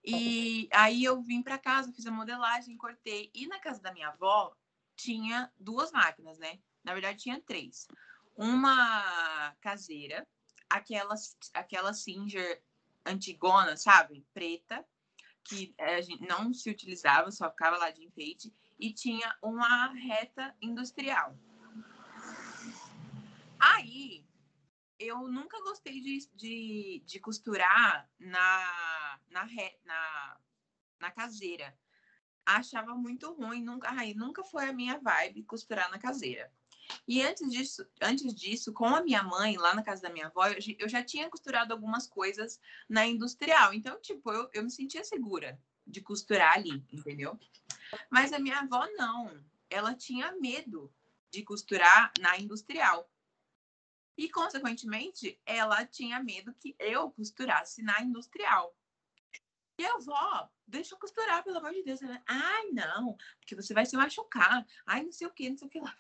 [0.05, 3.31] E aí eu vim para casa, fiz a modelagem, cortei.
[3.35, 4.57] E na casa da minha avó
[4.95, 6.61] tinha duas máquinas, né?
[6.85, 7.89] Na verdade, tinha três.
[8.37, 10.27] Uma caseira,
[10.71, 11.15] aquela,
[11.55, 12.63] aquela Singer
[13.05, 14.25] antigona, sabe?
[14.33, 14.85] Preta,
[15.49, 18.53] que a gente não se utilizava, só ficava lá de enfeite.
[18.79, 21.37] E tinha uma reta industrial.
[23.59, 24.25] Aí,
[24.99, 30.41] eu nunca gostei de, de, de costurar na, na, re, na,
[31.01, 31.77] na caseira.
[32.45, 36.53] Achava muito ruim, nunca, ai, nunca foi a minha vibe costurar na caseira.
[37.07, 40.47] E antes disso, antes disso, com a minha mãe, lá na casa da minha avó,
[40.47, 43.73] eu, já- eu tinha costurado algumas coisas na industrial.
[43.75, 47.39] Então, tipo, eu, eu me sentia segura de costurar ali, entendeu?
[48.11, 49.45] Mas a minha avó não.
[49.71, 50.93] Ela tinha medo
[51.31, 53.11] de costurar na industrial.
[54.17, 58.75] E, consequentemente, ela tinha medo que eu costurasse na industrial.
[59.79, 62.01] E a avó, deixa eu costurar, pelo amor de Deus.
[62.27, 64.67] Ai, não, porque você vai se machucar.
[64.87, 65.95] Ai, não sei o que, não sei o que lá.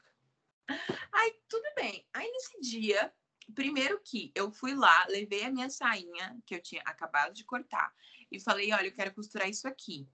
[1.12, 2.06] Aí, tudo bem.
[2.12, 3.12] Aí, nesse dia,
[3.54, 7.92] primeiro que eu fui lá, levei a minha sainha, que eu tinha acabado de cortar,
[8.30, 10.08] e falei, olha, eu quero costurar isso aqui.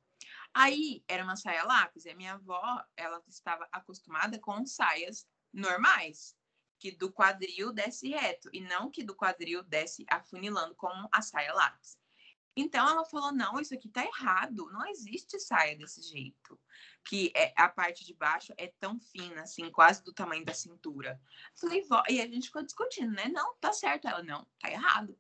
[0.55, 6.37] Aí, era uma saia lápis, e a minha avó, ela estava acostumada com saias normais,
[6.79, 11.55] que do quadril desce reto, e não que do quadril desce afunilando como a saia
[11.55, 11.97] lápis.
[12.57, 16.59] Então, ela falou, não, isso aqui tá errado, não existe saia desse jeito
[17.05, 21.21] que é, a parte de baixo é tão fina, assim, quase do tamanho da cintura.
[21.55, 23.29] Falei, vó, e a gente ficou discutindo, né?
[23.29, 24.07] Não, tá certo.
[24.07, 25.19] Ela, não, tá errado.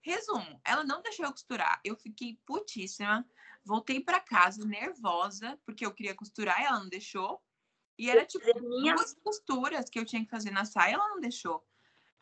[0.00, 1.80] Resumo, ela não deixou eu costurar.
[1.84, 3.26] Eu fiquei putíssima.
[3.64, 7.40] Voltei para casa nervosa, porque eu queria costurar e ela não deixou.
[7.96, 8.44] E era tipo
[8.80, 11.64] Minha duas costuras que eu tinha que fazer na saia, ela não deixou.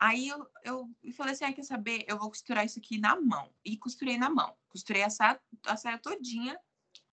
[0.03, 2.03] Aí eu, eu falei assim, ah, quer saber?
[2.07, 3.53] Eu vou costurar isso aqui na mão.
[3.63, 4.57] E costurei na mão.
[4.67, 6.59] Costurei a saia, a saia todinha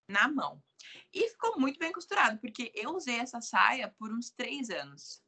[0.09, 0.65] na mão.
[1.13, 5.23] E ficou muito bem costurado, porque eu usei essa saia por uns três anos.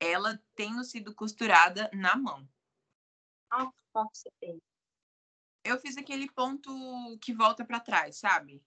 [0.00, 2.48] Ela tendo sido costurada na mão.
[3.52, 4.60] Nossa, como você fez?
[5.62, 6.70] Eu fiz aquele ponto
[7.22, 8.60] que volta para trás, sabe?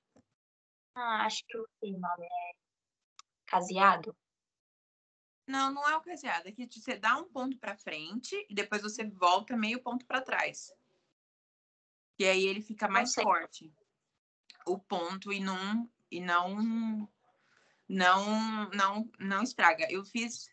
[0.95, 2.25] Ah, acho que eu sei o nome.
[2.25, 2.55] É
[3.45, 4.15] caseado?
[5.48, 6.48] Não, não é o caseado.
[6.48, 10.22] É que você dá um ponto para frente e depois você volta meio ponto para
[10.22, 10.74] trás.
[12.19, 13.74] E aí ele fica mais forte.
[14.65, 17.10] O ponto e não e não
[17.88, 19.88] não não não estraga.
[19.90, 20.49] Eu fiz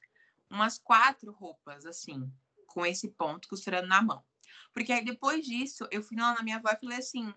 [0.49, 2.33] umas quatro roupas assim,
[2.69, 4.25] com esse ponto costurando na mão.
[4.73, 7.35] Porque aí depois disso, eu fui lá na minha avó e falei assim: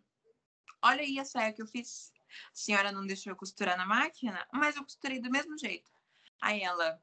[0.83, 2.11] "Olha aí a saia que eu fiz.
[2.51, 5.89] A senhora não deixou eu costurar na máquina, mas eu costurei do mesmo jeito".
[6.41, 7.01] Aí ela: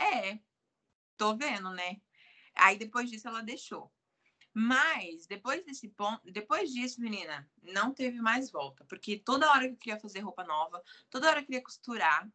[0.00, 0.40] "É,
[1.16, 2.00] tô vendo, né?".
[2.56, 3.92] Aí depois disso ela deixou.
[4.54, 9.74] Mas depois desse ponto, depois disso, menina, não teve mais volta, porque toda hora que
[9.74, 12.28] eu queria fazer roupa nova, toda hora eu queria costurar.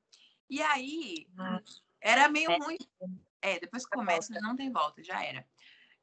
[0.49, 1.27] E aí
[2.01, 2.57] era meio É.
[2.57, 2.77] ruim.
[3.41, 5.47] É, depois que começa, não tem volta, já era.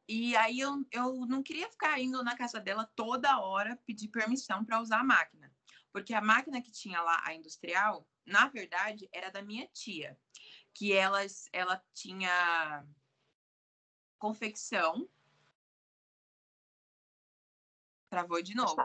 [0.09, 4.64] E aí eu, eu não queria ficar indo na casa dela toda hora pedir permissão
[4.64, 5.52] para usar a máquina.
[5.93, 10.18] Porque a máquina que tinha lá, a industrial, na verdade, era da minha tia.
[10.74, 12.85] Que elas, ela tinha
[14.19, 15.09] confecção.
[18.09, 18.77] Travou de novo.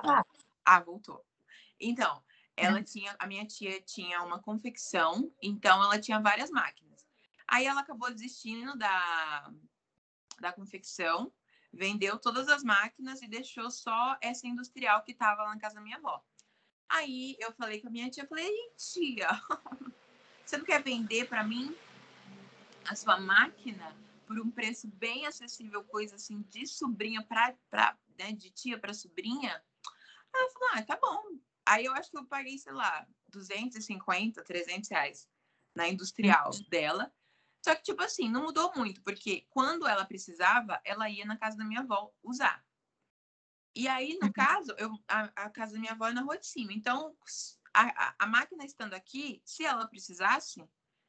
[0.66, 1.26] Ah, voltou.
[1.80, 2.24] Então,
[2.58, 7.08] ela tinha, a minha tia tinha uma confecção, então ela tinha várias máquinas.
[7.48, 9.54] Aí ela acabou desistindo da,
[10.40, 11.32] da confecção,
[11.72, 15.82] vendeu todas as máquinas e deixou só essa industrial que estava lá na casa da
[15.82, 16.22] minha avó.
[16.90, 19.30] Aí eu falei com a minha tia, falei, tia,
[20.48, 21.76] você não quer vender para mim
[22.86, 23.94] a sua máquina
[24.26, 29.62] por um preço bem acessível, coisa assim, de sobrinha para, né, de tia para sobrinha?
[30.34, 31.40] Aí ela falou, ah, tá bom.
[31.66, 35.28] Aí eu acho que eu paguei, sei lá, 250, 300 reais
[35.76, 36.66] na industrial uhum.
[36.70, 37.14] dela.
[37.62, 41.58] Só que, tipo assim, não mudou muito, porque quando ela precisava, ela ia na casa
[41.58, 42.66] da minha avó usar.
[43.76, 44.34] E aí, no uhum.
[44.34, 46.72] caso, eu, a, a, casa da minha avó é na rua de cima.
[46.72, 47.16] Então,
[47.74, 50.68] a, a, máquina estando aqui, se ela precisasse,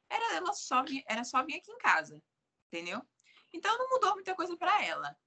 [0.09, 2.21] era, ela só, era só vir aqui em casa.
[2.67, 3.01] Entendeu?
[3.53, 5.17] Então, não mudou muita coisa para ela.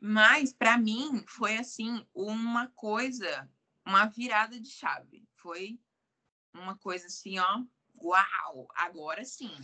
[0.00, 3.50] Mas, para mim, foi assim, uma coisa,
[3.84, 5.26] uma virada de chave.
[5.34, 5.80] Foi
[6.52, 7.62] uma coisa assim, ó,
[8.02, 9.54] uau, agora sim.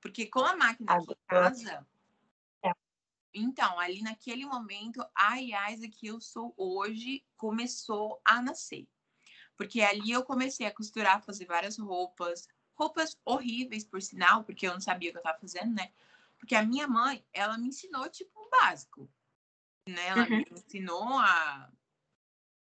[0.00, 1.86] Porque com a máquina aqui em casa,
[3.34, 8.86] então, ali naquele momento, a Yasa que eu sou hoje começou a nascer.
[9.56, 14.72] Porque ali eu comecei a costurar, fazer várias roupas, roupas horríveis, por sinal, porque eu
[14.72, 15.92] não sabia o que eu estava fazendo, né?
[16.38, 19.08] Porque a minha mãe, ela me ensinou, tipo, o básico.
[19.88, 20.08] Né?
[20.08, 20.38] Ela uhum.
[20.38, 21.70] me ensinou a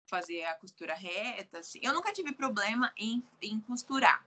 [0.09, 1.79] fazer a costura reta, assim.
[1.83, 4.27] Eu nunca tive problema em, em costurar,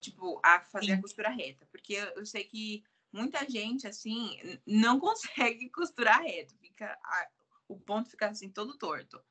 [0.00, 0.92] tipo, a fazer Sim.
[0.92, 1.66] a costura reta.
[1.70, 6.54] Porque eu, eu sei que muita gente, assim, não consegue costurar reto.
[6.58, 7.28] Fica, a,
[7.68, 9.22] o ponto fica, assim, todo torto.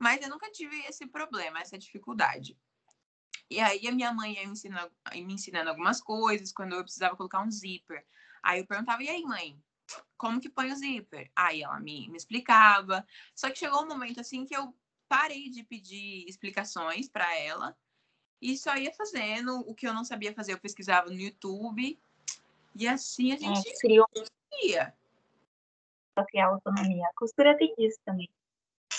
[0.00, 2.58] Mas eu nunca tive esse problema, essa dificuldade.
[3.50, 7.16] E aí a minha mãe ia me ensinando, me ensinando algumas coisas, quando eu precisava
[7.16, 8.06] colocar um zíper.
[8.42, 9.62] Aí eu perguntava, e aí, mãe,
[10.16, 11.30] como que põe o zíper?
[11.36, 13.06] Aí ela me, me explicava.
[13.34, 14.74] Só que chegou um momento, assim, que eu
[15.06, 17.76] parei de pedir explicações para ela
[18.40, 20.54] e só ia fazendo o que eu não sabia fazer.
[20.54, 22.00] Eu pesquisava no YouTube
[22.74, 24.08] e assim a é, gente é, criou.
[24.62, 24.94] ia.
[26.28, 27.06] Criar autonomia.
[27.06, 28.30] A costura tem isso também.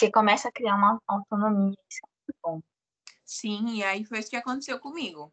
[0.01, 2.61] Você começa a criar uma autonomia, isso é muito bom.
[3.23, 5.31] Sim, e aí foi isso que aconteceu comigo.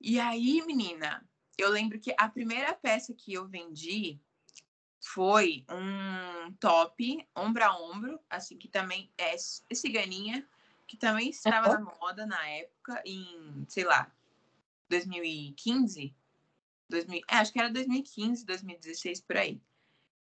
[0.00, 1.24] E aí, menina,
[1.56, 4.20] eu lembro que a primeira peça que eu vendi
[5.00, 9.36] foi um top ombro a ombro, assim, que também é
[9.72, 10.44] ciganinha,
[10.88, 11.84] que também estava uhum.
[11.84, 14.10] na moda na época, em, sei lá,
[14.88, 16.12] 2015.
[16.88, 19.62] 2000, é, acho que era 2015, 2016, por aí.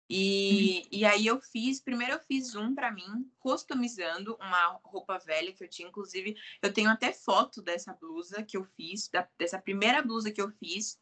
[0.08, 0.88] E, uhum.
[0.92, 5.64] e aí eu fiz, primeiro eu fiz um para mim, customizando uma roupa velha que
[5.64, 10.02] eu tinha, inclusive, eu tenho até foto dessa blusa que eu fiz, da, dessa primeira
[10.02, 11.00] blusa que eu fiz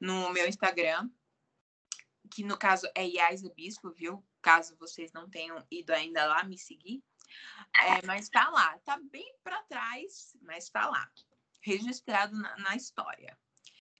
[0.00, 1.10] no meu Instagram,
[2.30, 4.24] que no caso é Yais Bispo, viu?
[4.40, 7.02] Caso vocês não tenham ido ainda lá me seguir.
[7.74, 11.10] É, mas tá lá, tá bem para trás, mas tá lá,
[11.60, 13.36] registrado na, na história.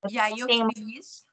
[0.08, 1.26] E aí eu fiz.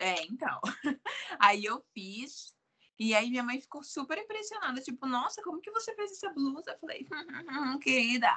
[0.00, 0.60] É, então.
[1.38, 2.54] Aí eu fiz.
[2.98, 6.72] E aí minha mãe ficou super impressionada, tipo, nossa, como que você fez essa blusa?
[6.72, 7.08] Eu falei,
[7.48, 8.28] hum, querida,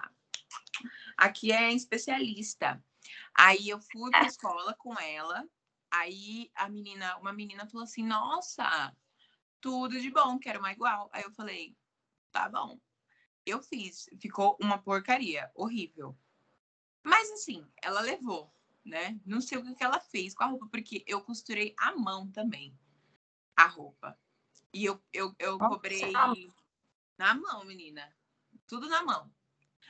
[1.17, 2.81] aqui é especialista.
[3.35, 5.45] Aí eu fui pra escola com ela.
[5.91, 8.95] Aí a menina, uma menina falou assim, nossa,
[9.59, 11.09] tudo de bom, quero uma igual.
[11.11, 11.75] Aí eu falei,
[12.31, 12.79] tá bom.
[13.45, 16.17] Eu fiz, ficou uma porcaria, horrível.
[17.03, 18.49] Mas assim, ela levou,
[18.83, 19.19] né?
[19.25, 22.77] Não sei o que ela fez com a roupa, porque eu costurei à mão também
[23.55, 24.17] a roupa.
[24.73, 26.11] E eu, eu, eu cobrei
[27.17, 28.11] na mão, menina.
[28.67, 29.31] Tudo na mão.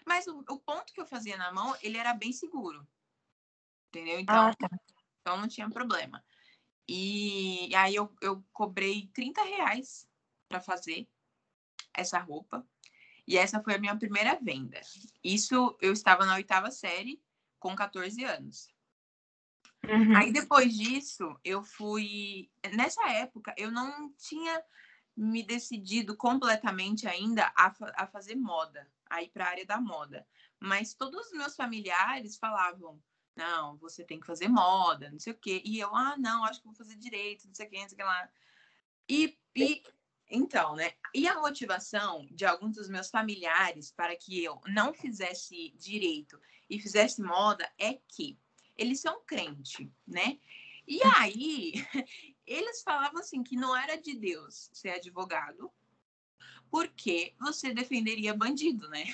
[0.06, 2.86] Mas o, o, ponto que eu fazia na mão, ele era bem seguro.
[3.88, 4.20] Entendeu?
[4.20, 4.70] Então, ah, tá.
[5.22, 6.24] então não tinha problema.
[6.88, 10.08] E aí eu, eu cobrei 30 reais
[10.50, 11.08] para fazer
[11.94, 12.68] essa roupa.
[13.26, 14.82] E essa foi a minha primeira venda.
[15.24, 17.24] Isso eu estava na oitava série,
[17.58, 18.73] com 14 anos.
[19.90, 20.16] Uhum.
[20.16, 22.50] Aí depois disso, eu fui.
[22.74, 24.64] Nessa época, eu não tinha
[25.16, 29.80] me decidido completamente ainda a, fa a fazer moda, a ir para a área da
[29.80, 30.26] moda.
[30.60, 33.02] Mas todos os meus familiares falavam:
[33.36, 35.62] não, você tem que fazer moda, não sei o quê.
[35.66, 37.96] E eu, ah, não, acho que vou fazer direito, não sei o quê, não sei
[37.96, 38.30] o que lá.
[39.10, 39.84] E, e
[40.30, 40.94] então, né?
[41.14, 46.40] E a motivação de alguns dos meus familiares para que eu não fizesse direito
[46.70, 48.40] e fizesse moda é que
[48.78, 50.40] eles são crente, né?
[50.88, 51.12] E hum.
[51.16, 51.74] aí,
[52.46, 55.72] eles falavam assim que não era de Deus ser advogado,
[56.70, 59.06] porque você defenderia bandido, né?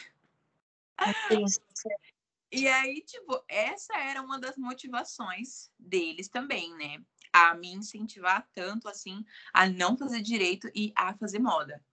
[2.51, 6.99] E aí, tipo, essa era uma das motivações deles também, né?
[7.31, 11.83] a me incentivar tanto assim a não fazer direito e a fazer moda.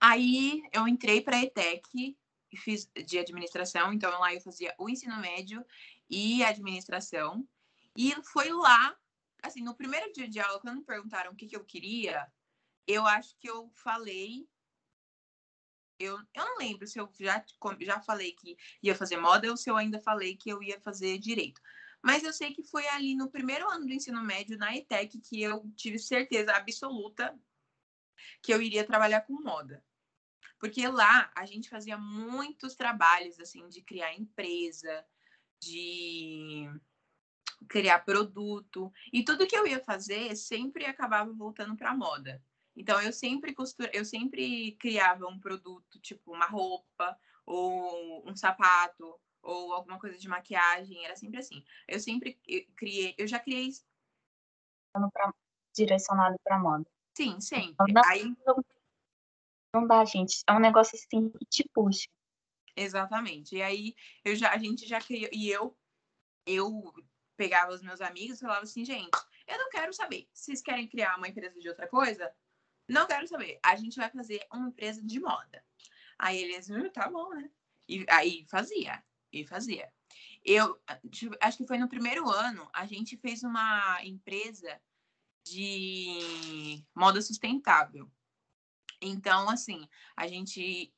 [0.00, 2.16] Aí eu entrei para a ETEC
[2.56, 5.64] fiz de administração, então lá eu fazia o ensino médio
[6.08, 7.46] e administração.
[7.96, 8.96] E foi lá,
[9.42, 12.30] assim, no primeiro dia de aula, quando me perguntaram o que, que eu queria,
[12.86, 14.48] eu acho que eu falei
[15.98, 17.44] eu, eu não lembro se eu já,
[17.80, 21.18] já falei que ia fazer moda ou se eu ainda falei que eu ia fazer
[21.18, 21.60] direito.
[22.00, 25.42] Mas eu sei que foi ali no primeiro ano do ensino médio, na ETEC, que
[25.42, 27.36] eu tive certeza absoluta
[28.40, 29.84] que eu iria trabalhar com moda.
[30.60, 35.04] Porque lá a gente fazia muitos trabalhos, assim, de criar empresa,
[35.60, 36.68] de
[37.68, 38.92] criar produto.
[39.12, 42.42] E tudo que eu ia fazer sempre acabava voltando para moda.
[42.76, 49.18] Então eu sempre costura, eu sempre criava um produto, tipo uma roupa ou um sapato
[49.42, 51.64] ou alguma coisa de maquiagem, era sempre assim.
[51.88, 52.38] Eu sempre
[52.76, 53.70] criei, eu já criei
[54.92, 55.32] pra,
[55.74, 56.86] direcionado para moda.
[57.16, 57.92] Sim, sempre.
[57.92, 58.32] Não, Aí
[59.74, 60.42] não dá, gente.
[60.46, 62.08] É um negócio assim que te puxa.
[62.78, 63.56] Exatamente.
[63.56, 63.94] E aí
[64.24, 65.76] eu já, a gente já criou e eu
[66.46, 66.94] eu
[67.36, 69.10] pegava os meus amigos e falava assim, gente,
[69.46, 70.28] eu não quero saber.
[70.32, 72.32] Vocês querem criar uma empresa de outra coisa?
[72.88, 73.58] Não quero saber.
[73.62, 75.62] A gente vai fazer uma empresa de moda.
[76.18, 77.50] Aí eles, hum, tá bom, né?
[77.88, 79.02] E aí fazia,
[79.32, 79.92] e fazia.
[80.44, 80.80] Eu
[81.40, 84.80] acho que foi no primeiro ano, a gente fez uma empresa
[85.44, 88.10] de moda sustentável.
[89.00, 90.92] Então, assim, a gente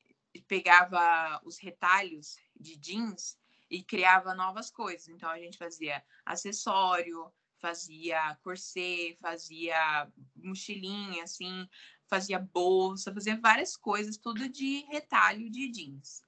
[0.47, 3.37] pegava os retalhos de jeans
[3.69, 5.07] e criava novas coisas.
[5.07, 11.67] Então, a gente fazia acessório, fazia corset, fazia mochilinha, assim,
[12.07, 16.23] fazia bolsa, fazia várias coisas, tudo de retalho de jeans.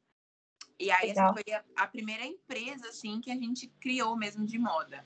[0.79, 1.25] E aí Legal.
[1.25, 5.05] essa foi a, a, primeira empresa, assim, que a gente criou mesmo de moda.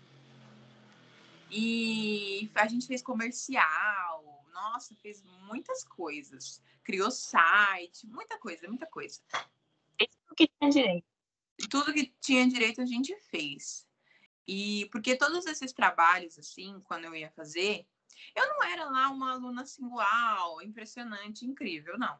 [1.49, 4.24] E a gente fez comercial,
[4.57, 6.61] nossa, fez muitas coisas.
[6.84, 9.21] Criou site, muita coisa, muita coisa.
[9.97, 11.07] Tudo que tinha direito.
[11.69, 13.88] Tudo que tinha direito a gente fez.
[14.47, 17.85] E porque todos esses trabalhos, assim, quando eu ia fazer,
[18.35, 22.17] eu não era lá uma aluna assim, uau, impressionante, incrível, não.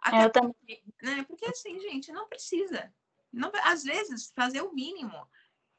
[0.00, 2.92] Até eu porque, né, porque assim, gente, não precisa.
[3.32, 5.28] Não, às vezes, fazer o mínimo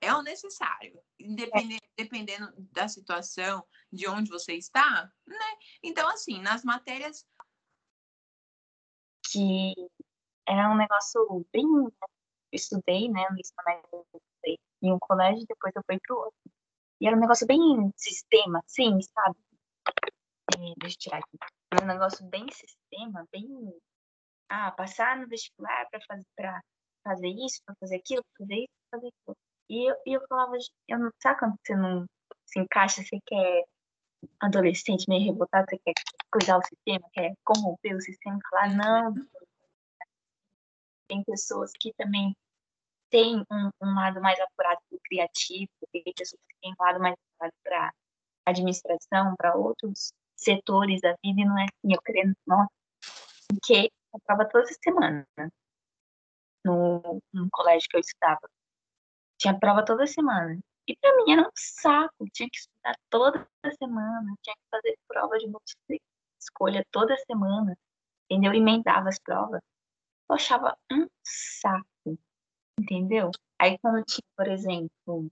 [0.02, 5.58] é o necessário, dependendo, dependendo da situação, de onde você está, né?
[5.84, 7.26] Então, assim, nas matérias.
[9.32, 9.74] Que
[10.48, 11.64] é um negócio bem.
[11.64, 11.92] Eu
[12.52, 16.52] estudei, né, no ensino em um colégio, depois eu fui para o outro.
[17.02, 17.60] E era um negócio bem
[17.98, 19.38] sistema, sim, sabe?
[20.56, 21.38] É, deixa eu tirar aqui.
[21.72, 23.48] Era um negócio bem sistema, bem.
[24.50, 26.62] Ah, passar no vestibular para fazer, pra
[27.04, 29.38] fazer isso, para fazer aquilo, pra fazer isso, pra fazer aquilo.
[29.70, 30.54] E eu, e eu falava,
[30.88, 32.06] eu não, sabe quando você não
[32.46, 33.64] se encaixa, você quer
[34.40, 35.94] adolescente meio revoltado, você quer
[36.32, 39.14] cuidar do sistema, quer corromper o sistema, falar, não.
[41.08, 42.36] Tem pessoas que também
[43.10, 47.00] tem um, um lado mais apurado para o criativo, tem pessoas que têm um lado
[47.00, 47.94] mais apurado para
[48.46, 52.70] administração, para outros setores da vida, e não é assim, eu querendo, nossa,
[53.48, 55.26] porque eu prova toda semana
[56.64, 58.50] no, no colégio que eu estudava.
[59.38, 60.60] Tinha prova toda semana.
[60.88, 63.48] E para mim era um saco, tinha que estudar toda
[63.78, 65.48] semana, tinha que fazer prova de
[66.40, 67.78] escolha toda semana,
[68.30, 68.54] entendeu?
[68.54, 69.62] Emendava as provas.
[70.30, 71.96] Eu achava um saco
[72.80, 73.32] entendeu?
[73.60, 75.32] Aí quando tinha, por exemplo,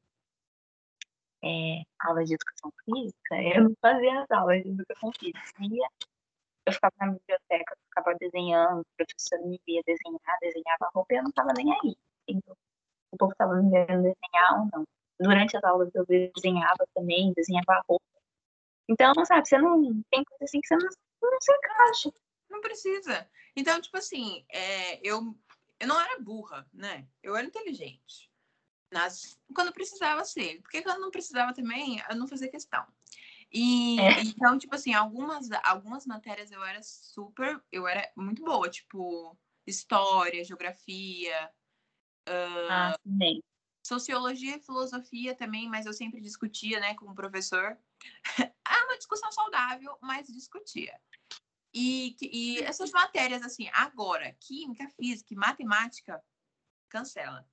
[1.43, 5.41] é, aula de educação física, eu não fazia as aulas de educação física.
[6.65, 11.23] Eu ficava na biblioteca, ficava desenhando, o professor me via desenhar, desenhava roupa e eu
[11.23, 11.95] não estava nem aí.
[12.27, 12.57] Entendeu?
[13.13, 14.83] O povo estava me vendo desenhar ou não.
[15.19, 18.03] Durante as aulas eu desenhava também, desenhava roupa.
[18.89, 20.89] Então, sabe, você não tem coisa assim que você não,
[21.21, 22.13] não se encaixa.
[22.49, 23.29] Não precisa.
[23.55, 25.35] Então, tipo assim, é, eu
[25.79, 27.05] eu não era burra, né?
[27.21, 28.31] Eu era inteligente.
[28.91, 30.61] Nas, quando precisava ser.
[30.61, 32.85] Porque quando não precisava também, eu não fazia questão.
[33.51, 34.21] E é.
[34.21, 40.43] então, tipo assim, algumas, algumas matérias eu era super, eu era muito boa, tipo história,
[40.43, 41.51] geografia,
[42.27, 42.95] uh, ah,
[43.85, 47.77] sociologia e filosofia também, mas eu sempre discutia, né, com o professor.
[48.37, 48.51] é
[48.85, 50.99] uma discussão saudável, mas discutia.
[51.73, 56.23] E, e essas matérias, assim, agora, química, física e matemática,
[56.87, 57.47] cancela.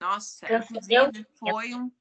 [0.00, 1.92] Nossa, inclusive foi um.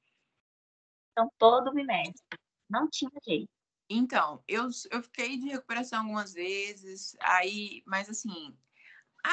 [1.12, 2.40] Então, todo bimestre.
[2.70, 3.50] Não tinha jeito.
[3.90, 8.58] Então, eu, eu fiquei de recuperação algumas vezes, aí, mas assim,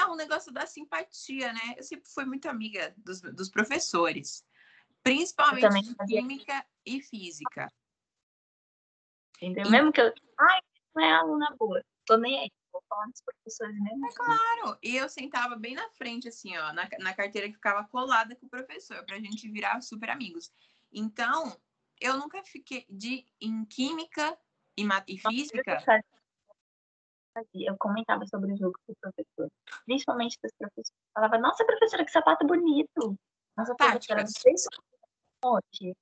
[0.02, 1.74] ah, o um negócio da simpatia, né?
[1.76, 4.44] Eu sempre fui muito amiga dos, dos professores,
[5.02, 7.72] principalmente de química e física.
[9.40, 9.66] Entendeu?
[9.66, 9.70] E...
[9.70, 10.12] Mesmo que eu.
[10.38, 10.60] Ai,
[10.94, 14.06] não é aluna boa tô nem aí, vou falar dos professores mesmo.
[14.06, 17.84] É claro, e eu sentava bem na frente, assim, ó, na, na carteira que ficava
[17.88, 20.52] colada com o professor, pra gente virar super amigos.
[20.92, 21.56] Então,
[22.00, 24.36] eu nunca fiquei de em química
[24.76, 26.04] e, e física.
[27.35, 27.69] Fazia?
[27.69, 29.51] Eu comentava sobre o jogo com o professor.
[29.85, 30.93] Principalmente os professores.
[31.12, 33.19] Falava, nossa, professora, que sapato bonito.
[33.56, 33.74] Nossa,
[34.27, 34.55] se
[35.44, 35.97] hoje.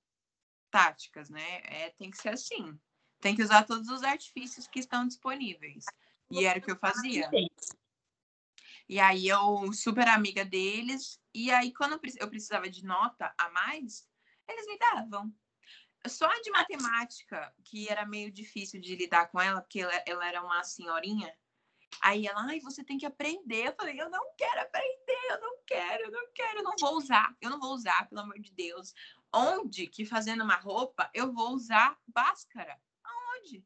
[0.71, 1.61] Táticas, né?
[1.65, 2.79] É, tem que ser assim.
[3.21, 5.85] Tem que usar todos os artifícios que estão disponíveis.
[6.31, 7.29] E era o que eu fazia.
[8.89, 14.09] E aí eu, super amiga deles, e aí quando eu precisava de nota a mais,
[14.49, 15.33] eles me davam.
[16.07, 20.27] Só a de matemática, que era meio difícil de lidar com ela, porque ela, ela
[20.27, 21.33] era uma senhorinha.
[22.01, 23.69] Aí ela, ai, você tem que aprender.
[23.69, 26.97] Eu falei, eu não quero aprender, eu não quero, eu não quero, eu não vou
[26.97, 28.95] usar, eu não vou usar, pelo amor de Deus.
[29.33, 32.81] Onde que fazendo uma roupa eu vou usar báscara?
[33.05, 33.65] Aonde?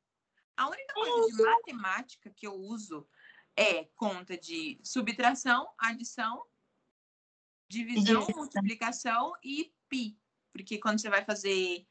[0.57, 3.09] A única coisa de matemática que eu uso
[3.57, 6.45] é conta de subtração, adição,
[7.69, 10.19] divisão, multiplicação e pi.
[10.53, 11.87] Porque quando você vai fazer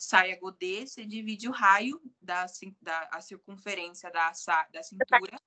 [0.00, 2.46] saia godê, você divide o raio da,
[2.80, 4.32] da a circunferência da,
[4.72, 5.38] da cintura.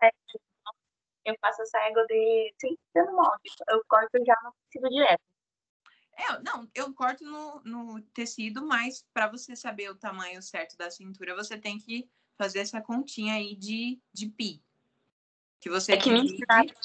[1.26, 3.50] Eu faço a saia godê sem ser molde.
[3.68, 5.24] Eu corto já no tecido direto.
[6.16, 10.92] É, não, eu corto no, no tecido, mas para você saber o tamanho certo da
[10.92, 12.08] cintura, você tem que
[12.38, 14.62] fazer essa continha aí de, de pi.
[15.60, 16.26] Que você é que divide...
[16.26, 16.76] me ensinaram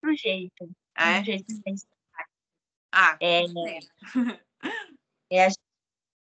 [0.00, 0.70] pro jeito.
[0.94, 1.18] É?
[1.18, 1.74] Do jeito que
[2.92, 3.42] Ah, é,
[5.30, 5.71] é, a gente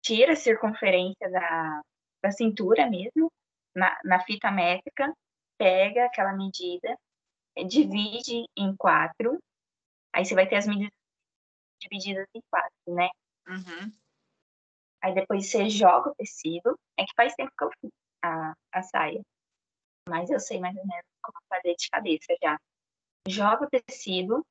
[0.03, 1.81] tira a circunferência da,
[2.21, 3.31] da cintura mesmo,
[3.75, 5.11] na, na fita métrica,
[5.57, 6.95] pega aquela medida,
[7.65, 9.39] divide em quatro,
[10.13, 10.91] aí você vai ter as medidas
[11.81, 13.09] divididas em quatro, né?
[13.47, 13.91] Uhum.
[15.01, 17.91] Aí depois você joga o tecido, é que faz tempo que eu fiz
[18.23, 19.21] a, a saia,
[20.07, 22.57] mas eu sei mais ou menos como fazer de cabeça já.
[23.27, 24.45] Joga o tecido,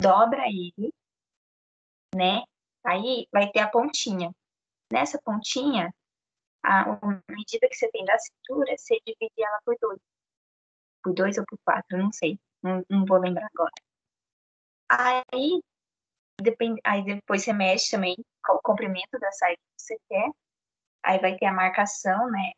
[0.00, 0.92] dobra ele,
[2.14, 2.42] né?
[2.84, 4.32] Aí vai ter a pontinha.
[4.92, 5.92] Nessa pontinha,
[6.64, 6.98] a,
[7.30, 10.00] medida que você tem da cintura, você divide ela por dois.
[11.02, 12.38] Por dois ou por quatro, não sei.
[12.62, 13.72] Não, não vou lembrar agora.
[14.90, 15.60] Aí,
[16.40, 20.30] depend, aí depois você mexe também com o comprimento da saia que você quer.
[21.02, 22.52] Aí vai ter a marcação, né?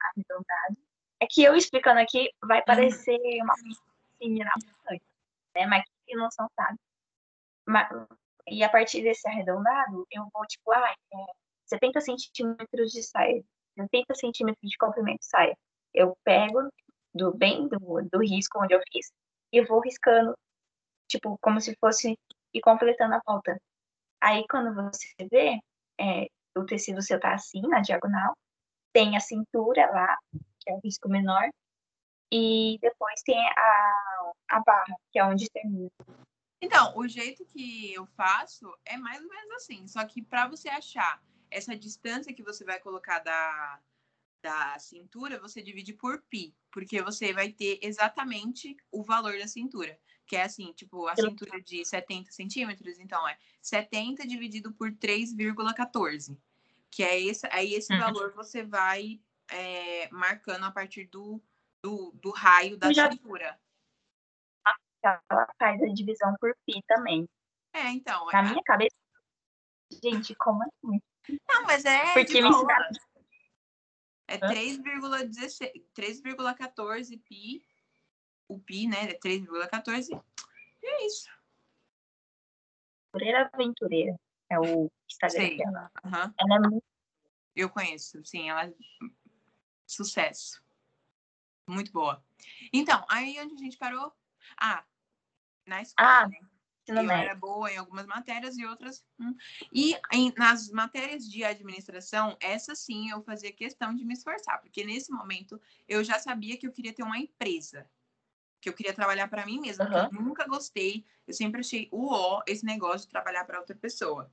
[0.00, 0.76] Arredondado.
[1.20, 2.64] É que eu explicando aqui vai uhum.
[2.64, 4.38] parecer uma assim,
[5.54, 5.66] né?
[5.66, 6.78] Mas que não são sabe.
[7.66, 7.88] Mas,
[8.48, 11.41] e a partir desse arredondado, eu vou, tipo, ah, é,
[11.72, 13.42] 70 centímetros de saia,
[13.78, 15.56] 70 centímetros de comprimento de saia.
[15.94, 16.68] Eu pego
[17.14, 19.10] do bem do, do risco onde eu fiz
[19.52, 20.36] e vou riscando,
[21.08, 22.18] tipo, como se fosse
[22.52, 23.58] e completando a volta.
[24.20, 25.58] Aí, quando você vê,
[25.98, 26.26] é,
[26.56, 28.34] o tecido seu tá assim, na diagonal,
[28.92, 30.16] tem a cintura lá,
[30.60, 31.48] que é o risco menor,
[32.30, 35.90] e depois tem a, a barra, que é onde termina.
[36.62, 40.68] Então, o jeito que eu faço é mais ou menos assim, só que para você
[40.68, 41.20] achar
[41.52, 43.80] essa distância que você vai colocar da,
[44.42, 49.98] da cintura, você divide por pi, porque você vai ter exatamente o valor da cintura.
[50.26, 56.36] Que é assim, tipo, a cintura de 70 centímetros, então é 70 dividido por 3,14.
[56.90, 58.00] Que é esse, aí esse uhum.
[58.00, 61.40] valor você vai é, marcando a partir do,
[61.82, 63.10] do, do raio da já...
[63.10, 63.58] cintura.
[65.04, 67.28] Ela faz a divisão por pi também.
[67.72, 68.26] É, então.
[68.26, 68.42] Na é...
[68.42, 68.94] minha cabeça,
[70.02, 71.00] gente, como assim?
[71.48, 72.14] Não, mas é.
[72.14, 72.88] Porque me ensinaram.
[74.28, 77.66] É 3,14 pi.
[78.48, 79.10] O pi, né?
[79.10, 80.22] É 3,14.
[80.82, 81.28] E é isso.
[83.12, 84.18] Aventureira Aventureira.
[84.50, 85.58] É o Instagram Sei.
[85.58, 85.90] dela.
[86.04, 86.34] Uhum.
[86.38, 86.84] Ela é muito.
[87.54, 88.48] Eu conheço, sim.
[88.48, 88.74] Ela é
[89.86, 90.62] sucesso.
[91.68, 92.24] Muito boa.
[92.72, 94.12] Então, aí onde a gente parou?
[94.60, 94.84] Ah,
[95.66, 96.08] na escola.
[96.08, 96.38] Ah, né?
[96.86, 99.04] Eu era boa em algumas matérias e outras.
[99.18, 99.34] Hum.
[99.72, 104.84] E em, nas matérias de administração, essa sim eu fazia questão de me esforçar, porque
[104.84, 107.88] nesse momento eu já sabia que eu queria ter uma empresa,
[108.60, 110.18] que eu queria trabalhar para mim mesma, uhum.
[110.18, 114.32] eu nunca gostei, eu sempre achei o ó esse negócio de trabalhar para outra pessoa.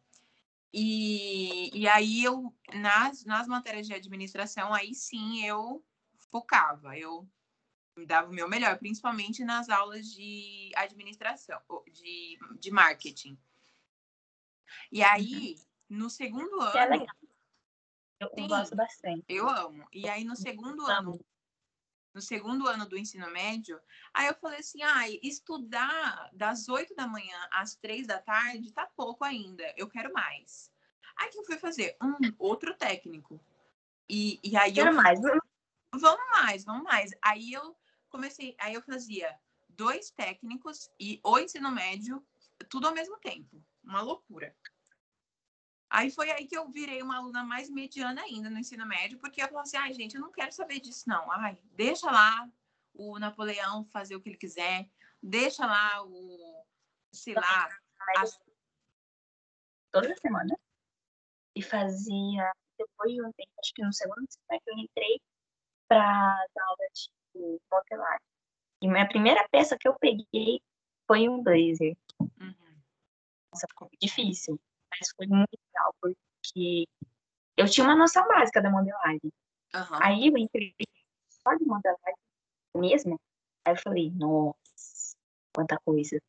[0.71, 5.83] E, e aí eu, nas, nas matérias de administração, aí sim eu
[6.31, 7.27] focava, eu
[8.05, 11.61] dava o meu melhor, principalmente nas aulas de administração,
[11.91, 13.37] de, de marketing.
[14.91, 15.55] E aí,
[15.89, 15.97] uhum.
[15.97, 16.77] no segundo ano.
[16.77, 17.15] É legal.
[18.19, 19.23] Eu, sim, gosto bastante.
[19.29, 19.87] Eu amo.
[19.93, 21.19] E aí, no segundo ano,
[22.13, 23.79] no segundo ano do ensino médio,
[24.13, 28.87] aí eu falei assim: ah, estudar das oito da manhã às três da tarde tá
[28.95, 30.71] pouco ainda, eu quero mais.
[31.17, 31.95] Aí que eu fui fazer?
[32.01, 33.39] Um outro técnico.
[34.07, 34.95] E, e aí quero eu.
[34.95, 35.19] mais.
[35.93, 37.11] Vamos mais, vamos mais.
[37.21, 37.75] Aí eu
[38.09, 39.37] comecei, aí eu fazia
[39.69, 42.25] dois técnicos e o ensino médio,
[42.69, 43.63] tudo ao mesmo tempo.
[43.83, 44.55] Uma loucura.
[45.89, 49.41] Aí foi aí que eu virei uma aluna mais mediana ainda no ensino médio, porque
[49.41, 51.31] eu falei assim, ai, gente, eu não quero saber disso, não.
[51.31, 52.47] Ai, deixa lá
[52.93, 54.87] o Napoleão fazer o que ele quiser,
[55.21, 56.65] deixa lá o,
[57.11, 57.69] sei lá,
[58.17, 58.39] as...
[59.91, 60.55] toda semana.
[61.55, 65.21] E fazia, depois de um tempo, acho que no segundo semestre, eu entrei
[65.87, 67.09] para dar aula de
[67.71, 68.25] modelagem.
[68.81, 70.61] E minha primeira peça que eu peguei
[71.07, 71.97] foi um blazer.
[72.19, 72.53] Uhum.
[73.51, 74.59] Nossa, ficou difícil,
[74.91, 76.87] mas foi muito legal, porque
[77.57, 79.31] eu tinha uma noção básica da modelagem.
[79.73, 79.99] Uhum.
[80.01, 80.73] Aí eu entrei
[81.29, 82.15] só de modelagem
[82.75, 83.19] mesmo.
[83.65, 85.15] Aí eu falei, nossa,
[85.53, 86.19] quanta coisa.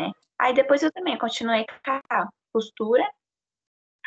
[0.00, 0.12] Né?
[0.38, 3.04] Aí depois eu também continuei com a costura.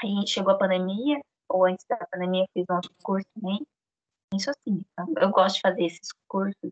[0.04, 1.20] Aí chegou a pandemia,
[1.50, 3.66] ou antes da pandemia eu fiz um outro curso também.
[4.34, 4.84] Isso assim,
[5.22, 6.72] eu gosto de fazer esses cursos.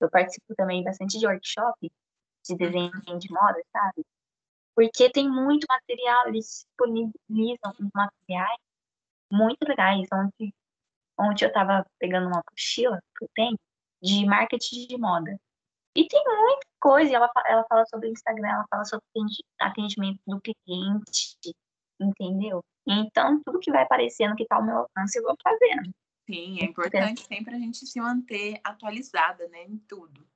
[0.00, 1.92] Eu participo também bastante de workshop
[2.44, 4.04] de desenho de moda, sabe?
[4.74, 8.58] Porque tem muito material, eles disponibilizam uns materiais
[9.30, 10.54] muito legais, onde,
[11.18, 13.58] onde eu estava pegando uma mochila que eu tenho
[14.02, 15.38] de marketing de moda.
[15.94, 19.04] E tem muita coisa, ela, ela fala sobre Instagram, ela fala sobre
[19.60, 21.36] atendimento do cliente,
[22.00, 22.64] entendeu?
[22.86, 25.92] Então, tudo que vai aparecendo que tá ao meu alcance, eu vou fazendo.
[26.32, 30.26] Sim, é importante sempre a gente se manter atualizada, né, em tudo.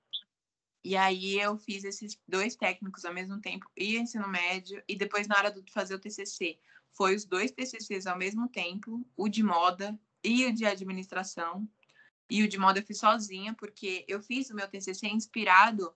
[0.84, 5.26] E aí eu fiz esses dois técnicos ao mesmo tempo, e ensino médio, e depois
[5.26, 6.58] na hora de fazer o TCC,
[6.92, 11.66] foi os dois TCCs ao mesmo tempo, o de moda e o de administração.
[12.28, 15.94] E o de moda eu fiz sozinha, porque eu fiz o meu TCC inspirado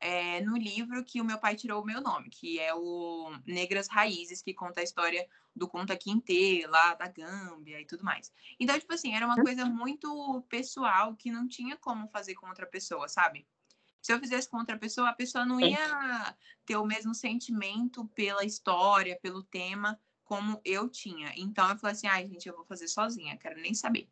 [0.00, 3.88] é, no livro que o meu pai tirou o meu nome, que é o Negras
[3.88, 8.32] Raízes, que conta a história do Conta Quinte, lá da Gâmbia e tudo mais.
[8.60, 12.66] Então, tipo assim, era uma coisa muito pessoal que não tinha como fazer com outra
[12.66, 13.46] pessoa, sabe?
[14.02, 18.44] Se eu fizesse com outra pessoa, a pessoa não ia ter o mesmo sentimento pela
[18.44, 21.32] história, pelo tema, como eu tinha.
[21.36, 24.08] Então, eu falei assim, ai, gente, eu vou fazer sozinha, quero nem saber.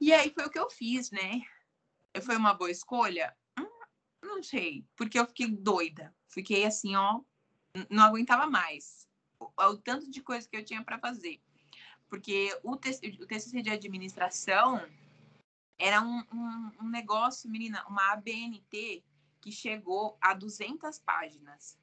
[0.00, 1.42] E aí foi o que eu fiz, né?
[2.22, 3.34] Foi uma boa escolha?
[4.22, 6.14] Não sei, porque eu fiquei doida.
[6.28, 7.20] Fiquei assim, ó,
[7.88, 9.08] não aguentava mais.
[9.38, 11.40] O, o tanto de coisa que eu tinha para fazer.
[12.08, 14.80] Porque o, o TCC de administração
[15.78, 19.04] era um, um, um, negócio, menina, uma ABNT
[19.40, 21.78] que chegou a 200 páginas.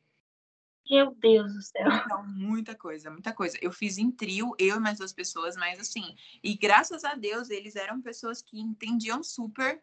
[0.89, 1.87] Meu Deus do céu.
[1.87, 3.57] Então, muita coisa, muita coisa.
[3.61, 7.49] Eu fiz em trio, eu e mais duas pessoas, mas assim, e graças a Deus
[7.49, 9.81] eles eram pessoas que entendiam super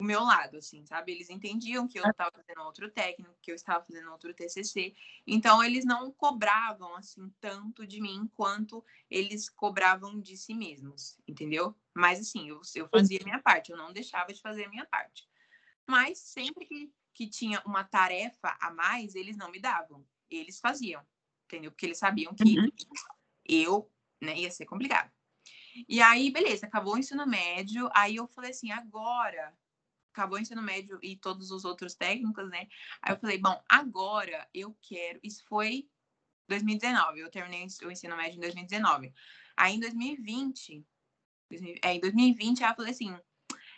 [0.00, 1.12] o meu lado, assim, sabe?
[1.12, 4.94] Eles entendiam que eu estava fazendo outro técnico, que eu estava fazendo outro TCC.
[5.26, 11.76] Então, eles não cobravam, assim, tanto de mim quanto eles cobravam de si mesmos, entendeu?
[11.94, 14.86] Mas, assim, eu, eu fazia a minha parte, eu não deixava de fazer a minha
[14.86, 15.28] parte.
[15.86, 20.02] Mas, sempre que, que tinha uma tarefa a mais, eles não me davam.
[20.30, 21.06] Eles faziam,
[21.44, 21.70] entendeu?
[21.70, 22.70] Porque eles sabiam que uhum.
[23.44, 25.12] eu, né, ia ser complicado.
[25.86, 27.90] E aí, beleza, acabou o ensino médio.
[27.92, 29.54] Aí eu falei assim: agora
[30.12, 32.68] acabou o ensino médio e todos os outros técnicos, né?
[33.02, 35.20] Aí eu falei, bom, agora eu quero.
[35.22, 35.88] Isso foi
[36.48, 39.14] 2019, eu terminei o ensino médio em 2019.
[39.56, 40.84] Aí em 2020,
[41.82, 43.18] é, em 2020, aí eu falei assim: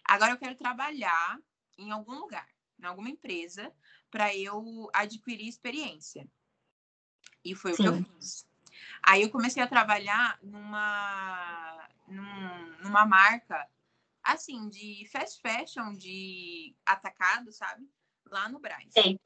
[0.04, 1.38] agora eu quero trabalhar
[1.78, 2.48] em algum lugar,
[2.78, 3.72] em alguma empresa,
[4.10, 6.26] para eu adquirir experiência.
[7.44, 7.88] E foi Sim.
[7.88, 8.46] o que eu fiz.
[9.02, 13.68] Aí eu comecei a trabalhar numa, num, numa marca
[14.22, 17.88] assim, de fast fashion, de atacado, sabe?
[18.26, 18.92] Lá no Braz.
[18.92, 19.18] Sim.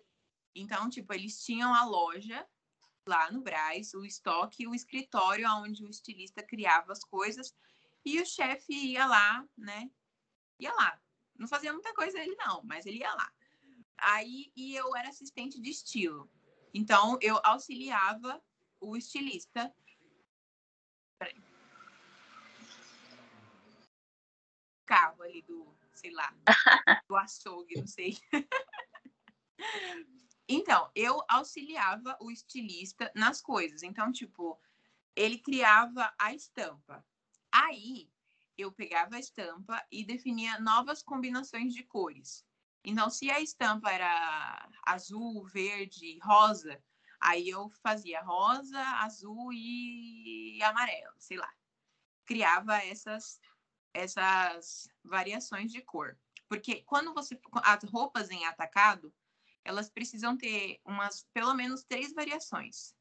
[0.55, 2.47] Então, tipo, eles tinham a loja
[3.07, 7.55] lá no Braz, o estoque, o escritório onde o estilista criava as coisas
[8.05, 9.91] e o chefe ia lá, né?
[10.59, 11.01] Ia lá.
[11.39, 13.31] Não fazia muita coisa ele não, mas ele ia lá.
[13.99, 16.31] Aí e eu era assistente de estilo.
[16.73, 18.43] Então eu auxiliava
[18.81, 19.73] o estilista.
[24.87, 26.33] Carro ali do, sei lá,
[27.09, 28.17] do açougue, não sei.
[30.49, 33.83] então, eu auxiliava o estilista nas coisas.
[33.83, 34.59] Então, tipo,
[35.15, 37.05] ele criava a estampa.
[37.53, 38.11] Aí,
[38.57, 42.47] eu pegava a estampa e definia novas combinações de cores.
[42.85, 46.81] Então, se a estampa era azul, verde, rosa,
[47.21, 51.53] aí eu fazia rosa, azul e amarelo, sei lá.
[52.25, 53.41] Criava essas
[53.97, 56.19] essas variações de cor.
[56.49, 57.39] Porque quando você.
[57.65, 59.13] As roupas em atacado,
[59.65, 62.95] elas precisam ter umas, pelo menos, três variações.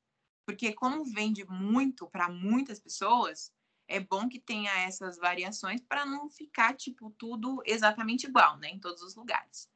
[0.46, 3.52] Porque, como vende muito para muitas pessoas,
[3.88, 8.70] é bom que tenha essas variações para não ficar, tipo, tudo exatamente igual, né?
[8.70, 9.70] Em todos os lugares.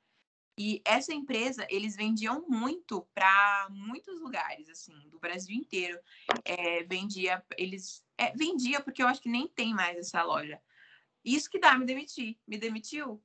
[0.58, 5.98] E essa empresa, eles vendiam muito para muitos lugares, assim, do Brasil inteiro.
[6.44, 8.04] É, vendia, eles.
[8.18, 10.62] É, vendia, porque eu acho que nem tem mais essa loja.
[11.24, 12.38] Isso que dá, me demitir.
[12.48, 13.22] Me demitiu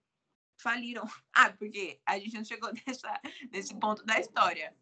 [0.56, 1.04] faliram.
[1.32, 4.74] Ah, porque a gente não chegou nessa, nesse ponto da história.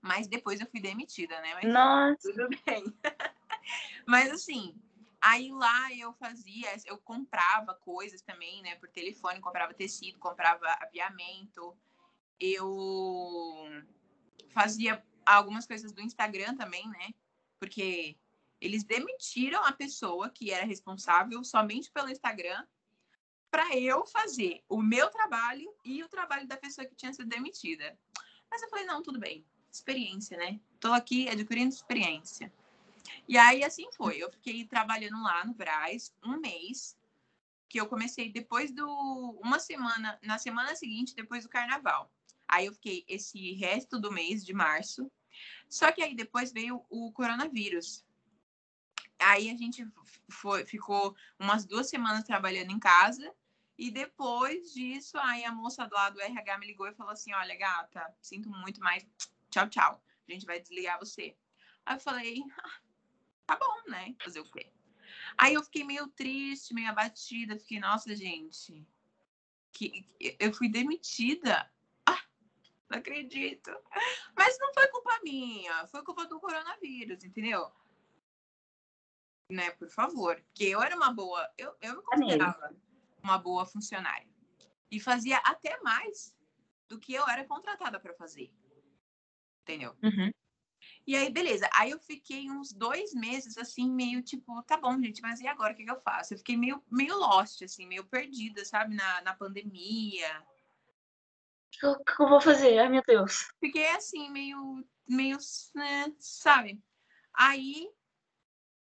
[0.00, 1.54] Mas depois eu fui demitida, né?
[1.54, 2.32] Mas Nossa.
[2.32, 2.84] tudo bem.
[4.06, 4.76] Mas assim,
[5.20, 8.76] aí lá eu fazia, eu comprava coisas também, né?
[8.76, 11.76] Por telefone, comprava tecido, comprava aviamento.
[12.38, 13.64] Eu
[14.50, 17.14] fazia algumas coisas do Instagram também, né?
[17.60, 18.16] Porque
[18.62, 22.64] eles demitiram a pessoa que era responsável somente pelo Instagram
[23.50, 27.98] para eu fazer o meu trabalho e o trabalho da pessoa que tinha sido demitida.
[28.48, 29.44] Mas eu falei, não, tudo bem.
[29.70, 30.60] Experiência, né?
[30.78, 32.52] Tô aqui adquirindo experiência.
[33.26, 34.18] E aí, assim foi.
[34.18, 36.96] Eu fiquei trabalhando lá no Braz um mês,
[37.68, 38.86] que eu comecei depois do...
[39.42, 42.12] Uma semana, na semana seguinte, depois do Carnaval.
[42.46, 45.10] Aí eu fiquei esse resto do mês de março.
[45.68, 48.04] Só que aí depois veio o coronavírus.
[49.22, 49.86] Aí a gente
[50.28, 53.32] foi, ficou umas duas semanas trabalhando em casa.
[53.78, 57.56] E depois disso, aí a moça lá do RH me ligou e falou assim: Olha,
[57.56, 59.04] gata, sinto muito, mas
[59.50, 60.04] tchau, tchau.
[60.28, 61.36] A gente vai desligar você.
[61.84, 62.80] Aí eu falei: ah,
[63.46, 64.14] Tá bom, né?
[64.22, 64.70] Fazer o quê?
[65.36, 67.58] Aí eu fiquei meio triste, meio abatida.
[67.58, 68.86] Fiquei, nossa, gente,
[69.72, 70.06] que
[70.38, 71.70] eu fui demitida.
[72.06, 72.22] Ah,
[72.88, 73.70] não acredito.
[74.36, 77.70] Mas não foi culpa minha, foi culpa do coronavírus, entendeu?
[79.52, 80.36] Né, por favor.
[80.46, 82.74] Porque eu era uma boa, eu, eu me considerava
[83.22, 84.26] uma boa funcionária.
[84.90, 86.34] E fazia até mais
[86.88, 88.50] do que eu era contratada para fazer.
[89.60, 89.94] Entendeu?
[90.02, 90.32] Uhum.
[91.06, 91.68] E aí, beleza.
[91.74, 95.74] Aí eu fiquei uns dois meses, assim, meio tipo, tá bom, gente, mas e agora?
[95.74, 96.32] O que, que eu faço?
[96.32, 98.94] Eu fiquei meio, meio lost, assim, meio perdida, sabe?
[98.94, 100.46] Na, na pandemia.
[101.82, 102.78] O que eu vou fazer?
[102.78, 103.52] Ai, meu Deus.
[103.60, 105.36] Fiquei assim, meio, meio,
[105.74, 106.82] né, sabe?
[107.34, 107.90] Aí,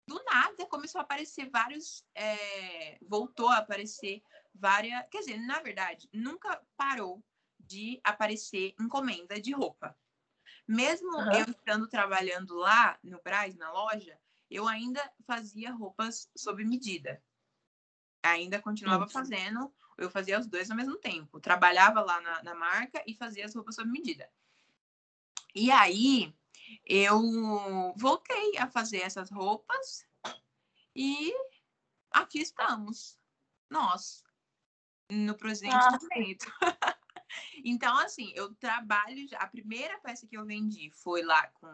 [0.06, 2.05] do nada, começou a aparecer vários.
[2.14, 4.22] É, voltou a aparecer
[4.55, 5.06] várias.
[5.10, 7.22] Quer dizer, na verdade, nunca parou
[7.59, 9.97] de aparecer encomenda de roupa.
[10.66, 11.32] Mesmo Uhum.
[11.32, 14.18] eu estando trabalhando lá no Braz, na loja,
[14.51, 17.22] eu ainda fazia roupas sob medida.
[18.22, 21.40] Ainda continuava fazendo, eu fazia os dois ao mesmo tempo.
[21.40, 24.31] Trabalhava lá na, na marca e fazia as roupas sob medida.
[25.55, 26.35] E aí,
[26.84, 27.20] eu
[27.96, 30.06] voltei a fazer essas roupas
[30.94, 31.32] e
[32.10, 33.18] aqui estamos.
[33.70, 34.22] Nós,
[35.10, 35.98] no presente Ah.
[36.00, 36.46] momento.
[37.64, 39.26] Então, assim, eu trabalho.
[39.36, 41.66] A primeira peça que eu vendi foi lá com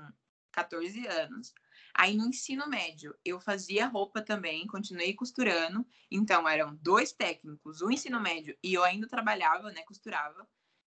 [0.52, 1.52] 14 anos.
[1.94, 5.86] Aí no ensino médio, eu fazia roupa também, continuei costurando.
[6.10, 9.82] Então, eram dois técnicos, o ensino médio e eu ainda trabalhava, né?
[9.82, 10.48] Costurava.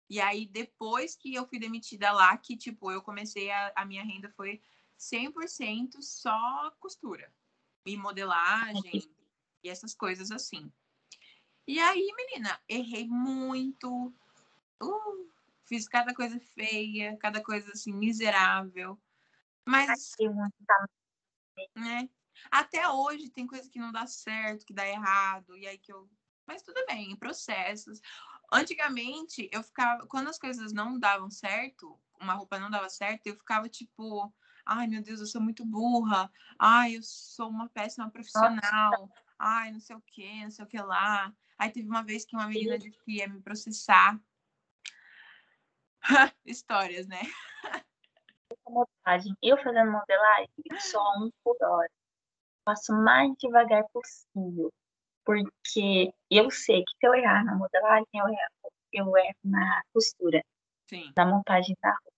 [0.09, 4.05] E aí, depois que eu fui demitida lá, que, tipo, eu comecei a, a minha
[4.05, 4.61] renda foi
[4.99, 7.33] 100% só costura.
[7.87, 9.03] E modelagem
[9.63, 10.73] e essas coisas assim.
[11.67, 14.13] E aí, menina, errei muito.
[14.83, 15.31] Uh,
[15.65, 19.01] fiz cada coisa feia, cada coisa assim, miserável.
[19.67, 20.15] Mas,
[21.75, 22.09] né?
[22.51, 26.09] Até hoje tem coisa que não dá certo, que dá errado, e aí que eu.
[26.47, 28.01] Mas tudo bem, processos.
[28.53, 30.07] Antigamente, eu ficava.
[30.07, 34.33] Quando as coisas não davam certo, uma roupa não dava certo, eu ficava tipo.
[34.67, 36.31] Ai, meu Deus, eu sou muito burra.
[36.59, 39.11] Ai, eu sou uma péssima profissional.
[39.39, 41.33] Ai, não sei o que, não sei o que lá.
[41.59, 44.19] Aí teve uma vez que uma menina disse que me processar.
[46.45, 47.23] Histórias, né?
[49.43, 50.49] Eu fazendo modelagem,
[50.79, 51.91] só um por hora.
[52.65, 54.73] Faço o mais devagar possível.
[55.25, 60.43] Porque eu sei que se eu errar na modelagem, eu erro, eu erro na costura,
[60.89, 61.13] Sim.
[61.17, 62.13] na montagem da roupa.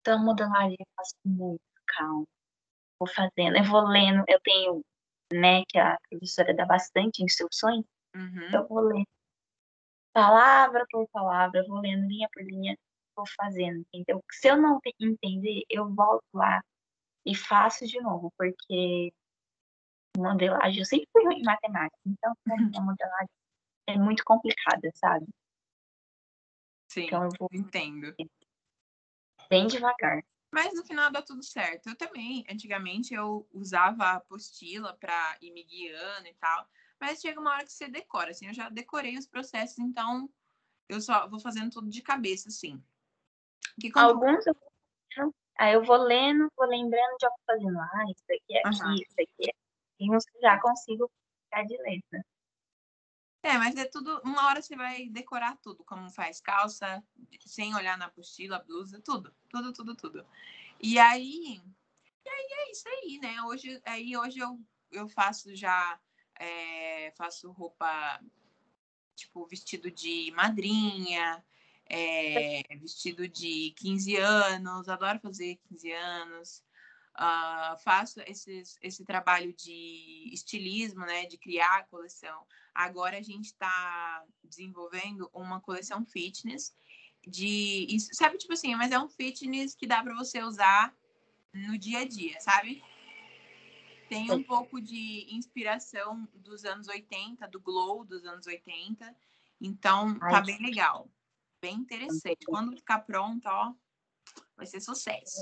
[0.00, 2.24] Então, modelagem eu faço muito calma.
[3.00, 4.80] Vou fazendo, eu vou lendo, eu tenho,
[5.32, 7.84] né, que a professora dá bastante instruções,
[8.14, 8.50] Uhum.
[8.52, 9.06] eu vou lendo
[10.12, 12.76] palavra por palavra, vou lendo linha por linha,
[13.14, 14.20] vou fazendo, entendeu?
[14.32, 16.60] Se eu não te- entender, eu volto lá
[17.24, 19.12] e faço de novo, porque
[20.18, 23.28] modelagem, eu sempre fui ruim em matemática, então pra mim a modelagem
[23.86, 25.26] é muito complicada, sabe?
[26.88, 28.14] Sim, Então eu vou entendo.
[29.48, 30.22] bem devagar.
[30.50, 31.90] Mas no final dá tudo certo.
[31.90, 36.66] Eu também, antigamente, eu usava a apostila para ir me guiando e tal.
[36.98, 40.28] Mas chega uma hora que você decora, assim, eu já decorei os processos, então
[40.88, 42.82] eu só vou fazendo tudo de cabeça, assim.
[43.78, 44.08] Que quando...
[44.08, 44.56] Alguns eu
[45.58, 48.94] aí eu vou lendo, vou lembrando, já vou fazendo, ah, isso aqui é aqui, Aham.
[48.94, 49.67] isso aqui é.
[49.98, 50.06] Que
[50.40, 51.10] já consigo
[51.44, 52.24] ficar de letra.
[53.42, 54.20] É, mas é tudo.
[54.24, 57.02] Uma hora você vai decorar tudo, como faz calça,
[57.40, 60.26] sem olhar na apostila, blusa, tudo, tudo, tudo, tudo.
[60.80, 61.60] E aí,
[62.24, 63.42] e aí é isso aí, né?
[63.42, 64.60] Hoje, aí hoje eu,
[64.90, 65.98] eu faço já,
[66.38, 68.20] é, faço roupa
[69.14, 71.44] tipo vestido de madrinha,
[71.86, 76.62] é, vestido de 15 anos, adoro fazer 15 anos.
[77.18, 82.46] Uh, faço esses, esse trabalho de estilismo, né, de criar a coleção.
[82.72, 86.72] Agora a gente está desenvolvendo uma coleção fitness
[87.26, 90.94] de, sabe, tipo assim, mas é um fitness que dá para você usar
[91.52, 92.82] no dia a dia, sabe?
[94.08, 99.14] Tem um pouco de inspiração dos anos 80, do glow dos anos 80.
[99.60, 101.10] Então, tá bem legal.
[101.60, 102.46] Bem interessante.
[102.46, 103.74] Quando ficar pronta, ó,
[104.56, 105.40] vai ser sucesso.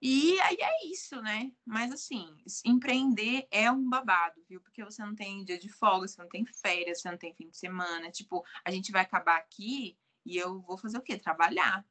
[0.00, 1.52] E aí é isso, né?
[1.64, 4.60] Mas assim, empreender é um babado, viu?
[4.60, 7.48] Porque você não tem dia de folga, você não tem férias, você não tem fim
[7.48, 8.10] de semana.
[8.10, 11.18] Tipo, a gente vai acabar aqui e eu vou fazer o quê?
[11.18, 11.86] Trabalhar,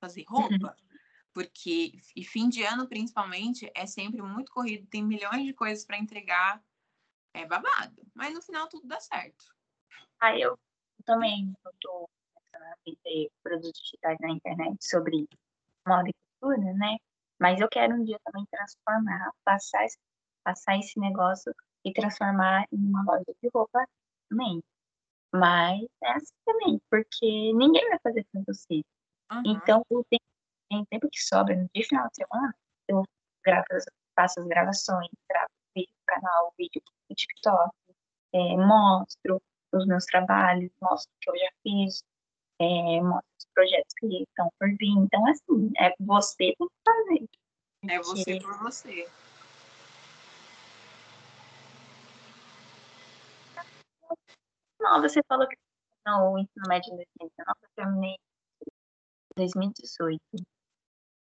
[0.00, 0.76] fazer roupa.
[1.32, 5.98] Porque, e fim de ano, principalmente, é sempre muito corrido, tem milhões de coisas para
[5.98, 6.62] entregar.
[7.34, 8.06] É babado.
[8.14, 9.46] Mas no final tudo dá certo.
[10.20, 10.58] Ah, eu
[11.06, 12.08] também estou
[12.54, 15.26] a vender produtos digitais na internet sobre
[15.86, 16.98] moda e cultura, né?
[17.42, 19.98] Mas eu quero um dia também transformar, passar esse,
[20.44, 21.52] passar esse negócio
[21.84, 23.84] e transformar em uma loja de roupa
[24.30, 24.62] também.
[25.34, 28.84] Mas é assim também, porque ninguém vai fazer tanto cedo.
[29.32, 29.42] Uhum.
[29.44, 30.24] Então, o tempo,
[30.70, 32.54] tem tempo que sobra no dia final de semana,
[32.86, 33.02] eu
[33.44, 33.66] gravo,
[34.14, 37.74] faço as gravações, gravo vídeo no canal, vídeo no TikTok,
[38.34, 39.42] é, mostro
[39.72, 42.04] os meus trabalhos, mostro o que eu já fiz,
[42.60, 44.96] é, mostro os projetos que estão por vir.
[44.98, 47.28] Então, assim, é você tem que fazer.
[47.88, 49.08] É você por você.
[54.80, 55.56] Não, você falou que
[56.04, 60.20] não, o ensino médio em 2019, eu terminei em 2018.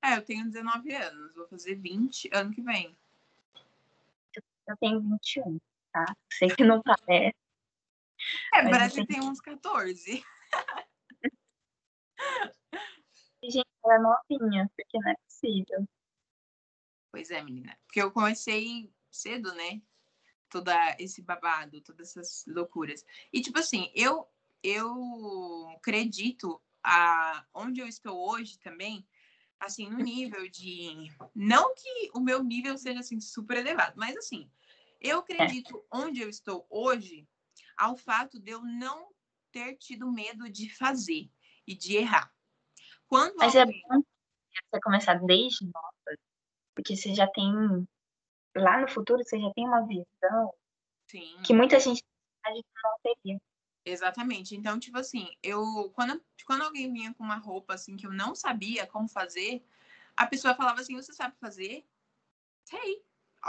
[0.04, 2.96] É, eu tenho 19 anos, vou fazer 20 ano que vem.
[4.66, 5.58] Eu tenho 21,
[5.92, 6.06] tá?
[6.32, 7.36] Sei que não parece.
[8.54, 10.24] É, parece que tem uns 14.
[13.44, 15.88] Gente, ela é novinha, porque não é possível.
[17.10, 17.78] Pois é, menina.
[17.86, 19.82] Porque eu comecei cedo, né?
[20.48, 23.04] Toda esse babado, todas essas loucuras.
[23.32, 24.28] E, tipo assim, eu,
[24.62, 29.06] eu acredito a onde eu estou hoje também,
[29.58, 31.10] assim, no nível de.
[31.34, 34.50] Não que o meu nível seja assim super elevado, mas assim,
[35.00, 37.26] eu acredito onde eu estou hoje
[37.76, 39.08] ao fato de eu não
[39.50, 41.30] ter tido medo de fazer
[41.66, 42.32] e de errar.
[43.06, 43.82] Quando Mas é alguém...
[43.84, 44.02] é bom
[44.70, 46.18] você começar desde nova,
[46.74, 47.52] porque você já tem
[48.56, 50.54] lá no futuro você já tem uma visão
[51.06, 51.40] Sim.
[51.44, 52.02] que muita gente
[52.44, 53.40] não teria.
[53.84, 54.54] Exatamente.
[54.54, 58.34] Então, tipo assim, eu quando, quando alguém vinha com uma roupa assim que eu não
[58.34, 59.64] sabia como fazer,
[60.16, 61.86] a pessoa falava assim: "Você sabe fazer?"
[62.64, 63.04] Sei.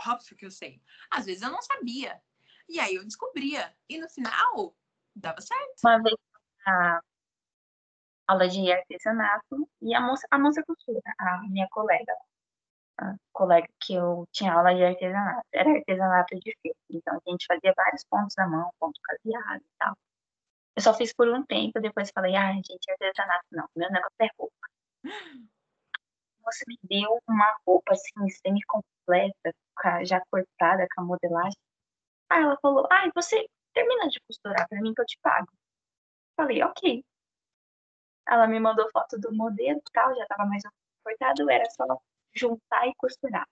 [0.07, 0.81] Óbvio que eu sei.
[1.09, 2.19] Às vezes eu não sabia.
[2.67, 3.75] E aí eu descobria.
[3.87, 4.75] E no final,
[5.15, 5.79] dava certo.
[5.83, 6.15] Uma vez
[6.65, 7.01] a
[8.27, 12.13] aula de artesanato e a moça, a moça costura, a minha colega,
[12.99, 16.75] a colega que eu tinha aula de artesanato, era artesanato de fio.
[16.89, 19.95] Então a gente fazia vários pontos na mão, ponto caseado e tal.
[20.75, 24.27] Eu só fiz por um tempo, depois falei, ah, gente, artesanato não, meu negócio é
[24.37, 24.67] roupa.
[26.45, 29.53] Você me deu uma roupa assim, semi-completa,
[30.03, 31.57] já cortada com a modelagem.
[32.29, 35.47] Aí ela falou, ah, você termina de costurar pra mim que eu te pago.
[36.35, 37.03] Falei, ok.
[38.27, 40.63] Ela me mandou foto do modelo e tal, já tava mais
[41.03, 41.85] cortado, era só
[42.33, 43.47] juntar e costurar.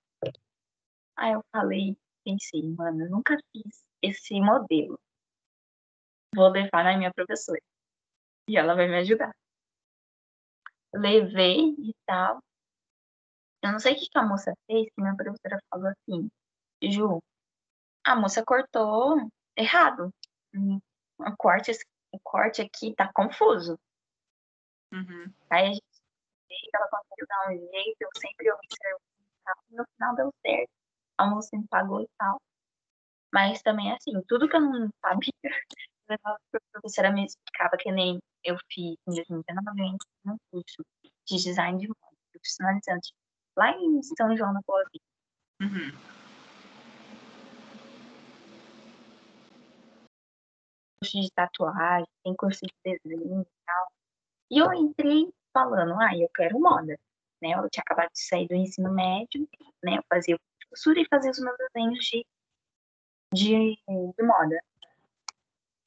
[1.15, 4.99] Aí eu falei, pensei, mano, eu nunca fiz esse modelo.
[6.33, 7.61] Vou levar na minha professora.
[8.47, 9.35] E ela vai me ajudar.
[10.93, 12.41] Levei e tal.
[13.63, 16.29] Eu não sei o que a moça fez, que minha professora falou assim,
[16.81, 17.21] Ju,
[18.03, 20.11] a moça cortou errado.
[21.19, 21.71] O corte,
[22.11, 23.77] o corte aqui tá confuso.
[24.91, 25.33] Uhum.
[25.49, 25.83] Aí a gente
[26.73, 28.99] ela conseguiu dar um jeito, eu sempre observo
[29.69, 30.69] e no final deu certo.
[31.17, 32.41] A moça me pagou e tal.
[33.33, 35.31] Mas também, assim, tudo que eu não sabia,
[36.25, 36.37] a
[36.73, 40.83] professora me explicava que nem eu fiz em 2019, um curso
[41.25, 43.13] de design de moda, profissionalizante,
[43.55, 45.05] lá em São João da Boa Vida.
[45.61, 45.91] Uhum.
[51.01, 54.00] Curso de tatuagem, tem curso de desenho e tal.
[54.51, 56.99] E eu entrei falando, ah, eu quero moda,
[57.41, 57.51] né?
[57.53, 59.47] Eu tinha acabado de sair do ensino médio,
[59.81, 59.97] né?
[59.97, 60.37] Eu fazia
[60.69, 62.25] costura e fazia os meus desenhos de,
[63.33, 64.61] de, de moda.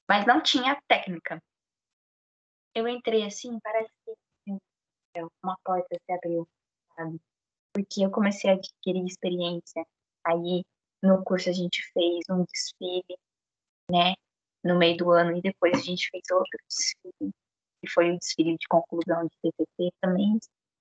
[0.08, 1.42] Mas não tinha técnica.
[2.74, 4.58] Eu entrei assim, parece que
[5.42, 6.48] uma porta se abriu,
[6.96, 7.20] sabe?
[7.72, 9.86] Porque eu comecei a adquirir experiência.
[10.24, 10.64] Aí,
[11.02, 13.18] no curso, a gente fez um desfile,
[13.90, 14.14] né?
[14.64, 17.34] no meio do ano, e depois a gente fez outro desfile,
[17.84, 20.38] que foi o desfile de conclusão de TCC também.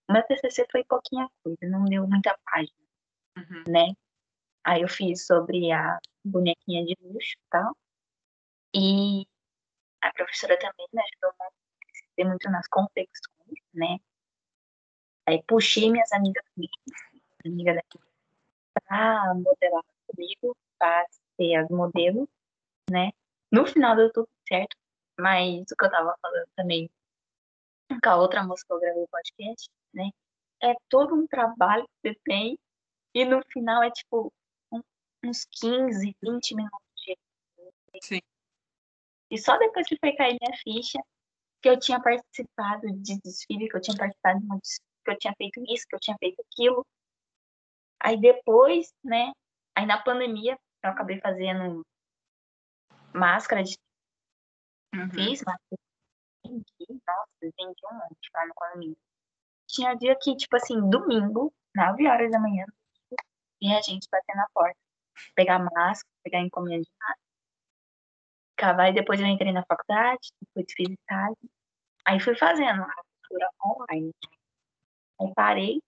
[0.10, 2.78] Meu TCC foi pouquinha coisa, não deu muita página,
[3.38, 3.64] uhum.
[3.68, 3.94] né?
[4.66, 7.76] Aí eu fiz sobre a bonequinha de luxo e tal.
[8.76, 9.26] E
[10.02, 13.98] a professora também me ajudou muito, muito nas confecções, né?
[15.26, 16.44] Aí puxei minhas amigas,
[17.46, 18.00] amigas daqui,
[18.74, 21.06] pra modelar comigo, pra
[21.38, 22.28] ser as modelos,
[22.90, 23.12] né?
[23.52, 24.76] No final deu tudo certo,
[25.20, 26.90] mas o que eu tava falando também
[28.04, 30.10] com a outra moça que eu gravei o podcast, né?
[30.62, 32.58] É todo um trabalho que você tem
[33.14, 34.32] e no final é tipo
[34.72, 34.82] um,
[35.24, 37.18] uns 15, 20 minutos de.
[38.02, 38.22] Sim.
[39.30, 41.00] E só depois que foi cair minha ficha
[41.62, 45.18] que eu tinha participado de desfile, que eu tinha participado de uma desfile, que eu
[45.18, 46.86] tinha feito isso, que eu tinha feito aquilo.
[48.00, 49.32] Aí depois, né?
[49.76, 51.86] Aí na pandemia, eu acabei fazendo
[53.14, 53.78] máscara de.
[54.94, 55.10] Uhum.
[55.10, 55.82] Fiz máscara
[56.46, 56.86] de.
[57.08, 58.98] Nossa, vendi um monte lá no condomínio.
[59.68, 62.66] Tinha dia que, tipo assim, domingo, 9 horas da manhã,
[63.60, 64.78] vinha a gente bater na porta.
[65.36, 67.20] Pegar máscara, pegar encomenda de máscara.
[68.52, 71.50] Ficava, aí depois eu entrei na faculdade, depois fiz estágio.
[72.06, 74.14] Aí fui fazendo a costura online.
[75.20, 75.82] Aí parei,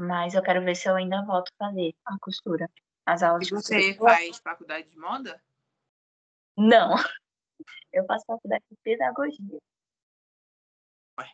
[0.00, 2.70] mas eu quero ver se eu ainda volto a fazer a costura.
[3.06, 5.42] As aulas e você faz faculdade de moda?
[6.56, 6.94] Não.
[7.92, 9.58] Eu faço faculdade de pedagogia.
[11.18, 11.30] Ué.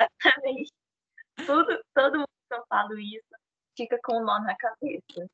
[0.00, 0.72] Exatamente.
[1.46, 3.34] Tudo, todo mundo que eu falo isso
[3.76, 5.28] fica com um nó na cabeça.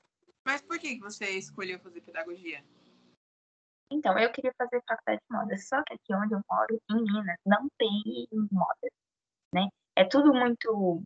[0.44, 2.62] Mas por que você escolheu fazer pedagogia?
[3.90, 7.38] Então, eu queria fazer faculdade de moda, só que aqui onde eu moro, em Minas,
[7.46, 8.90] não tem moda,
[9.52, 9.68] né?
[9.96, 11.02] É tudo muito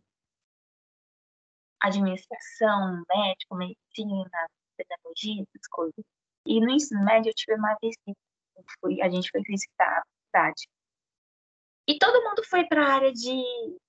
[1.81, 6.03] administração, médico, medicina, pedagogia, essas coisas.
[6.45, 8.19] E no ensino médio eu tive uma visita,
[8.79, 10.67] fui, a gente foi visitar a cidade.
[11.87, 13.43] E todo mundo foi para a área de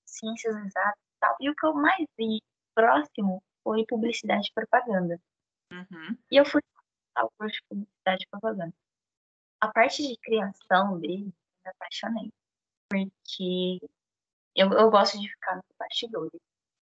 [0.06, 1.36] ciências exatas e tal.
[1.40, 2.40] E o que eu mais vi
[2.74, 5.20] próximo foi publicidade e propaganda.
[5.72, 6.16] Uhum.
[6.30, 6.62] E eu fui
[7.14, 8.74] ao curso de publicidade e propaganda.
[9.60, 12.32] A parte de criação dele, me apaixonei.
[12.88, 13.78] Porque
[14.56, 16.40] eu, eu gosto de ficar nos bastidores,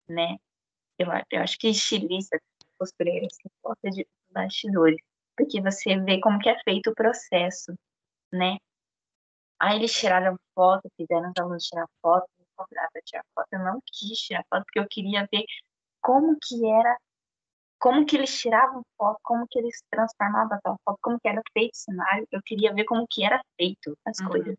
[0.08, 0.38] né?
[0.98, 2.40] Eu, eu acho que estilista,
[2.78, 5.00] costureira, assim, gosta de bastidores
[5.36, 7.74] porque você vê como que é feito o processo,
[8.32, 8.58] né?
[9.60, 13.48] Aí eles tiraram foto, fizeram os alunos tirar foto, me convidaram para tirar foto.
[13.52, 15.44] Eu não quis tirar foto porque eu queria ver
[16.00, 16.96] como que era,
[17.78, 21.74] como que eles tiravam foto, como que eles transformavam aquela foto, como que era feito
[21.74, 22.26] o cenário.
[22.32, 24.30] Eu queria ver como que era feito as uhum.
[24.30, 24.56] coisas.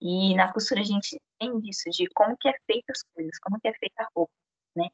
[0.00, 3.58] E na costura a gente tem disso, de como que é feita as coisas, como
[3.58, 4.32] que é feita a roupa,
[4.76, 4.88] né?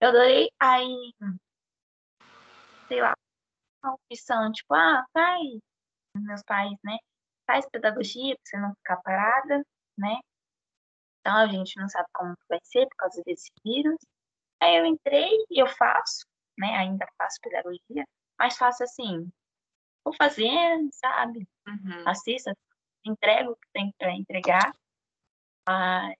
[0.00, 1.14] Eu adorei, aí,
[2.88, 3.14] sei lá,
[3.82, 5.58] uma opção, tipo, ah, faz,
[6.16, 6.96] meus pais, né?
[7.46, 9.64] Faz pedagogia pra você não ficar parada,
[9.98, 10.20] né?
[11.20, 13.98] Então a gente não sabe como vai ser por causa desse vírus.
[14.60, 16.26] Aí eu entrei e eu faço,
[16.58, 16.68] né?
[16.76, 18.04] Ainda faço pedagogia,
[18.38, 19.30] mas faço assim,
[20.04, 21.46] vou fazendo, sabe?
[21.66, 22.08] Uhum.
[22.08, 22.56] Assista,
[23.04, 24.72] entrego o que tem para entregar.
[25.66, 26.16] Mas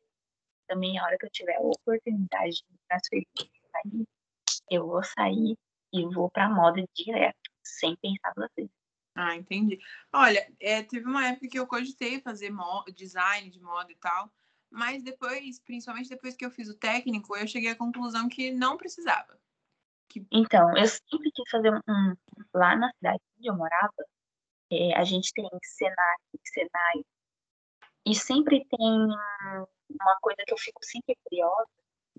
[0.69, 3.27] também a hora que eu tiver a oportunidade de transferir,
[4.71, 5.57] eu vou sair
[5.93, 8.73] e vou para moda direto sem pensar duas vezes.
[9.15, 9.79] Ah, entendi.
[10.13, 12.51] Olha, é, teve uma época que eu cogitei fazer
[12.95, 14.33] design de moda e tal,
[14.71, 18.79] mas depois, principalmente depois que eu fiz o técnico, eu cheguei à conclusão que não
[18.79, 19.39] precisava.
[20.09, 20.27] Que...
[20.33, 22.17] Então, eu sempre quis fazer um.
[22.55, 24.07] Lá na cidade onde eu morava,
[24.71, 27.05] é, a gente tem Senac, Senai,
[28.07, 28.89] e sempre tem
[29.91, 31.69] uma coisa que eu fico sempre curiosa,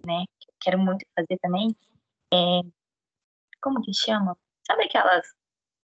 [0.05, 0.25] né?
[0.39, 1.75] Que eu quero muito fazer também,
[2.31, 2.61] é.
[3.61, 4.37] Como que chama?
[4.65, 5.27] Sabe aquelas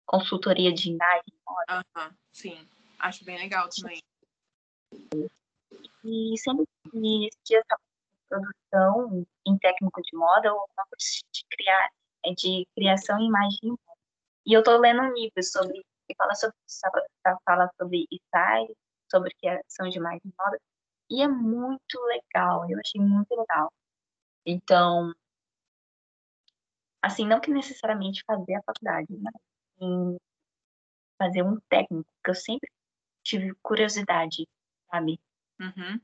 [0.06, 1.34] consultoria de imagem?
[1.70, 2.68] Uhum, sim,
[3.00, 4.02] acho bem legal também.
[6.04, 7.80] E sempre que existia essa
[8.28, 11.90] produção em técnico de moda ou alguma coisa de criar,
[12.26, 13.78] é de criação em imagem.
[14.46, 16.56] E eu estou lendo um livro sobre que fala sobre
[17.46, 18.76] fala sobre style,
[19.10, 20.60] sobre criação de imagem de moda,
[21.10, 22.70] e é muito legal.
[22.70, 23.72] Eu achei muito legal.
[24.46, 25.14] Então,
[27.04, 29.34] assim, não que necessariamente fazer a faculdade, mas
[29.82, 30.18] em
[31.18, 32.70] fazer um técnico, que eu sempre
[33.22, 34.48] tive curiosidade,
[34.90, 35.20] sabe?
[35.60, 36.00] Uhum.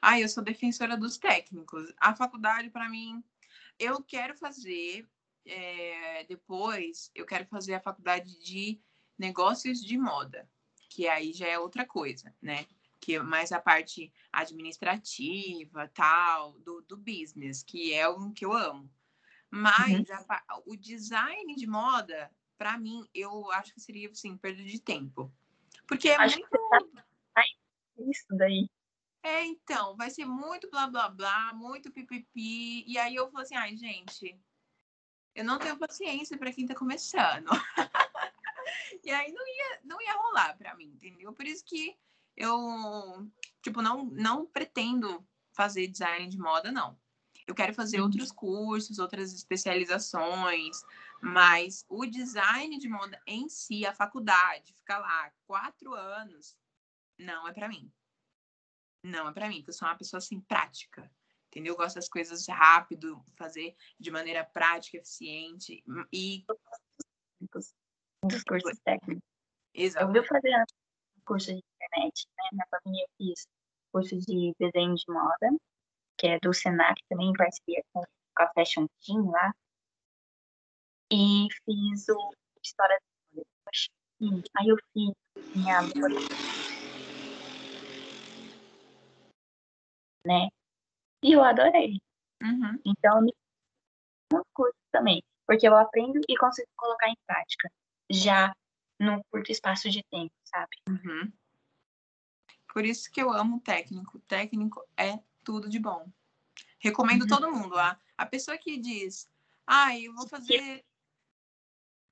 [0.00, 1.92] Ah, eu sou defensora dos técnicos.
[1.98, 3.22] A faculdade, para mim,
[3.78, 5.06] eu quero fazer
[5.44, 8.80] é, depois, eu quero fazer a faculdade de
[9.18, 10.48] negócios de moda,
[10.88, 12.66] que aí já é outra coisa, né?
[12.98, 18.54] Que é mais a parte administrativa, tal, do, do business, que é o que eu
[18.54, 18.90] amo.
[19.50, 20.24] Mas uhum.
[20.28, 25.32] a, o design de moda, para mim, eu acho que seria, assim, perda de tempo.
[25.86, 26.50] Porque é Acho muito...
[27.34, 27.42] tá
[27.98, 28.70] isso daí.
[29.22, 32.84] É, então, vai ser muito blá blá blá, muito pipipi.
[32.86, 34.40] E aí eu falo assim, ai, gente,
[35.34, 37.50] eu não tenho paciência para quem tá começando.
[39.04, 41.32] e aí não ia, não ia rolar para mim, entendeu?
[41.32, 41.98] Por isso que
[42.36, 43.28] eu,
[43.62, 46.98] tipo, não, não pretendo fazer design de moda, não.
[47.50, 50.84] Eu quero fazer outros cursos, outras especializações,
[51.20, 56.56] mas o design de moda em si, a faculdade, ficar lá quatro anos,
[57.18, 57.92] não é para mim.
[59.02, 61.10] Não é para mim, porque eu sou uma pessoa assim prática,
[61.48, 61.72] entendeu?
[61.72, 65.82] Eu gosto das coisas rápido, fazer de maneira prática, eficiente
[66.12, 66.44] e
[68.22, 69.24] Dos cursos técnicos.
[69.74, 70.12] Eu exato.
[70.12, 70.54] vi fazer
[71.16, 72.44] um curso de internet, né?
[72.52, 73.48] Na família eu fiz
[73.90, 75.50] curso de desenho de moda,
[76.20, 78.04] que é do Senac também, em parceria com
[78.36, 79.54] com a Fashion Team lá.
[81.12, 82.32] E fiz o
[82.62, 83.48] História da Moda.
[83.48, 84.44] Eu achei lindo.
[84.56, 85.14] Aí eu fiz
[85.54, 85.80] minha
[90.26, 90.48] né?
[91.22, 91.98] E eu adorei.
[92.42, 92.78] Uhum.
[92.84, 93.32] Então, eu me
[94.32, 97.70] um curso também, porque eu aprendo e consigo colocar em prática,
[98.08, 98.54] já
[98.98, 100.76] num curto espaço de tempo, sabe?
[100.88, 101.32] Uhum.
[102.72, 104.20] Por isso que eu amo o técnico.
[104.20, 106.10] Técnico é tudo de bom.
[106.78, 107.28] Recomendo Uhum.
[107.28, 107.78] todo mundo.
[107.78, 109.28] A, a pessoa que diz,
[109.66, 110.84] ah, eu vou fazer.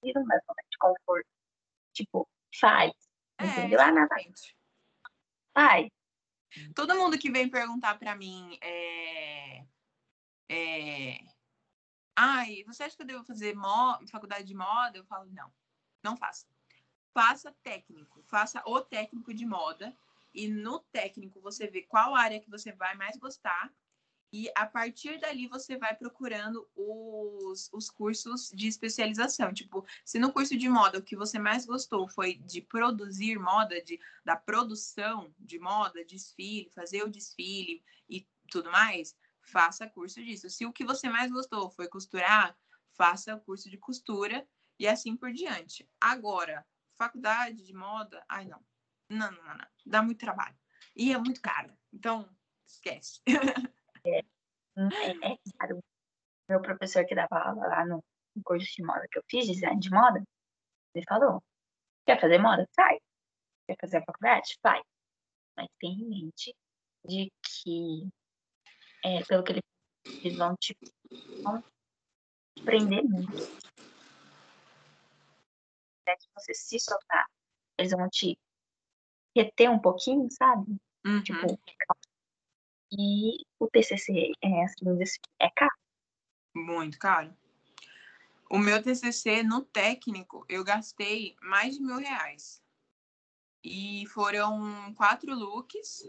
[0.02, 1.28] Tira uma zona de conforto.
[1.92, 2.28] Tipo,
[2.60, 2.92] faz,
[3.38, 3.80] É, entendeu?
[3.80, 4.14] Ah, nada,
[5.54, 5.90] faz.
[6.74, 9.66] Todo mundo que vem perguntar pra mim é,
[10.48, 11.18] é,
[12.16, 14.96] ai, você acha que eu devo fazer mo- faculdade de moda?
[14.96, 15.52] Eu falo, não,
[16.02, 16.46] não faça.
[17.12, 19.96] Faça técnico, faça o técnico de moda
[20.34, 23.72] e no técnico você vê qual área que você vai mais gostar
[24.32, 29.52] e a partir dali você vai procurando os, os cursos de especialização.
[29.54, 33.80] Tipo, se no curso de moda o que você mais gostou foi de produzir moda,
[33.82, 40.50] de, da produção de moda, desfile, fazer o desfile e tudo mais, faça curso disso.
[40.50, 42.56] Se o que você mais gostou foi costurar,
[42.92, 44.46] faça o curso de costura
[44.78, 45.88] e assim por diante.
[45.98, 48.62] Agora, faculdade de moda, ai não.
[49.08, 49.66] Não, não, não.
[49.86, 50.56] Dá muito trabalho.
[50.94, 51.72] E é muito caro.
[51.92, 52.28] Então,
[52.66, 53.20] esquece.
[54.04, 54.20] É,
[55.32, 55.82] é caro.
[56.48, 58.02] Meu professor que dava aula lá no
[58.44, 60.22] curso de moda que eu fiz, design de moda,
[60.94, 61.42] ele falou:
[62.06, 62.66] quer fazer moda?
[62.76, 62.98] Faz.
[63.66, 64.56] Quer fazer a faculdade?
[64.62, 64.82] Faz.
[65.56, 66.54] Mas tem em mente
[67.04, 68.08] de que,
[69.04, 69.60] é, pelo que ele
[70.24, 70.76] eles vão te
[71.42, 71.62] vão
[72.54, 73.36] te prender muito.
[76.06, 77.26] É que você se soltar,
[77.76, 78.38] eles vão te
[79.38, 80.76] reter um pouquinho, sabe?
[81.06, 81.22] Uhum.
[81.22, 81.58] Tipo,
[82.90, 85.76] e o TCC é assim, é caro.
[86.54, 87.36] Muito caro.
[88.50, 92.62] O meu TCC no técnico, eu gastei mais de mil reais.
[93.62, 96.02] E foram quatro looks.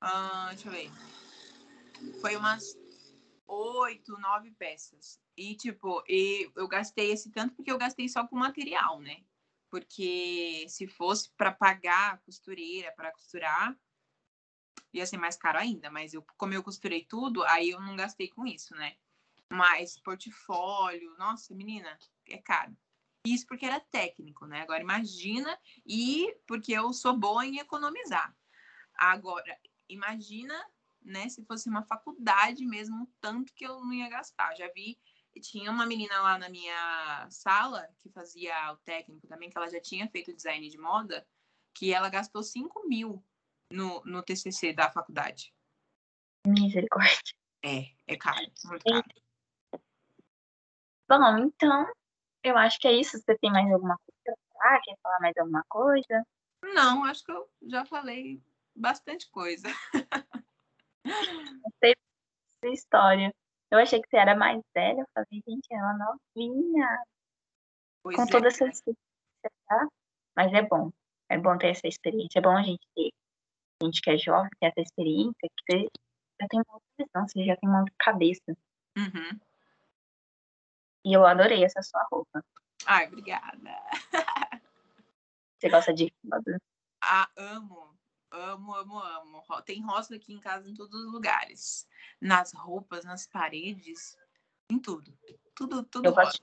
[0.00, 0.90] Ah, deixa eu ver.
[2.20, 2.76] Foi umas
[3.46, 5.18] oito, nove peças.
[5.36, 9.24] E, tipo, e eu gastei esse tanto porque eu gastei só com material, né?
[9.72, 13.74] Porque se fosse para pagar a costureira para costurar,
[14.92, 15.90] ia ser mais caro ainda.
[15.90, 18.98] Mas eu, como eu costurei tudo, aí eu não gastei com isso, né?
[19.48, 22.76] Mas portfólio, nossa, menina, é caro.
[23.24, 24.60] Isso porque era técnico, né?
[24.60, 28.36] Agora imagina, e porque eu sou boa em economizar.
[28.94, 29.58] Agora,
[29.88, 30.54] imagina,
[31.00, 34.54] né, se fosse uma faculdade mesmo, tanto que eu não ia gastar.
[34.54, 35.00] Já vi,
[35.40, 39.80] tinha uma menina lá na minha sala que fazia o técnico também, que ela já
[39.80, 41.26] tinha feito design de moda,
[41.74, 43.24] que ela gastou 5 mil
[43.70, 45.54] no, no TCC da faculdade.
[46.46, 47.34] Misericórdia.
[47.64, 49.04] É, é caro, muito caro.
[51.08, 51.86] Bom, então,
[52.42, 53.18] eu acho que é isso.
[53.18, 54.80] Você tem mais alguma coisa pra falar?
[54.80, 56.26] Quer falar mais alguma coisa?
[56.74, 58.42] Não, acho que eu já falei
[58.74, 59.68] bastante coisa.
[62.64, 63.34] Sua história.
[63.72, 65.00] Eu achei que você era mais velha.
[65.00, 67.04] Eu falei, gente, ela novinha.
[68.02, 68.26] Pois com é.
[68.26, 69.88] toda essa experiência, tá?
[70.36, 70.92] Mas é bom.
[71.30, 72.38] É bom ter essa experiência.
[72.38, 73.10] É bom a gente ter.
[73.80, 75.88] A gente que é jovem, ter essa experiência, que você
[76.38, 78.56] já tem uma outra visão, você já tem uma outra cabeça.
[78.94, 79.40] Uhum.
[81.06, 82.44] E eu adorei essa sua roupa.
[82.86, 83.70] Ai, obrigada.
[85.58, 86.60] Você gosta de rosa?
[87.00, 87.91] Ah, amo,
[88.32, 89.42] amo, amo, amo.
[89.64, 91.86] Tem rosa aqui em casa em todos os lugares.
[92.20, 94.16] Nas roupas, nas paredes,
[94.70, 95.16] em tudo.
[95.54, 96.42] Tudo, tudo Eu gosto,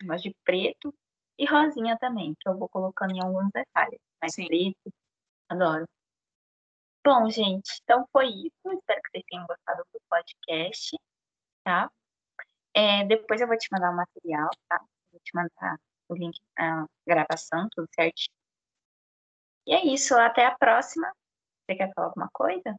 [0.00, 0.94] eu gosto de preto
[1.38, 4.00] e rosinha também, que eu vou colocando em alguns detalhes.
[4.20, 4.46] Mas Sim.
[4.46, 4.92] preto,
[5.48, 5.86] adoro.
[7.04, 8.72] Bom, gente, então foi isso.
[8.72, 10.96] Espero que vocês tenham gostado do podcast,
[11.64, 11.90] tá?
[12.74, 14.80] É, depois eu vou te mandar o material, tá?
[15.10, 18.41] Vou te mandar o link da gravação, tudo certinho.
[19.66, 21.12] E é isso, até a próxima.
[21.64, 22.74] Você quer falar alguma coisa?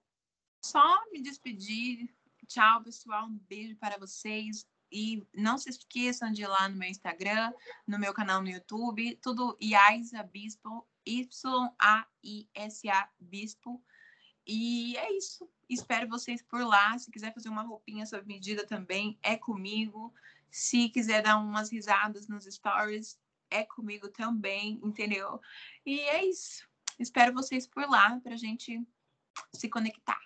[0.65, 2.13] Só me despedir.
[2.47, 3.25] Tchau, pessoal.
[3.25, 4.65] Um beijo para vocês.
[4.91, 7.51] E não se esqueçam de ir lá no meu Instagram,
[7.87, 11.49] no meu canal no YouTube, tudo Iaisa Bispo, Y-A-I-S-A
[13.19, 13.83] Bispo.
[14.45, 15.49] E é isso.
[15.67, 16.95] Espero vocês por lá.
[16.99, 20.13] Se quiser fazer uma roupinha sob medida também, é comigo.
[20.51, 23.19] Se quiser dar umas risadas nos stories,
[23.49, 25.41] é comigo também, entendeu?
[25.83, 26.67] E é isso.
[26.99, 28.81] Espero vocês por lá para a gente
[29.55, 30.19] se conectar.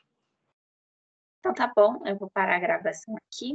[1.40, 3.54] Então tá bom, eu vou parar a gravação aqui.